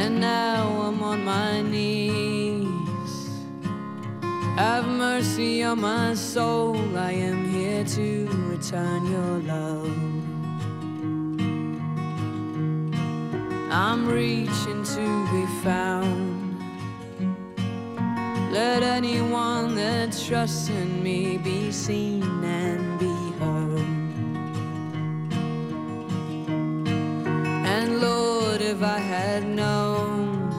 [0.00, 3.12] And now I'm on my knees.
[4.56, 6.76] Have mercy on my soul.
[6.96, 9.90] I am here to return your love.
[13.72, 16.19] I'm reaching to be found.
[18.50, 23.86] Let anyone that trusts in me be seen and be heard.
[27.74, 30.50] And Lord, if I had known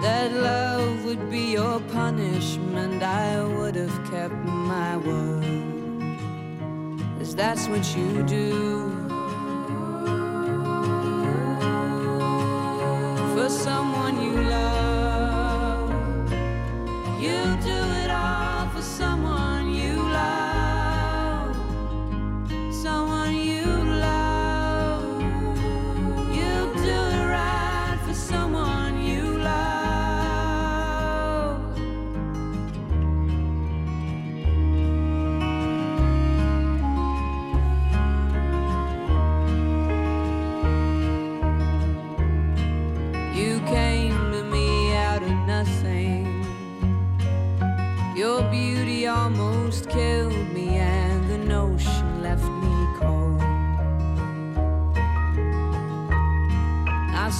[0.00, 5.44] that love would be your punishment, I would have kept my word.
[7.18, 9.04] Cause that's what you do.
[13.34, 13.93] for someone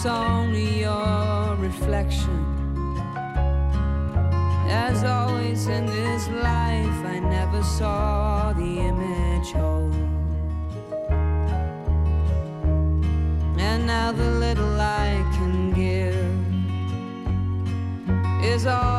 [0.04, 2.44] I saw only your reflection.
[4.68, 9.94] As always in this life, I never saw the image whole.
[13.58, 16.14] And now the little I can give
[18.44, 18.93] is all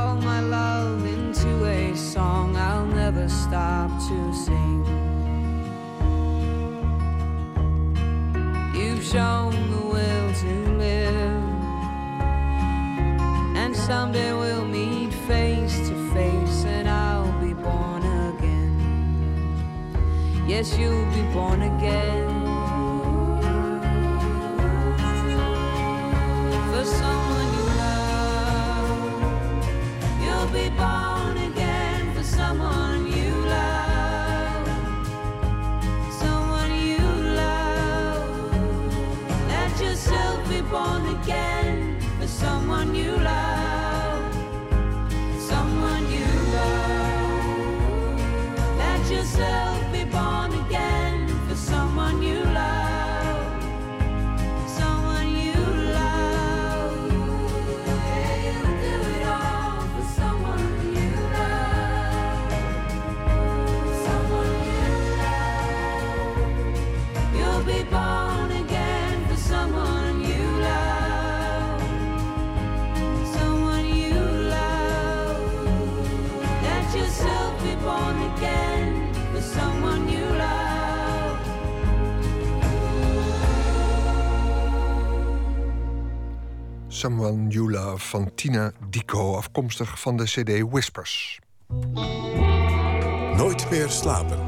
[13.86, 18.02] someday we'll meet face to face, and I'll be born
[18.34, 18.74] again.
[20.48, 22.46] Yes, you'll be born again.
[26.72, 28.90] For someone you love,
[30.24, 31.15] you'll be born
[86.96, 91.40] Samuel You Love van Tina Dico, afkomstig van de CD Whispers.
[93.36, 94.40] Nooit meer slapen.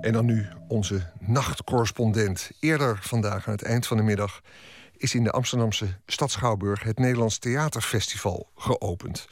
[0.00, 2.50] En dan nu onze nachtcorrespondent.
[2.60, 4.40] Eerder vandaag aan het eind van de middag
[4.96, 9.26] is in de Amsterdamse stad Schouwburg het Nederlands Theaterfestival geopend.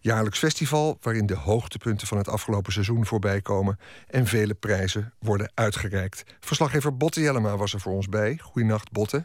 [0.00, 5.50] Jaarlijks festival waarin de hoogtepunten van het afgelopen seizoen voorbij komen en vele prijzen worden
[5.54, 6.24] uitgereikt.
[6.40, 8.38] Verslaggever Botte Jellema was er voor ons bij.
[8.42, 9.24] Goedenacht, Botte.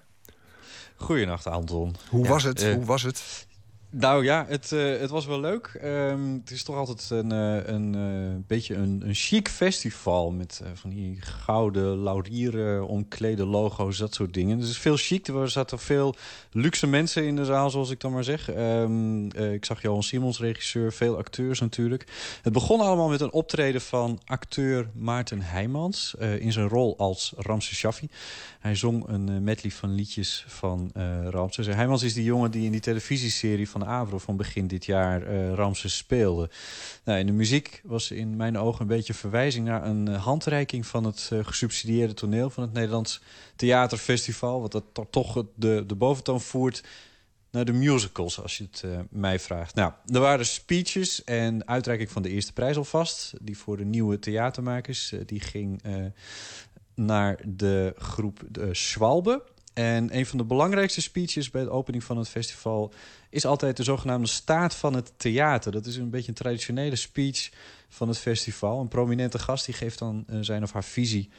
[0.95, 1.95] Goedenacht, Anton.
[2.09, 2.61] Hoe Ja, was het?
[2.61, 3.47] eh, Hoe was het?
[3.91, 5.79] Nou ja, het, eh, het was wel leuk.
[5.81, 10.31] Ehm, het is toch altijd een, eh, een eh, beetje een, een chic festival...
[10.31, 14.59] met van die gouden laurieren, omklede logo's, dat soort dingen.
[14.59, 15.27] Dus veel chic.
[15.27, 16.15] Er zaten veel
[16.51, 18.49] luxe mensen in de zaal, zoals ik dan maar zeg.
[18.49, 22.07] Ehm, eh, ik zag Johan Simons, regisseur, veel acteurs natuurlijk.
[22.41, 26.15] Het begon allemaal met een optreden van acteur Maarten Heijmans...
[26.39, 28.09] in zijn rol als Ramses Shaffi.
[28.59, 30.91] Hij zong een medley van liedjes van
[31.29, 31.65] Ramses.
[31.65, 35.53] Heijmans is die jongen die in die televisieserie van Avro van begin dit jaar eh,
[35.53, 36.49] Ramses speelde.
[37.03, 40.85] Nou, in de muziek was in mijn ogen een beetje verwijzing naar een eh, handreiking
[40.85, 43.21] van het eh, gesubsidieerde toneel van het Nederlands
[43.55, 44.61] Theaterfestival.
[44.61, 46.83] Wat dat to- toch de, de boventoon voert
[47.51, 49.75] naar de musicals, als je het mij vraagt.
[49.75, 53.33] Nou, er waren speeches en uitreiking van de eerste prijs alvast.
[53.41, 55.13] Die voor de nieuwe theatermakers.
[55.25, 55.81] die ging
[56.95, 59.43] naar de groep de Schwalbe.
[59.73, 62.93] En een van de belangrijkste speeches bij de opening van het festival
[63.29, 65.71] is altijd de zogenaamde staat van het theater.
[65.71, 67.49] Dat is een beetje een traditionele speech
[67.89, 68.79] van het festival.
[68.79, 71.29] Een prominente gast die geeft dan eh, zijn of haar visie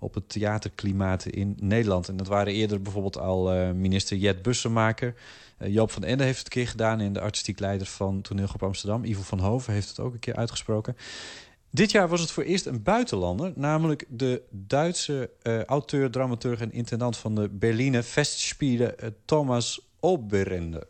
[0.00, 2.08] op het theaterklimaat in Nederland.
[2.08, 5.14] En dat waren eerder bijvoorbeeld al eh, minister Jet Bussemaker.
[5.56, 7.00] Eh, Joop van Ende heeft het een keer gedaan...
[7.00, 9.72] en de artistiek leider van Toneelgroep Amsterdam, Ivo van Hoven...
[9.72, 10.96] heeft het ook een keer uitgesproken.
[11.70, 13.52] Dit jaar was het voor eerst een buitenlander...
[13.54, 15.30] namelijk de Duitse
[15.66, 17.16] auteur, dramaturg en intendant...
[17.16, 20.86] van de Berliner Festspiele, eh, Thomas Oberender.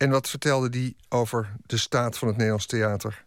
[0.00, 3.24] En wat vertelde die over de staat van het Nederlands theater?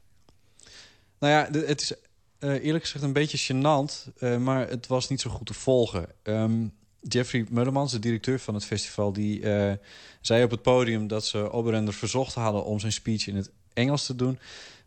[1.20, 1.94] Nou ja, het is
[2.40, 6.06] eh, eerlijk gezegd een beetje gênant, eh, maar het was niet zo goed te volgen.
[6.24, 6.68] Ehm,
[7.02, 9.74] Jeffrey Mullemans, de directeur van het festival, die eh,
[10.22, 14.06] zei op het podium dat ze Oberender verzocht hadden om zijn speech in het Engels
[14.06, 14.40] te doen.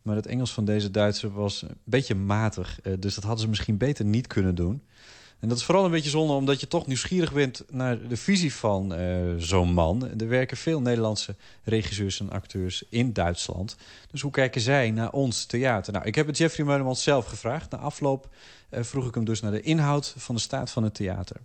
[0.03, 3.77] Maar het Engels van deze Duitser was een beetje matig, dus dat hadden ze misschien
[3.77, 4.83] beter niet kunnen doen.
[5.41, 8.55] En dat is vooral een beetje zonde, omdat je toch nieuwsgierig bent naar de visie
[8.55, 10.11] van eh, zo'n man.
[10.19, 11.35] Er werken veel Nederlandse
[11.65, 13.77] regisseurs en acteurs in Duitsland.
[14.11, 15.93] Dus hoe kijken zij naar ons theater?
[15.93, 17.71] Nou, ik heb het Jeffrey Meulemans zelf gevraagd.
[17.71, 18.29] Na afloop
[18.69, 21.37] eh, vroeg ik hem dus naar de inhoud van de staat van het theater.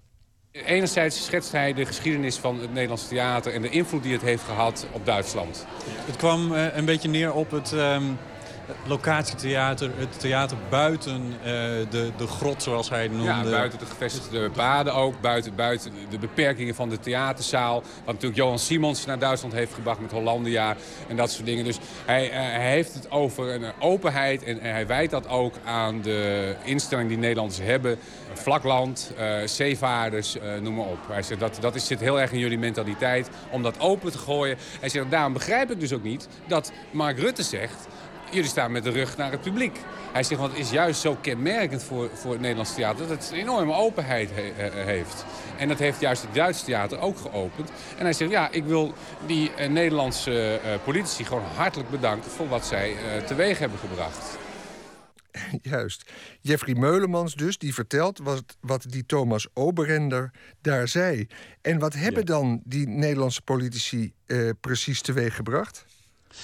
[0.52, 3.54] Enerzijds schetst hij de geschiedenis van het Nederlandse theater...
[3.54, 5.66] en de invloed die het heeft gehad op Duitsland.
[5.86, 8.04] Het kwam eh, een beetje neer op het ehm,
[8.86, 11.52] locatietheater, het theater buiten eh,
[11.90, 13.26] de, de grot, zoals hij het noemde.
[13.26, 17.74] Ja, buiten de gevestigde paden ook, buiten, buiten de beperkingen van de theaterzaal.
[17.82, 20.76] Wat natuurlijk Johan Simons naar Duitsland heeft gebracht met Hollandia
[21.08, 21.64] en dat soort dingen.
[21.64, 25.54] Dus hij, eh, hij heeft het over een openheid en, en hij wijt dat ook
[25.66, 27.98] aan de instelling die Nederlanders hebben.
[28.34, 31.00] Vlakland, eh, zeevaarders, noem maar op.
[31.08, 34.18] Hij zegt dat, dat is, zit heel erg in jullie mentaliteit om dat open te
[34.18, 34.58] gooien.
[34.80, 37.88] Hij zegt daarom begrijp ik dus ook niet dat Mark Rutte zegt...
[38.32, 39.80] Jullie staan met de rug naar het publiek.
[40.12, 43.08] Hij zegt, want het is juist zo kenmerkend voor, voor het Nederlands theater...
[43.08, 45.26] dat het een enorme openheid he- eh, heeft.
[45.58, 47.70] En dat heeft juist het Duitse theater ook geopend.
[47.98, 48.94] En hij zegt, ja, ik wil
[49.26, 52.32] die eh, Nederlandse eh, politici gewoon hartelijk bedanken...
[52.32, 54.38] voor wat zij eh, teweeg hebben gebracht.
[55.62, 56.12] Juist.
[56.42, 60.32] Jeffrey Meulemans dus, die vertelt wat, wat die Thomas Oberender
[60.62, 61.28] daar zei.
[61.62, 65.86] En wat hebben dan die Nederlandse politici eh, precies teweeggebracht?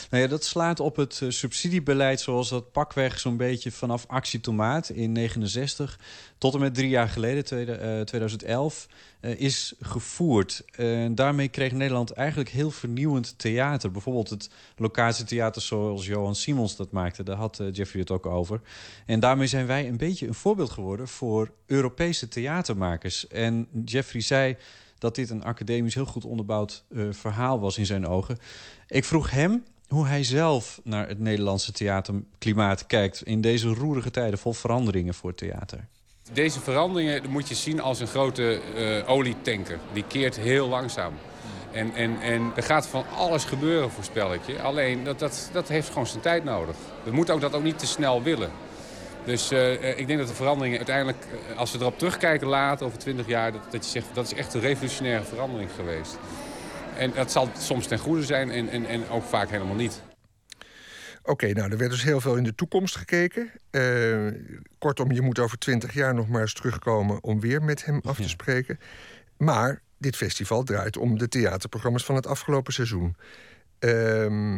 [0.09, 4.39] Nou ja, dat slaat op het eh, subsidiebeleid zoals dat pakweg zo'n beetje vanaf Actie
[4.39, 5.99] Tomaat in 69
[6.37, 8.87] tot en met drie jaar geleden, tweede- eh, 2011,
[9.19, 10.63] eh, is gevoerd.
[10.71, 13.91] En daarmee kreeg Nederland eigenlijk heel vernieuwend theater.
[13.91, 17.23] Bijvoorbeeld het locatietheater zoals Johan Simons dat maakte.
[17.23, 18.61] Daar had Jeffrey het ook over.
[19.05, 23.27] En daarmee zijn wij een beetje een voorbeeld geworden voor Europese theatermakers.
[23.27, 24.57] En Jeffrey zei
[24.97, 28.37] dat dit een academisch heel goed onderbouwd verhaal was in zijn ogen.
[28.87, 33.21] Ik vroeg hem hoe hij zelf naar het Nederlandse theaterklimaat kijkt...
[33.21, 35.87] in deze roerige tijden vol veranderingen voor theater.
[36.33, 39.79] Deze veranderingen moet je zien als een grote eh, olietanker.
[39.93, 41.13] Die keert heel langzaam.
[41.71, 44.61] En, en, en er gaat van alles gebeuren, voorspel ik je.
[44.61, 46.75] Alleen, dat, dat, dat heeft gewoon zijn tijd nodig.
[47.03, 48.51] We moeten ook dat ook niet te snel willen.
[49.25, 52.97] Dus eh, eh, ik denk dat de veranderingen uiteindelijk, als we erop terugkijken later, over
[52.97, 53.51] 20 jaar...
[53.51, 56.17] Dat, dat je zegt, dat is echt een revolutionaire verandering geweest.
[56.97, 60.01] En dat zal soms ten goede zijn en, en, en ook vaak helemaal niet.
[61.23, 63.51] Oké, nou, er werd dus heel veel in de toekomst gekeken.
[63.69, 64.27] Eh,
[64.77, 68.15] kortom, je moet over twintig jaar nog maar eens terugkomen om weer met hem af
[68.17, 68.79] te spreken.
[69.37, 73.15] Maar dit festival draait om de theaterprogramma's van het afgelopen seizoen.
[73.79, 74.57] Ehm,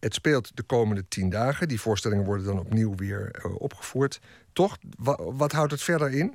[0.00, 1.68] Het speelt de komende tien dagen.
[1.68, 4.20] Die voorstellingen worden dan opnieuw weer eh, opgevoerd.
[4.52, 4.76] Toch?
[4.98, 6.34] Wa- wat houdt het verder in?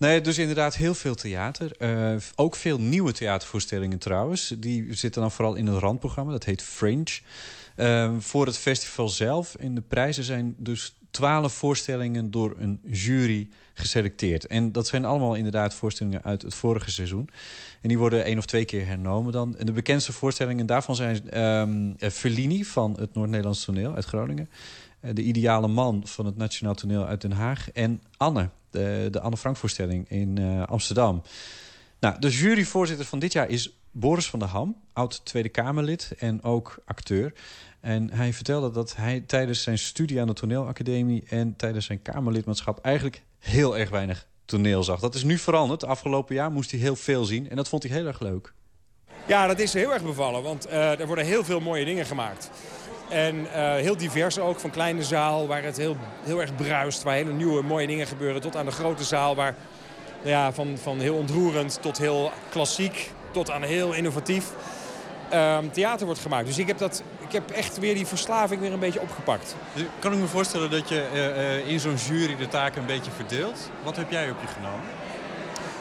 [0.00, 1.76] Nee, dus inderdaad heel veel theater.
[1.78, 4.54] Eh, ook veel nieuwe theatervoorstellingen trouwens.
[4.58, 6.32] Die zitten dan vooral in het randprogramma.
[6.32, 7.20] Dat heet Fringe.
[7.76, 9.56] Eh, voor het festival zelf.
[9.58, 14.46] In de prijzen zijn dus twaalf voorstellingen door een jury geselecteerd.
[14.46, 17.28] En dat zijn allemaal inderdaad voorstellingen uit het vorige seizoen.
[17.80, 19.56] En die worden één of twee keer hernomen dan.
[19.56, 24.48] En de bekendste voorstellingen daarvan zijn ehm eh, Fellini van het Noord-Nederlands Toneel uit Groningen.
[25.00, 27.70] Eh, de Ideale Man van het Nationaal Toneel uit Den Haag.
[27.70, 31.22] En Anne, de, de Anne Frank voorstelling in eh, Amsterdam.
[32.00, 36.42] Nou, de juryvoorzitter van dit jaar is Boris van der Ham, oud Tweede Kamerlid en
[36.42, 37.32] ook acteur.
[37.80, 42.78] En hij vertelde dat hij tijdens zijn studie aan de toneelacademie en tijdens zijn Kamerlidmaatschap
[42.84, 45.00] eigenlijk heel erg weinig toneel zag.
[45.00, 45.84] Dat is nu veranderd.
[45.84, 48.52] Afgelopen jaar moest hij heel veel zien en dat vond hij heel erg leuk.
[49.26, 52.50] Ja, dat is heel erg bevallen, want eh, er worden heel veel mooie dingen gemaakt.
[53.10, 57.02] En eh, heel divers ook, van kleine zaal waar het heel, heel erg bruist...
[57.02, 59.34] waar hele nieuwe mooie dingen gebeuren, tot aan de grote zaal...
[59.34, 59.54] waar
[60.22, 64.44] ja, van, van heel ontroerend tot heel klassiek, tot aan heel innovatief
[65.28, 66.46] ehm, theater wordt gemaakt.
[66.46, 69.56] Dus ik heb, dat, ik heb echt weer die verslaving weer een beetje opgepakt.
[69.98, 73.10] Kan ik me voorstellen dat je eh, eh, in zo'n jury de taken een beetje
[73.10, 73.70] verdeelt?
[73.84, 74.86] Wat heb jij op je genomen?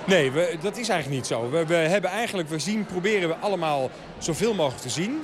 [0.06, 1.49] Nee, we, dat is eigenlijk niet zo.
[1.49, 5.22] We, we hebben eigenlijk, we zien, proberen we allemaal zoveel mogelijk te zien.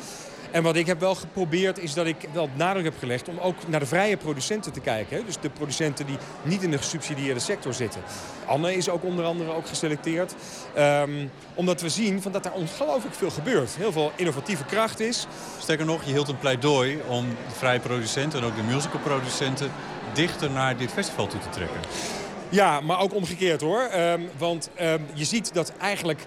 [0.56, 3.68] En wat ik heb wel geprobeerd is dat ik wel nadruk heb gelegd om ook
[3.68, 5.18] naar de vrije producenten te kijken.
[5.18, 5.24] Hè?
[5.26, 8.02] Dus de producenten die niet in de gesubsidieerde sector zitten.
[8.46, 10.36] Anne is ook onder andere ook geselecteerd.
[10.74, 13.76] Ehm, omdat we zien van dat daar ongelooflijk veel gebeurt.
[13.76, 15.28] Heel veel innovatieve kracht is.
[15.60, 19.72] Sterker nog, je hield een pleidooi om de vrije producenten en ook de musicalproducenten
[20.14, 21.80] dichter naar dit festival toe te trekken.
[22.50, 23.82] Ja, maar ook omgekeerd hoor.
[23.82, 26.26] Ehm, want ehm, je ziet dat eigenlijk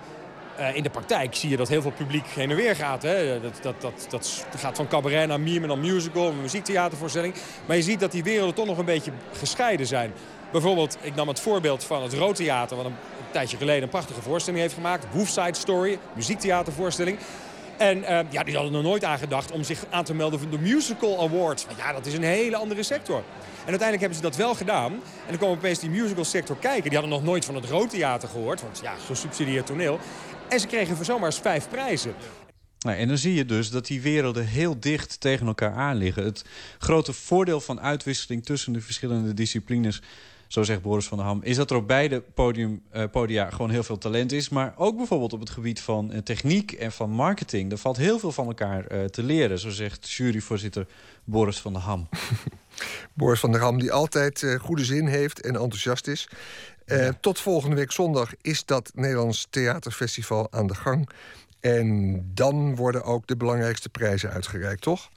[0.58, 3.02] eh, in de praktijk zie je dat heel veel publiek heen en weer gaat.
[3.02, 3.40] Hè.
[3.40, 7.34] Dat, dat, dat, dat gaat van cabaret naar mime naar musical, muziektheatervoorstelling.
[7.66, 10.12] Maar je ziet dat die werelden toch nog een beetje gescheiden zijn.
[10.52, 12.76] Bijvoorbeeld, ik nam het voorbeeld van het Rood Theater...
[12.76, 12.94] wat een,
[13.30, 15.06] tijdje geleden een prachtige voorstelling heeft gemaakt.
[15.12, 17.18] Woofside Story, muziektheatervoorstelling.
[17.76, 20.50] En eh, ja, die hadden er nooit aan gedacht om zich aan te melden voor
[20.50, 21.66] de Musical Awards.
[21.76, 23.16] Ja, dat is een hele andere sector.
[23.16, 24.92] En uiteindelijk hebben ze dat wel gedaan.
[24.92, 26.82] En dan kwam opeens die musical sector kijken.
[26.82, 28.62] Die hadden nog nooit van het Rood Theater gehoord.
[28.62, 29.98] Want ja, gesubsidieerd toneel.
[30.48, 32.14] En ze kregen voor zomaar eens vijf prijzen.
[32.78, 36.24] Nou, en dan zie je dus dat die werelden heel dicht tegen elkaar aan liggen.
[36.24, 36.44] Het
[36.78, 40.02] grote voordeel van uitwisseling tussen de verschillende disciplines...
[40.46, 43.70] zo zegt Boris van der Ham, is dat er op beide podium, eh, podia gewoon
[43.70, 44.48] heel veel talent is.
[44.48, 47.72] Maar ook bijvoorbeeld op het gebied van eh, techniek en van marketing.
[47.72, 50.86] Er valt heel veel van elkaar eh, te leren, zo zegt juryvoorzitter
[51.24, 52.08] Boris van der Ham.
[53.14, 56.28] Boris van der Ham, die altijd eh, goede zin heeft en enthousiast is.
[56.88, 61.08] Eh, Tot volgende week zondag is dat Nederlands Theaterfestival aan de gang.
[61.60, 65.08] En dan worden ook de belangrijkste prijzen uitgereikt, toch?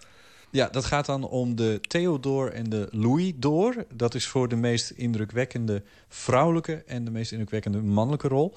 [0.50, 3.86] Ja, dat gaat dan om de Theodor en de Louis Door.
[3.94, 8.54] Dat is voor de meest indrukwekkende vrouwelijke en de meest indrukwekkende mannelijke rol.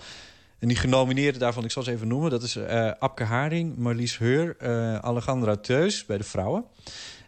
[0.59, 2.31] En die genomineerden daarvan, ik zal ze even noemen...
[2.31, 6.65] dat is eh Abke Haring, Marlies Heur, eh Alejandra Teus bij de vrouwen.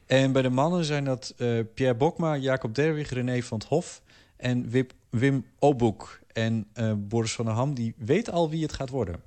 [0.07, 1.35] En bij de mannen zijn dat
[1.75, 4.03] Pierre Bokma, Jacob Derwig, René van het Hof...
[4.37, 6.19] en Wip, Wim Oboek.
[6.33, 9.21] En eh, Boris van der Ham, die weet al wie het gaat worden.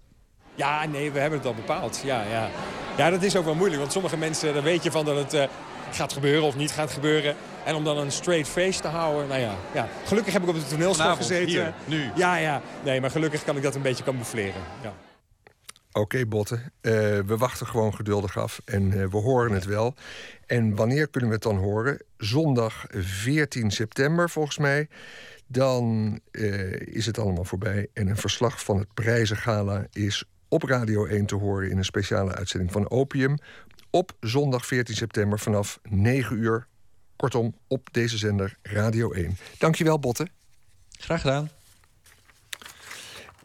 [0.55, 2.01] Ja, nee, we hebben het al bepaald.
[2.03, 2.49] Ja, ja.
[2.97, 3.79] ja, dat is ook wel moeilijk.
[3.79, 5.47] Want sommige mensen, daar weet je van dat het eh,
[5.91, 7.35] gaat gebeuren of niet gaat gebeuren.
[7.65, 9.55] En om dan een straight face te houden, nou ja.
[9.73, 9.87] ja.
[10.05, 11.47] Gelukkig heb ik op de toneelschool gezeten.
[11.47, 12.09] hier, nu.
[12.15, 12.61] Ja, ja.
[12.83, 14.61] Nee, maar gelukkig kan ik dat een beetje camoufleren.
[14.83, 14.93] Ja.
[15.91, 16.55] Oké, Botte.
[16.81, 19.95] Eh, we wachten gewoon geduldig af en eh, we horen het wel.
[20.45, 22.01] En wanneer kunnen we het dan horen?
[22.17, 24.87] Zondag 14 september, volgens mij.
[25.51, 27.88] Dan eh, is het allemaal voorbij.
[27.93, 31.69] En een verslag van het prijzengala is op Radio 1 te horen...
[31.69, 33.38] in een speciale uitzending van Opium.
[33.89, 36.67] Op zondag 14 september vanaf 9 uur.
[37.15, 39.38] Kortom, op deze zender Radio 1.
[39.57, 40.27] Dankjewel, Botte.
[40.89, 41.49] Graag gedaan.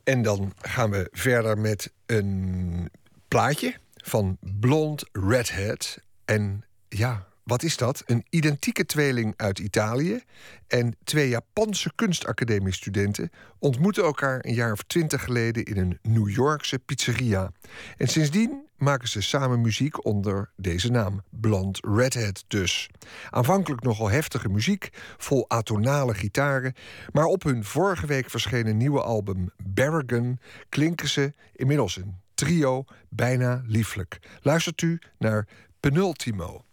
[0.03, 2.91] En dan gaan we verder met een
[3.29, 5.99] plaatje van Blond Redhead.
[6.25, 8.03] En ja, wat is dat?
[8.07, 10.23] Een identieke tweeling uit Italië
[10.67, 16.79] en twee Japanse kunstacademiestudenten ontmoeten elkaar een jaar of twintig geleden in een New Yorkse
[16.79, 17.51] pizzeria.
[17.97, 22.91] En sindsdien maken ze samen muziek onder deze naam, Blond Redhead dus.
[23.31, 26.75] Aanvankelijk nogal heftige muziek, vol atonale gitaren,
[27.13, 30.39] maar op hun vorige week verschenen nieuwe album Barragan
[30.69, 34.19] klinken ze inmiddels een trio bijna lieflijk.
[34.43, 35.49] Luistert u naar
[35.81, 36.64] Penultimo.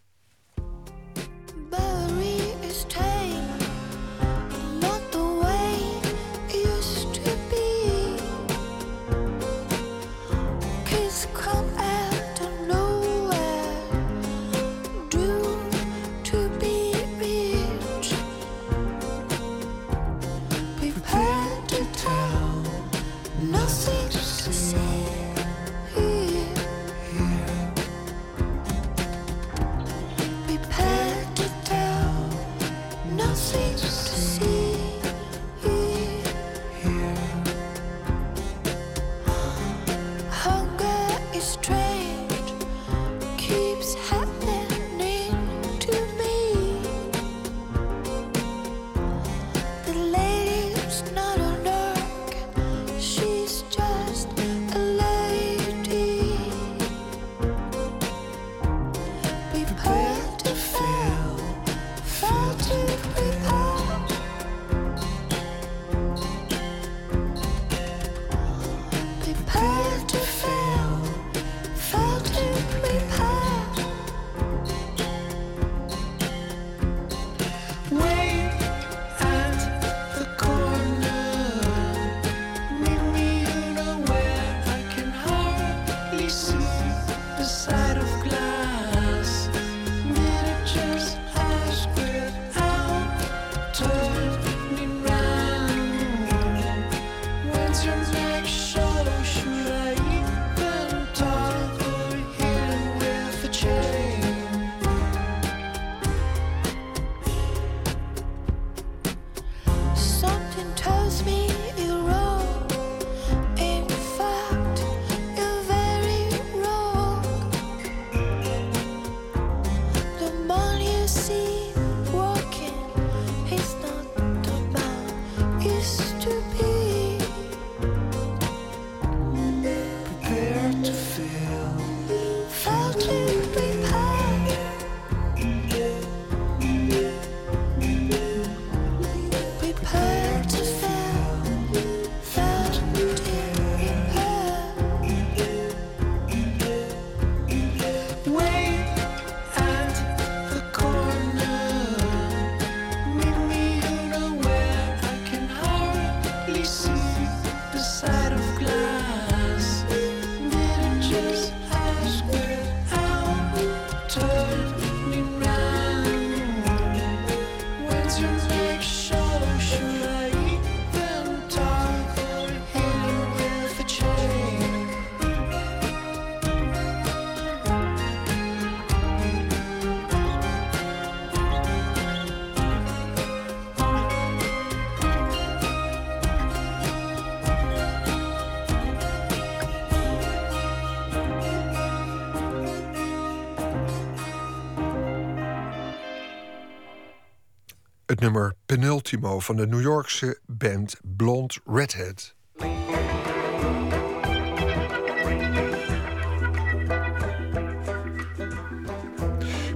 [198.22, 202.34] Nummer Penultimo van de New Yorkse band Blonde Redhead.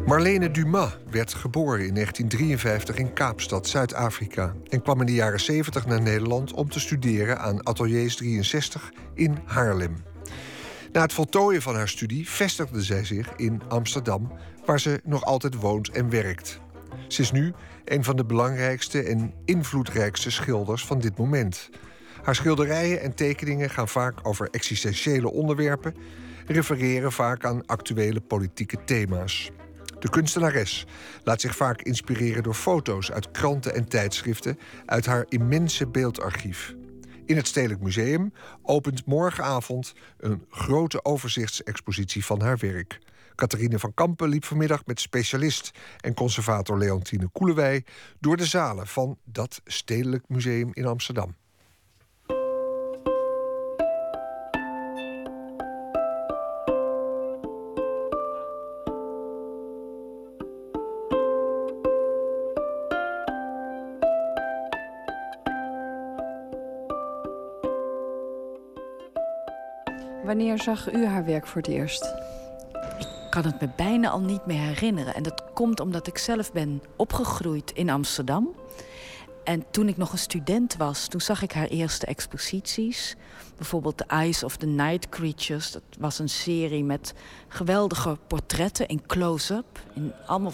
[0.06, 4.54] Marlene Dumas werd geboren in 1953 in Kaapstad, Zuid-Afrika...
[4.68, 9.38] en kwam in de jaren 70 naar Nederland om te studeren aan Ateliers 63 in
[9.44, 9.96] Haarlem.
[10.92, 14.32] Na het voltooien van haar studie vestigde zij zich in Amsterdam...
[14.64, 16.60] waar ze nog altijd woont en werkt.
[17.08, 17.52] Ze is nu
[17.84, 21.70] een van de belangrijkste en invloedrijkste schilders van dit moment.
[22.22, 25.94] Haar schilderijen en tekeningen gaan vaak over existentiële onderwerpen...
[26.46, 29.50] refereren vaak aan actuele politieke thema's.
[29.98, 30.86] De kunstenares
[31.24, 36.74] laat zich vaak inspireren door foto's uit kranten en tijdschriften uit haar immense beeldarchief.
[37.24, 38.32] In het Stedelijk Museum
[38.62, 42.98] opent morgenavond een grote overzichtsexpositie van haar werk.
[43.36, 47.84] Catharine van Kampen liep vanmiddag met specialist en conservator Leontine Koelewij
[48.20, 51.34] door de zalen van dat Stedelijk Museum in Amsterdam.
[70.24, 72.25] Wanneer zag u haar werk voor het eerst?
[73.36, 75.14] Ik kan het me bijna al niet meer herinneren.
[75.14, 78.48] En dat komt omdat ik zelf ben opgegroeid in Amsterdam.
[79.44, 83.16] En toen ik nog een student was, toen zag ik haar eerste exposities.
[83.56, 85.70] Bijvoorbeeld The Eyes of the Night Creatures.
[85.70, 87.14] Dat was een serie met
[87.48, 89.80] geweldige portretten in close-up.
[89.94, 90.52] In allemaal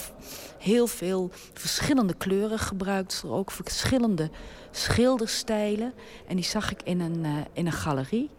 [0.58, 3.24] heel veel verschillende kleuren gebruikt.
[3.26, 4.30] Ook verschillende
[4.70, 5.92] schilderstijlen.
[6.26, 8.30] En die zag ik in een, eh, in een galerie.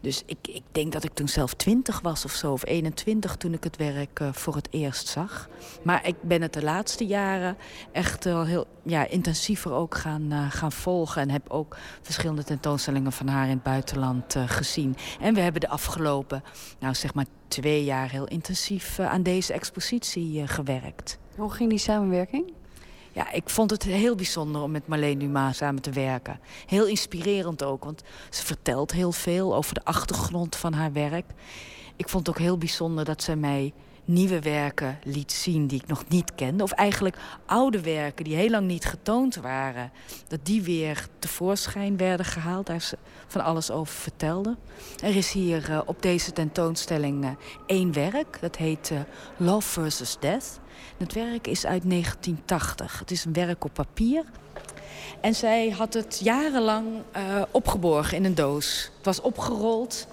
[0.00, 3.52] Dus ik, ik denk dat ik toen zelf 20 was of zo, of 21 toen
[3.52, 5.48] ik het werk eh, voor het eerst zag.
[5.82, 7.56] Maar ik ben het de laatste jaren
[7.92, 11.22] echt wel heel ja, intensiever ook gaan, eh, gaan volgen.
[11.22, 14.96] En heb ook verschillende tentoonstellingen van haar in het buitenland eh, gezien.
[15.20, 16.42] En we hebben de afgelopen,
[16.78, 21.18] nou zeg maar twee jaar heel intensief aan deze expositie gewerkt.
[21.36, 22.52] Hoe ging die samenwerking?
[23.12, 26.40] Ja, ik vond het heel bijzonder om met Marleen Dumas samen te werken.
[26.66, 31.26] Heel inspirerend ook, want ze vertelt heel veel over de achtergrond van haar werk.
[31.96, 33.72] Ik vond het ook heel bijzonder dat zij mij
[34.04, 36.62] nieuwe werken liet zien die ik nog niet kende.
[36.62, 37.16] Of eigenlijk
[37.46, 39.92] oude werken die heel lang niet getoond waren.
[40.28, 42.66] Dat die weer tevoorschijn werden gehaald.
[42.66, 44.56] Daar ze van alles over vertelde.
[45.02, 47.30] Er is hier uh, op deze tentoonstelling uh,
[47.66, 48.38] één werk.
[48.40, 49.00] Dat heet uh,
[49.36, 50.60] Love versus Death.
[50.96, 52.98] Het werk is uit 1980.
[52.98, 54.24] Het is een werk op papier.
[55.20, 56.86] En zij had het jarenlang
[57.16, 58.90] uh, opgeborgen in een doos.
[58.96, 60.06] Het was opgerold.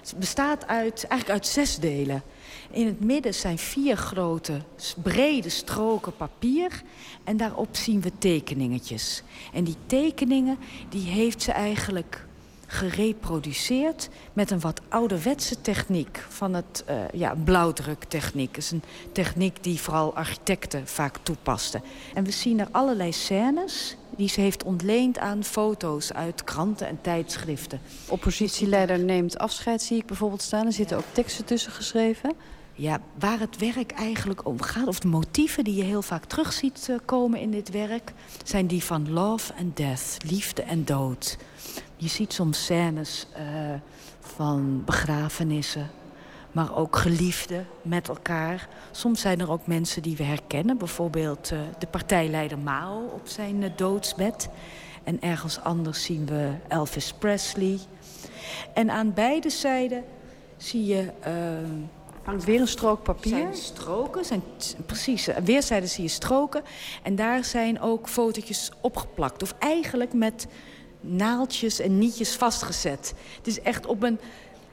[0.00, 2.22] Het bestaat uit, eigenlijk uit zes delen.
[2.70, 4.60] In het midden zijn vier grote,
[5.02, 6.82] brede stroken papier.
[7.24, 9.22] En daarop zien we tekeningetjes.
[9.52, 12.26] En die tekeningen die heeft ze eigenlijk
[12.66, 18.54] gereproduceerd met een wat ouderwetse techniek van het uh, ja, blauwdruktechniek.
[18.54, 18.82] Dat is een
[19.12, 21.82] techniek die vooral architecten vaak toepasten.
[22.14, 26.98] En we zien er allerlei scènes die ze heeft ontleend aan foto's uit kranten en
[27.00, 27.80] tijdschriften.
[28.08, 30.66] Oppositieleider neemt afscheid, zie ik bijvoorbeeld staan.
[30.66, 32.32] Er zitten ook teksten tussen geschreven.
[32.76, 36.52] Ja, waar het werk eigenlijk om gaat, of de motieven die je heel vaak terug
[36.52, 38.12] ziet uh, komen in dit werk,
[38.44, 41.36] zijn die van love and death, liefde en dood.
[42.04, 43.74] Je ziet soms scènes uh,
[44.20, 45.90] van begrafenissen,
[46.52, 48.68] maar ook geliefden met elkaar.
[48.90, 50.78] Soms zijn er ook mensen die we herkennen.
[50.78, 54.48] Bijvoorbeeld uh, de partijleider Mao op zijn uh, doodsbed.
[55.04, 57.78] En ergens anders zien we Elvis Presley.
[58.74, 60.04] En aan beide zijden
[60.56, 61.10] zie je...
[62.22, 63.30] Hangt weer een strook papier?
[63.30, 64.42] Zijn stroken, zijn
[64.86, 65.30] precies.
[65.30, 66.62] Aan weerszijden zie je stroken.
[67.02, 69.42] En daar zijn ook fotootjes opgeplakt.
[69.42, 70.46] Of eigenlijk met
[71.04, 73.14] naaldjes en nietjes vastgezet.
[73.36, 74.18] Het is echt op een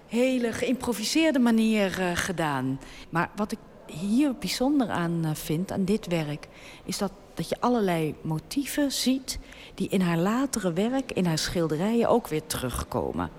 [0.07, 2.79] hele geïmproviseerde manier uh, gedaan.
[3.09, 6.47] Maar wat ik hier bijzonder aan uh, vind, aan dit werk...
[6.83, 9.39] is dat, dat je allerlei motieven ziet...
[9.75, 13.29] die in haar latere werk, in haar schilderijen ook weer terugkomen.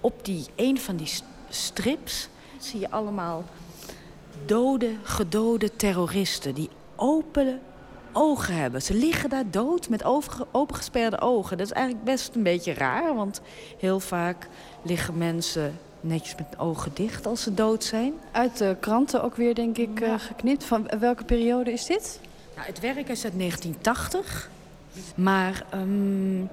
[0.00, 1.12] Op die, een van die
[1.48, 2.28] strips
[2.58, 3.44] zie je allemaal
[4.46, 6.54] dode, gedode terroristen...
[6.54, 7.60] die open
[8.14, 8.82] ogen hebben.
[8.82, 10.04] Ze liggen daar dood met
[10.52, 11.56] opengesperde ogen.
[11.58, 13.40] Dat is eigenlijk best een beetje raar, want
[13.78, 14.48] heel vaak
[14.82, 18.12] liggen mensen netjes met ogen dicht als ze dood zijn.
[18.30, 20.06] Uit de kranten ook weer, denk ik, ja.
[20.06, 20.64] uh, geknipt.
[20.64, 22.20] Van welke periode is dit?
[22.54, 24.50] Nou, het werk is uit 1980.
[25.14, 26.48] Maar um,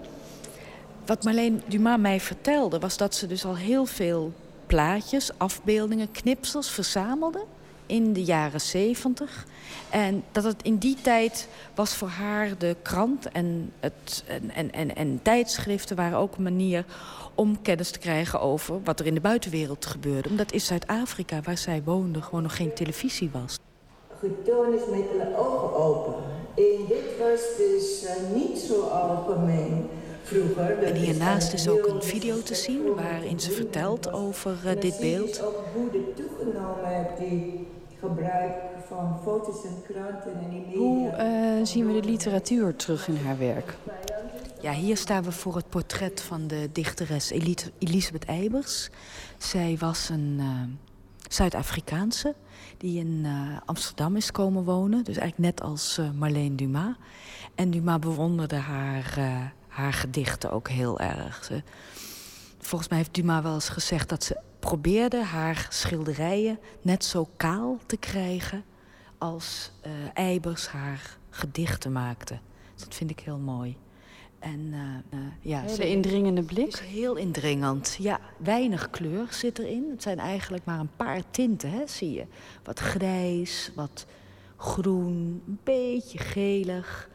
[1.05, 2.79] wat Marleen Dumas mij vertelde...
[2.79, 4.33] was dat ze dus al heel veel
[4.65, 7.45] plaatjes, afbeeldingen, knipsels verzamelde...
[7.91, 9.45] in de jaren 70.
[9.89, 14.71] En dat het in die tijd was voor haar de krant en, het, en, en,
[14.71, 16.85] en, en tijdschriften waren ook een manier
[17.35, 20.29] om kennis te krijgen over wat er in de buitenwereld gebeurde.
[20.29, 23.59] Omdat in Zuid-Afrika, waar zij woonde, gewoon nog geen televisie was.
[24.19, 26.13] Getoond is met de ogen open.
[26.55, 29.89] En dit was dus eh, niet zo algemeen
[30.83, 35.43] En hiernaast is ook een video te zien waarin ze vertelt over eh, dit beeld.
[35.43, 35.89] ook hoe
[36.83, 37.67] heeft, die
[38.01, 38.53] gebruik
[38.87, 40.77] van foto's en kranten en.
[40.77, 43.77] Hoe eh, zien we de literatuur terug in haar werk?
[44.61, 48.89] Ja, hier staan we voor het portret van de dichteres Eli- Elisabeth Eibers.
[49.37, 50.47] Zij was een eh,
[51.29, 52.35] Zuid-Afrikaanse
[52.77, 55.03] die in eh, Amsterdam is komen wonen.
[55.03, 56.95] Dus eigenlijk net als eh, Marlene Dumas.
[57.55, 61.43] En Dumas bewonderde haar, eh, haar gedichten ook heel erg.
[61.43, 61.63] Ze,
[62.71, 67.77] volgens mij heeft Dumas wel eens gezegd dat ze probeerde haar schilderijen net zo kaal
[67.85, 68.63] te krijgen
[69.17, 72.39] als eh Eibers haar gedichten maakte.
[72.73, 73.77] Dus dat vind ik heel mooi.
[74.39, 74.69] En
[75.09, 76.67] eh, ja, Hele ze- indringende blik.
[76.67, 77.95] is heel indringend.
[77.99, 79.87] Ja, weinig kleur zit erin.
[79.91, 82.25] Het zijn eigenlijk maar een paar tinten, hè, zie je.
[82.63, 84.05] Wat grijs, wat
[84.57, 87.09] groen, een beetje gelig.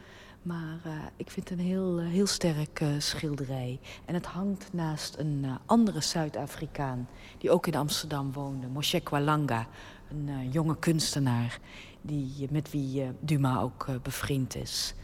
[0.46, 3.80] Maar eh, ik vind het een heel, eh, heel sterk eh, schilderij.
[4.04, 7.08] En het hangt naast een andere Zuid-Afrikaan...
[7.38, 9.66] die ook in Amsterdam woonde, Moshe Kwalanga.
[10.10, 11.58] Een jonge kunstenaar
[12.00, 14.94] die, met wie Dumas ook bevriend is.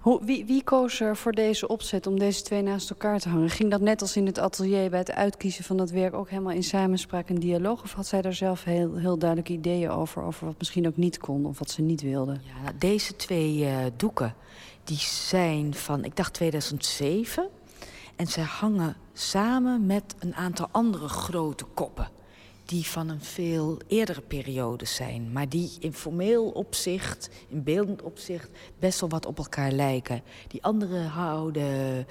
[0.00, 3.50] Hoe, wie, wie koos er voor deze opzet om deze twee naast elkaar te hangen?
[3.50, 6.52] Ging dat net als in het atelier bij het uitkiezen van dat werk ook helemaal
[6.52, 7.82] in samenspraak en dialoog?
[7.82, 11.18] Of had zij daar zelf heel, heel duidelijke ideeën over, over wat misschien ook niet
[11.18, 12.32] kon of wat ze niet wilde?
[12.32, 14.34] Ja, nou, deze twee doeken
[14.88, 17.48] die zijn van, ik dacht 2007.
[18.16, 22.10] En ze hangen samen met een aantal andere grote koppen.
[22.64, 25.32] Die van een veel eerdere periode zijn.
[25.32, 30.22] Maar die in formeel opzicht, in beeldend opzicht, best wel wat op elkaar lijken.
[30.48, 32.06] Die andere houden,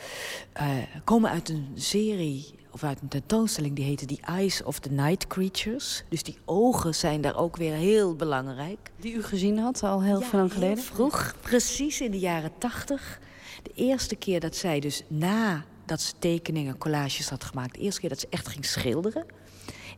[0.53, 0.67] eh,
[1.03, 2.45] komen uit een serie,
[2.77, 6.03] of uit een tentoonstelling, die heette The Eyes of the Night Creatures.
[6.09, 8.91] Dus die ogen zijn daar ook weer heel belangrijk.
[8.99, 10.83] Die u gezien had, al heel Ja, lang heel geleden?
[10.83, 13.19] vroeg, precies in de jaren tachtig.
[13.63, 17.73] De eerste keer dat zij dus nadat ze tekeningen, collages had gemaakt...
[17.73, 19.25] de eerste keer dat ze echt ging schilderen.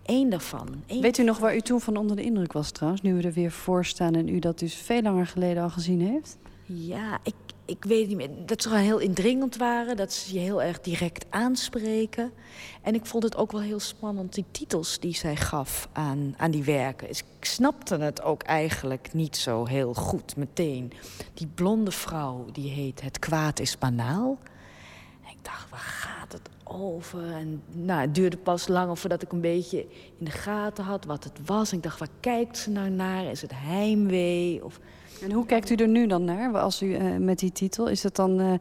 [0.05, 0.83] Eén daarvan.
[0.87, 3.33] Weet u nog waar u toen van onder de indruk was trouwens, nu we er
[3.33, 6.37] weer voor staan en u dat dus veel langer geleden al gezien heeft?
[6.65, 7.33] Ja, ik,
[7.69, 8.29] ik weet niet meer.
[8.45, 9.97] Dat ze gewoon heel indringend waren.
[9.97, 12.31] Dat ze je heel erg direct aanspreken.
[12.81, 16.51] En ik vond het ook wel heel spannend, die titels die zij gaf aan, aan
[16.51, 17.09] die werken.
[17.09, 20.91] Ik snapte het ook eigenlijk niet zo heel goed meteen.
[21.33, 24.37] Die blonde vrouw, die heet Het kwaad is banaal.
[25.29, 27.31] Ik dacht, waar gaat het over?
[27.31, 29.79] En nou, het duurde pas lang voordat ik een beetje
[30.19, 31.73] in de gaten had wat het was.
[31.73, 33.25] Ik dacht, waar kijkt ze nou naar?
[33.25, 34.63] Is het heimwee?
[34.63, 34.79] Of...
[35.21, 37.87] En hoe kijkt u er nu dan naar als u, eh, met die titel?
[37.87, 38.53] Is, dat dan, eh,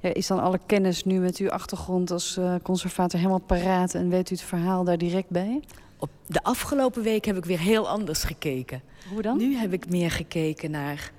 [0.00, 4.08] ja, is dan alle kennis nu met uw achtergrond als eh, conservator helemaal paraat en
[4.08, 5.60] weet u het verhaal daar direct bij?
[5.98, 8.82] Op de afgelopen week heb ik weer heel anders gekeken.
[9.12, 9.36] Hoe dan?
[9.36, 11.12] Nu heb ik meer gekeken naar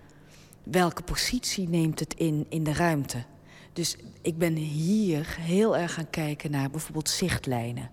[0.63, 3.23] welke positie neemt het in in de ruimte.
[3.73, 7.89] Dus ik ben hier heel erg gaan kijken naar bijvoorbeeld zichtlijnen.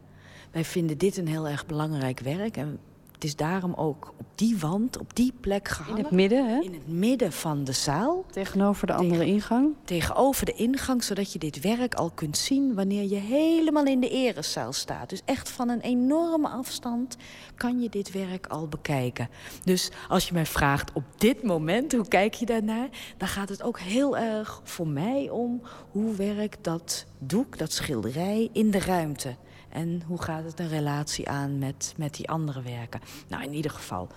[0.50, 2.56] Wij vinden dit een heel erg belangrijk werk.
[2.56, 2.78] En
[3.19, 5.99] het is daarom ook op die wand, op die plek gehangen.
[5.99, 6.61] In het midden, hè?
[6.61, 8.24] In het midden van de zaal.
[8.31, 9.74] Tegenover de andere ingang?
[9.85, 14.09] Tegenover de ingang, zodat je dit werk al kunt zien wanneer je helemaal in de
[14.09, 15.09] erezaal staat.
[15.09, 17.16] Dus echt van een enorme afstand
[17.57, 19.28] kan je dit werk al bekijken.
[19.65, 22.89] Dus als je mij vraagt op dit moment, hoe kijk je daarnaar?
[23.16, 28.49] Dan gaat het ook heel erg voor mij om hoe werkt dat doek, dat schilderij
[28.53, 29.36] in de ruimte.
[29.69, 33.01] En hoe gaat het een relatie aan met, met die andere werken?
[33.28, 34.09] Nou, in ieder geval,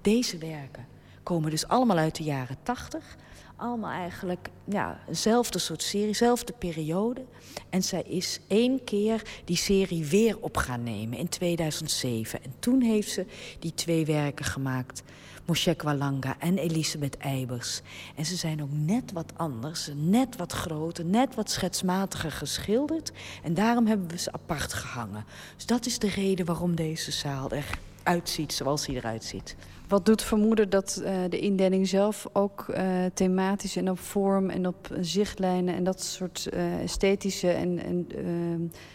[0.00, 0.86] deze werken
[1.22, 3.16] komen dus allemaal uit de jaren tachtig.
[3.56, 7.24] Allemaal eigenlijk ja, eenzelfde soort serie, zelfde periode.
[7.68, 12.44] En zij is één keer die serie weer op gaan nemen in 2007.
[12.44, 13.26] En toen heeft ze
[13.58, 15.02] die twee werken gemaakt.
[15.50, 17.80] Moshe Kwalanga en Elisabeth Eibers.
[18.16, 23.12] En ze zijn ook net wat anders, net wat groter, net wat schetsmatiger geschilderd.
[23.42, 25.24] En daarom hebben we ze apart gehangen.
[25.56, 29.56] Dus dat is de reden waarom deze zaal eruit ziet zoals hij eruit ziet.
[29.90, 32.84] Wat doet vermoeden dat eh, de indeling zelf ook eh,
[33.14, 38.06] thematisch en op vorm en op zichtlijnen en dat soort eh, esthetische en, en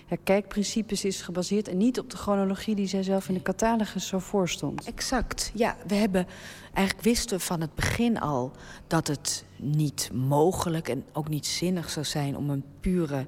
[0.08, 4.08] ja, kijkprincipes is gebaseerd en niet op de chronologie die zij zelf in de catalogus
[4.08, 4.86] zo voorstond?
[4.86, 5.52] Exact.
[5.54, 6.28] Ja, we hebben
[6.74, 8.52] eigenlijk wisten van het begin al
[8.88, 13.26] dat het niet mogelijk en ook niet zinnig zou zijn om een pure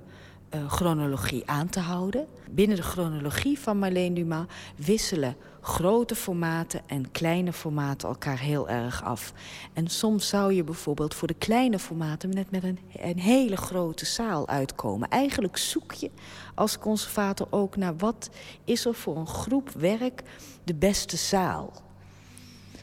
[0.68, 2.28] chronologie aan te houden.
[2.52, 4.46] Binnen de chronologie van Marleen Dumas
[4.76, 5.36] wisselen
[5.68, 9.34] grote formaten en kleine formaten elkaar heel erg af.
[9.74, 14.06] En soms zou je bijvoorbeeld voor de kleine formaten net met een, een hele grote
[14.06, 15.10] zaal uitkomen.
[15.10, 16.12] Eigenlijk zoek je
[16.56, 18.30] als conservator ook naar wat
[18.64, 20.24] is er voor een groep werk
[20.64, 21.74] de beste zaal.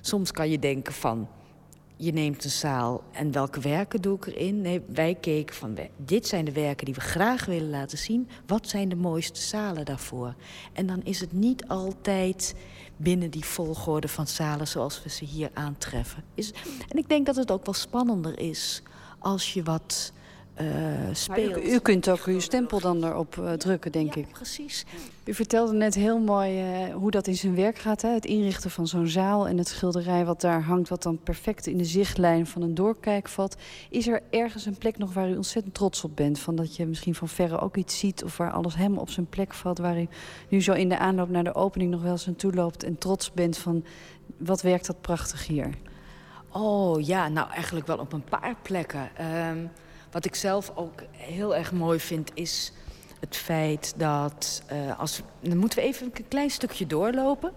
[0.01, 1.29] Soms kan je denken van
[1.97, 4.61] je neemt een zaal en welke werken doe ik erin?
[4.61, 8.29] Nee, wij keken van dit zijn de werken die we graag willen laten zien.
[8.47, 10.35] Wat zijn de mooiste zalen daarvoor?
[10.73, 12.55] En dan is het niet altijd
[12.97, 16.25] binnen die volgorde van zalen zoals we ze hier aantreffen.
[16.35, 16.53] Is,
[16.89, 18.83] en ik denk dat het ook wel spannender is
[19.19, 20.13] als je wat
[20.55, 20.67] eh,
[21.13, 21.57] speelt.
[21.57, 24.29] u, u kunt ook uw stempel dan erop eh, drukken, denk ik.
[24.29, 24.85] precies.
[25.25, 28.03] U vertelde net heel mooi eh, hoe dat in zijn werk gaat.
[28.03, 28.09] Hè?
[28.09, 30.89] Het inrichten van zo'n zaal en het schilderij wat daar hangt...
[30.89, 33.57] wat dan perfect in de zichtlijn van een doorkijk valt.
[33.91, 36.39] Is er ergens een plek nog waar u ontzettend trots op bent?
[36.39, 38.25] Van dat je misschien van verre ook iets ziet...
[38.25, 39.79] of waar alles helemaal op zijn plek valt...
[39.79, 40.09] waar u
[40.49, 42.83] nu zo in de aanloop naar de opening nog wel eens aan toe loopt...
[42.83, 43.85] en trots bent van
[44.37, 45.71] wat werkt dat prachtig hier?
[46.49, 49.11] Oh ja, nou eigenlijk wel op een paar plekken.
[49.17, 49.59] Ehm,
[50.15, 52.73] wat ik zelf ook heel erg mooi vind is
[53.21, 57.53] het feit dat eh, als dan moeten we even een klein stukje doorlopen.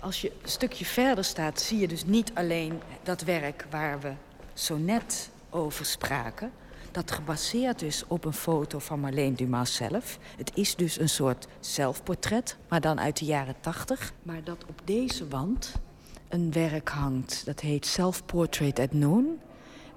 [0.00, 4.12] Als je een stukje verder staat, zie je dus niet alleen dat werk waar we
[4.52, 6.52] zo net over spraken.
[6.90, 10.18] Dat gebaseerd is op een foto van Marleen Dumas zelf.
[10.36, 14.12] Het is dus een soort zelfportret, maar dan uit de jaren tachtig.
[14.22, 15.72] Maar dat op deze wand
[16.28, 17.42] een werk hangt.
[17.44, 19.38] Dat heet Self Portrait at Noon.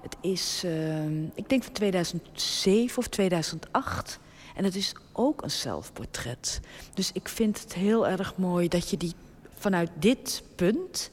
[0.02, 4.18] Het is, eh, ik denk van 2007 of 2008.
[4.54, 6.60] En het is ook een zelfportret.
[6.94, 9.12] Dus ik vind het heel erg mooi dat je die
[9.54, 11.10] vanuit dit punt...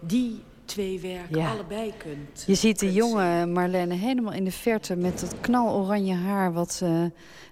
[0.00, 1.50] die twee werken Ja.
[1.50, 2.44] allebei kunt.
[2.46, 6.52] Je ziet de jonge Marlene helemaal in de verte met het knaloranje haar...
[6.52, 7.04] wat eh,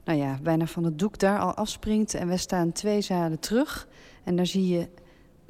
[0.04, 2.14] nou ja, bijna van het doek daar al afspringt.
[2.14, 3.88] En we staan twee zalen terug.
[4.24, 4.88] En daar zie je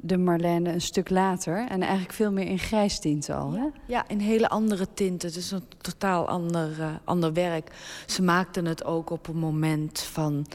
[0.01, 1.67] de Marlene een stuk later.
[1.67, 3.51] En eigenlijk veel meer in grijstinten al.
[3.51, 3.65] Hè?
[3.87, 5.27] Ja, in hele andere tinten.
[5.27, 7.71] Het is een totaal ander, eh, ander werk.
[8.05, 10.45] Ze maakten het ook op een moment van...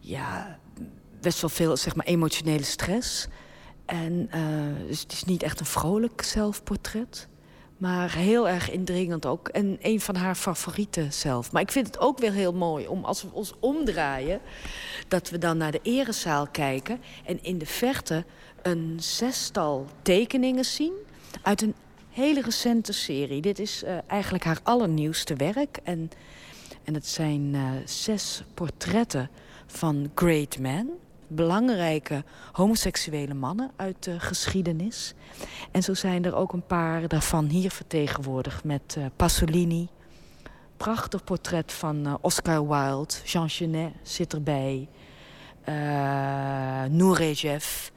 [0.00, 0.58] ja,
[1.20, 3.28] best wel veel zeg maar, emotionele stress.
[3.86, 4.40] En eh,
[4.88, 7.28] dus het is niet echt een vrolijk zelfportret.
[7.76, 9.48] Maar heel erg indringend ook.
[9.48, 11.52] En een van haar favorieten zelf.
[11.52, 14.40] Maar ik vind het ook weer heel mooi om als we ons omdraaien...
[15.08, 17.00] dat we dan naar de erezaal kijken...
[17.24, 18.24] en in de verte
[18.66, 20.92] een zestal tekeningen zien...
[21.42, 21.74] uit een
[22.10, 23.40] hele recente serie.
[23.40, 25.78] Dit is eh, eigenlijk haar allernieuwste werk.
[25.82, 26.10] En,
[26.84, 29.30] en het zijn eh, zes portretten
[29.66, 30.90] van great men.
[31.26, 35.14] Belangrijke homoseksuele mannen uit de geschiedenis.
[35.70, 39.88] En zo zijn er ook een paar daarvan hier vertegenwoordigd met eh, Pasolini.
[40.76, 43.14] Prachtig portret van Oscar Wilde.
[43.24, 44.88] Jean Genet zit erbij.
[45.64, 47.88] eh Nureyev.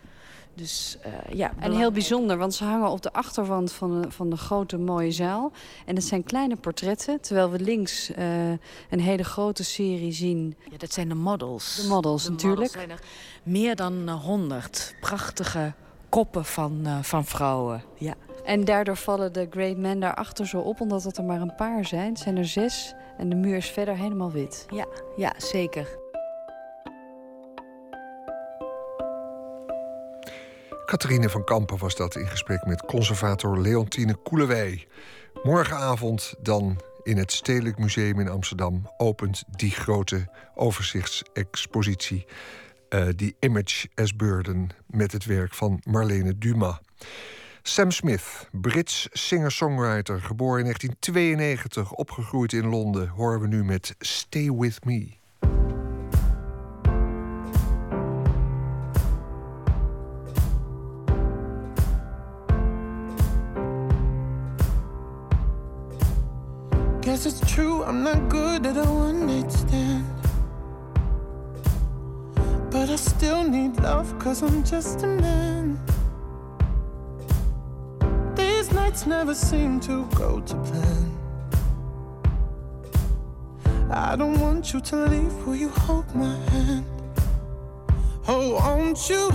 [0.60, 4.30] Dus eh, ja, En heel bijzonder, want ze hangen op de achterwand van de, van
[4.30, 5.52] de grote mooie zaal.
[5.86, 8.49] En het zijn kleine portretten, terwijl we links eh,
[8.90, 10.56] een hele grote serie zien.
[10.72, 11.76] Ja, dat zijn de models.
[11.81, 12.60] De models De natuurlijk.
[12.61, 13.03] models zijn er
[13.44, 15.73] meer dan honderd prachtige
[16.10, 17.84] koppen van, eh, van vrouwen.
[17.98, 18.14] Ja.
[18.45, 21.86] En daardoor vallen de great men daarachter zo op, omdat het er maar een paar
[21.86, 22.10] zijn.
[22.10, 24.65] Het zijn er zes en de muur is verder helemaal wit.
[24.69, 26.07] Ja, ja zeker.
[30.90, 34.88] Catharine van Kampen was dat in gesprek met conservator Leontine Koelewij.
[35.44, 42.26] Morgenavond dan in het Stedelijk Museum in Amsterdam opent die grote overzichtsexpositie.
[42.90, 46.80] eh, die Image as Burden met het werk van Marlene Dumas.
[47.61, 54.52] Sam Smith, Brits singer-songwriter, geboren in 1992, opgegroeid in Londen, horen we nu met Stay
[54.52, 55.19] With Me.
[84.81, 86.85] To leave, will you hold my hand?
[88.27, 89.30] Oh, won't you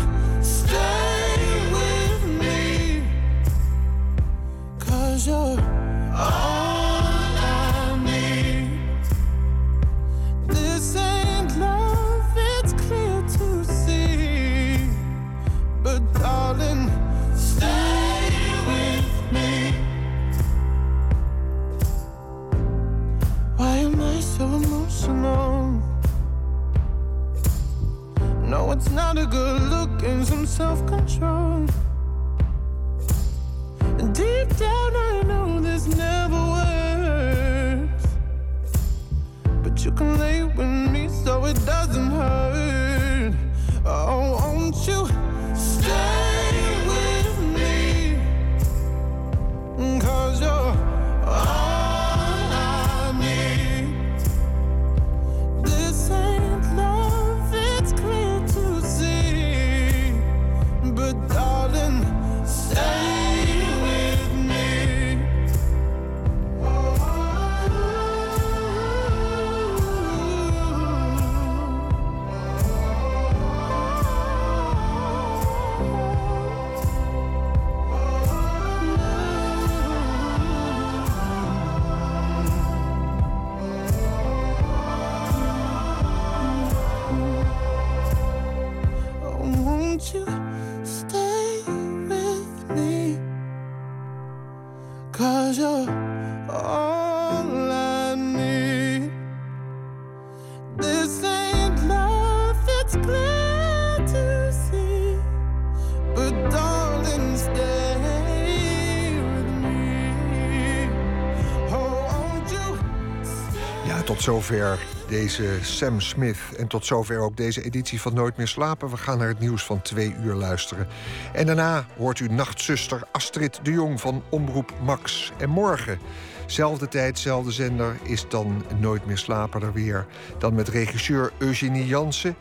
[114.25, 114.79] zover
[115.09, 116.39] deze Sam Smith.
[116.59, 118.91] En tot zover ook deze editie van Nooit meer slapen.
[118.91, 120.87] We gaan naar het nieuws van twee uur luisteren.
[121.33, 125.33] En daarna hoort u nachtzuster Astrid de Jong van Omroep Max.
[125.39, 125.99] En morgen,
[126.47, 130.07] zelfde tijd, zender, is dan Nooit meer slapen er weer.
[130.39, 132.37] Dan met regisseur Eugenie Jansen.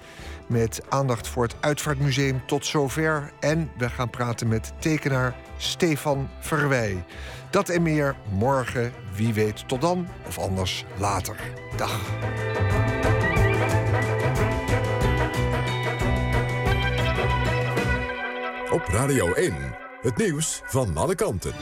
[0.48, 3.32] Met aandacht voor het Uitvaartmuseum tot zover.
[3.40, 7.06] En we gaan praten met tekenaar Stefan Verwij.
[7.49, 11.36] Dat en meer morgen, wie weet tot dan, of anders later.
[11.76, 11.99] Dag.
[18.72, 19.53] Op Radio 1,
[20.02, 21.53] het nieuws van alle kanten.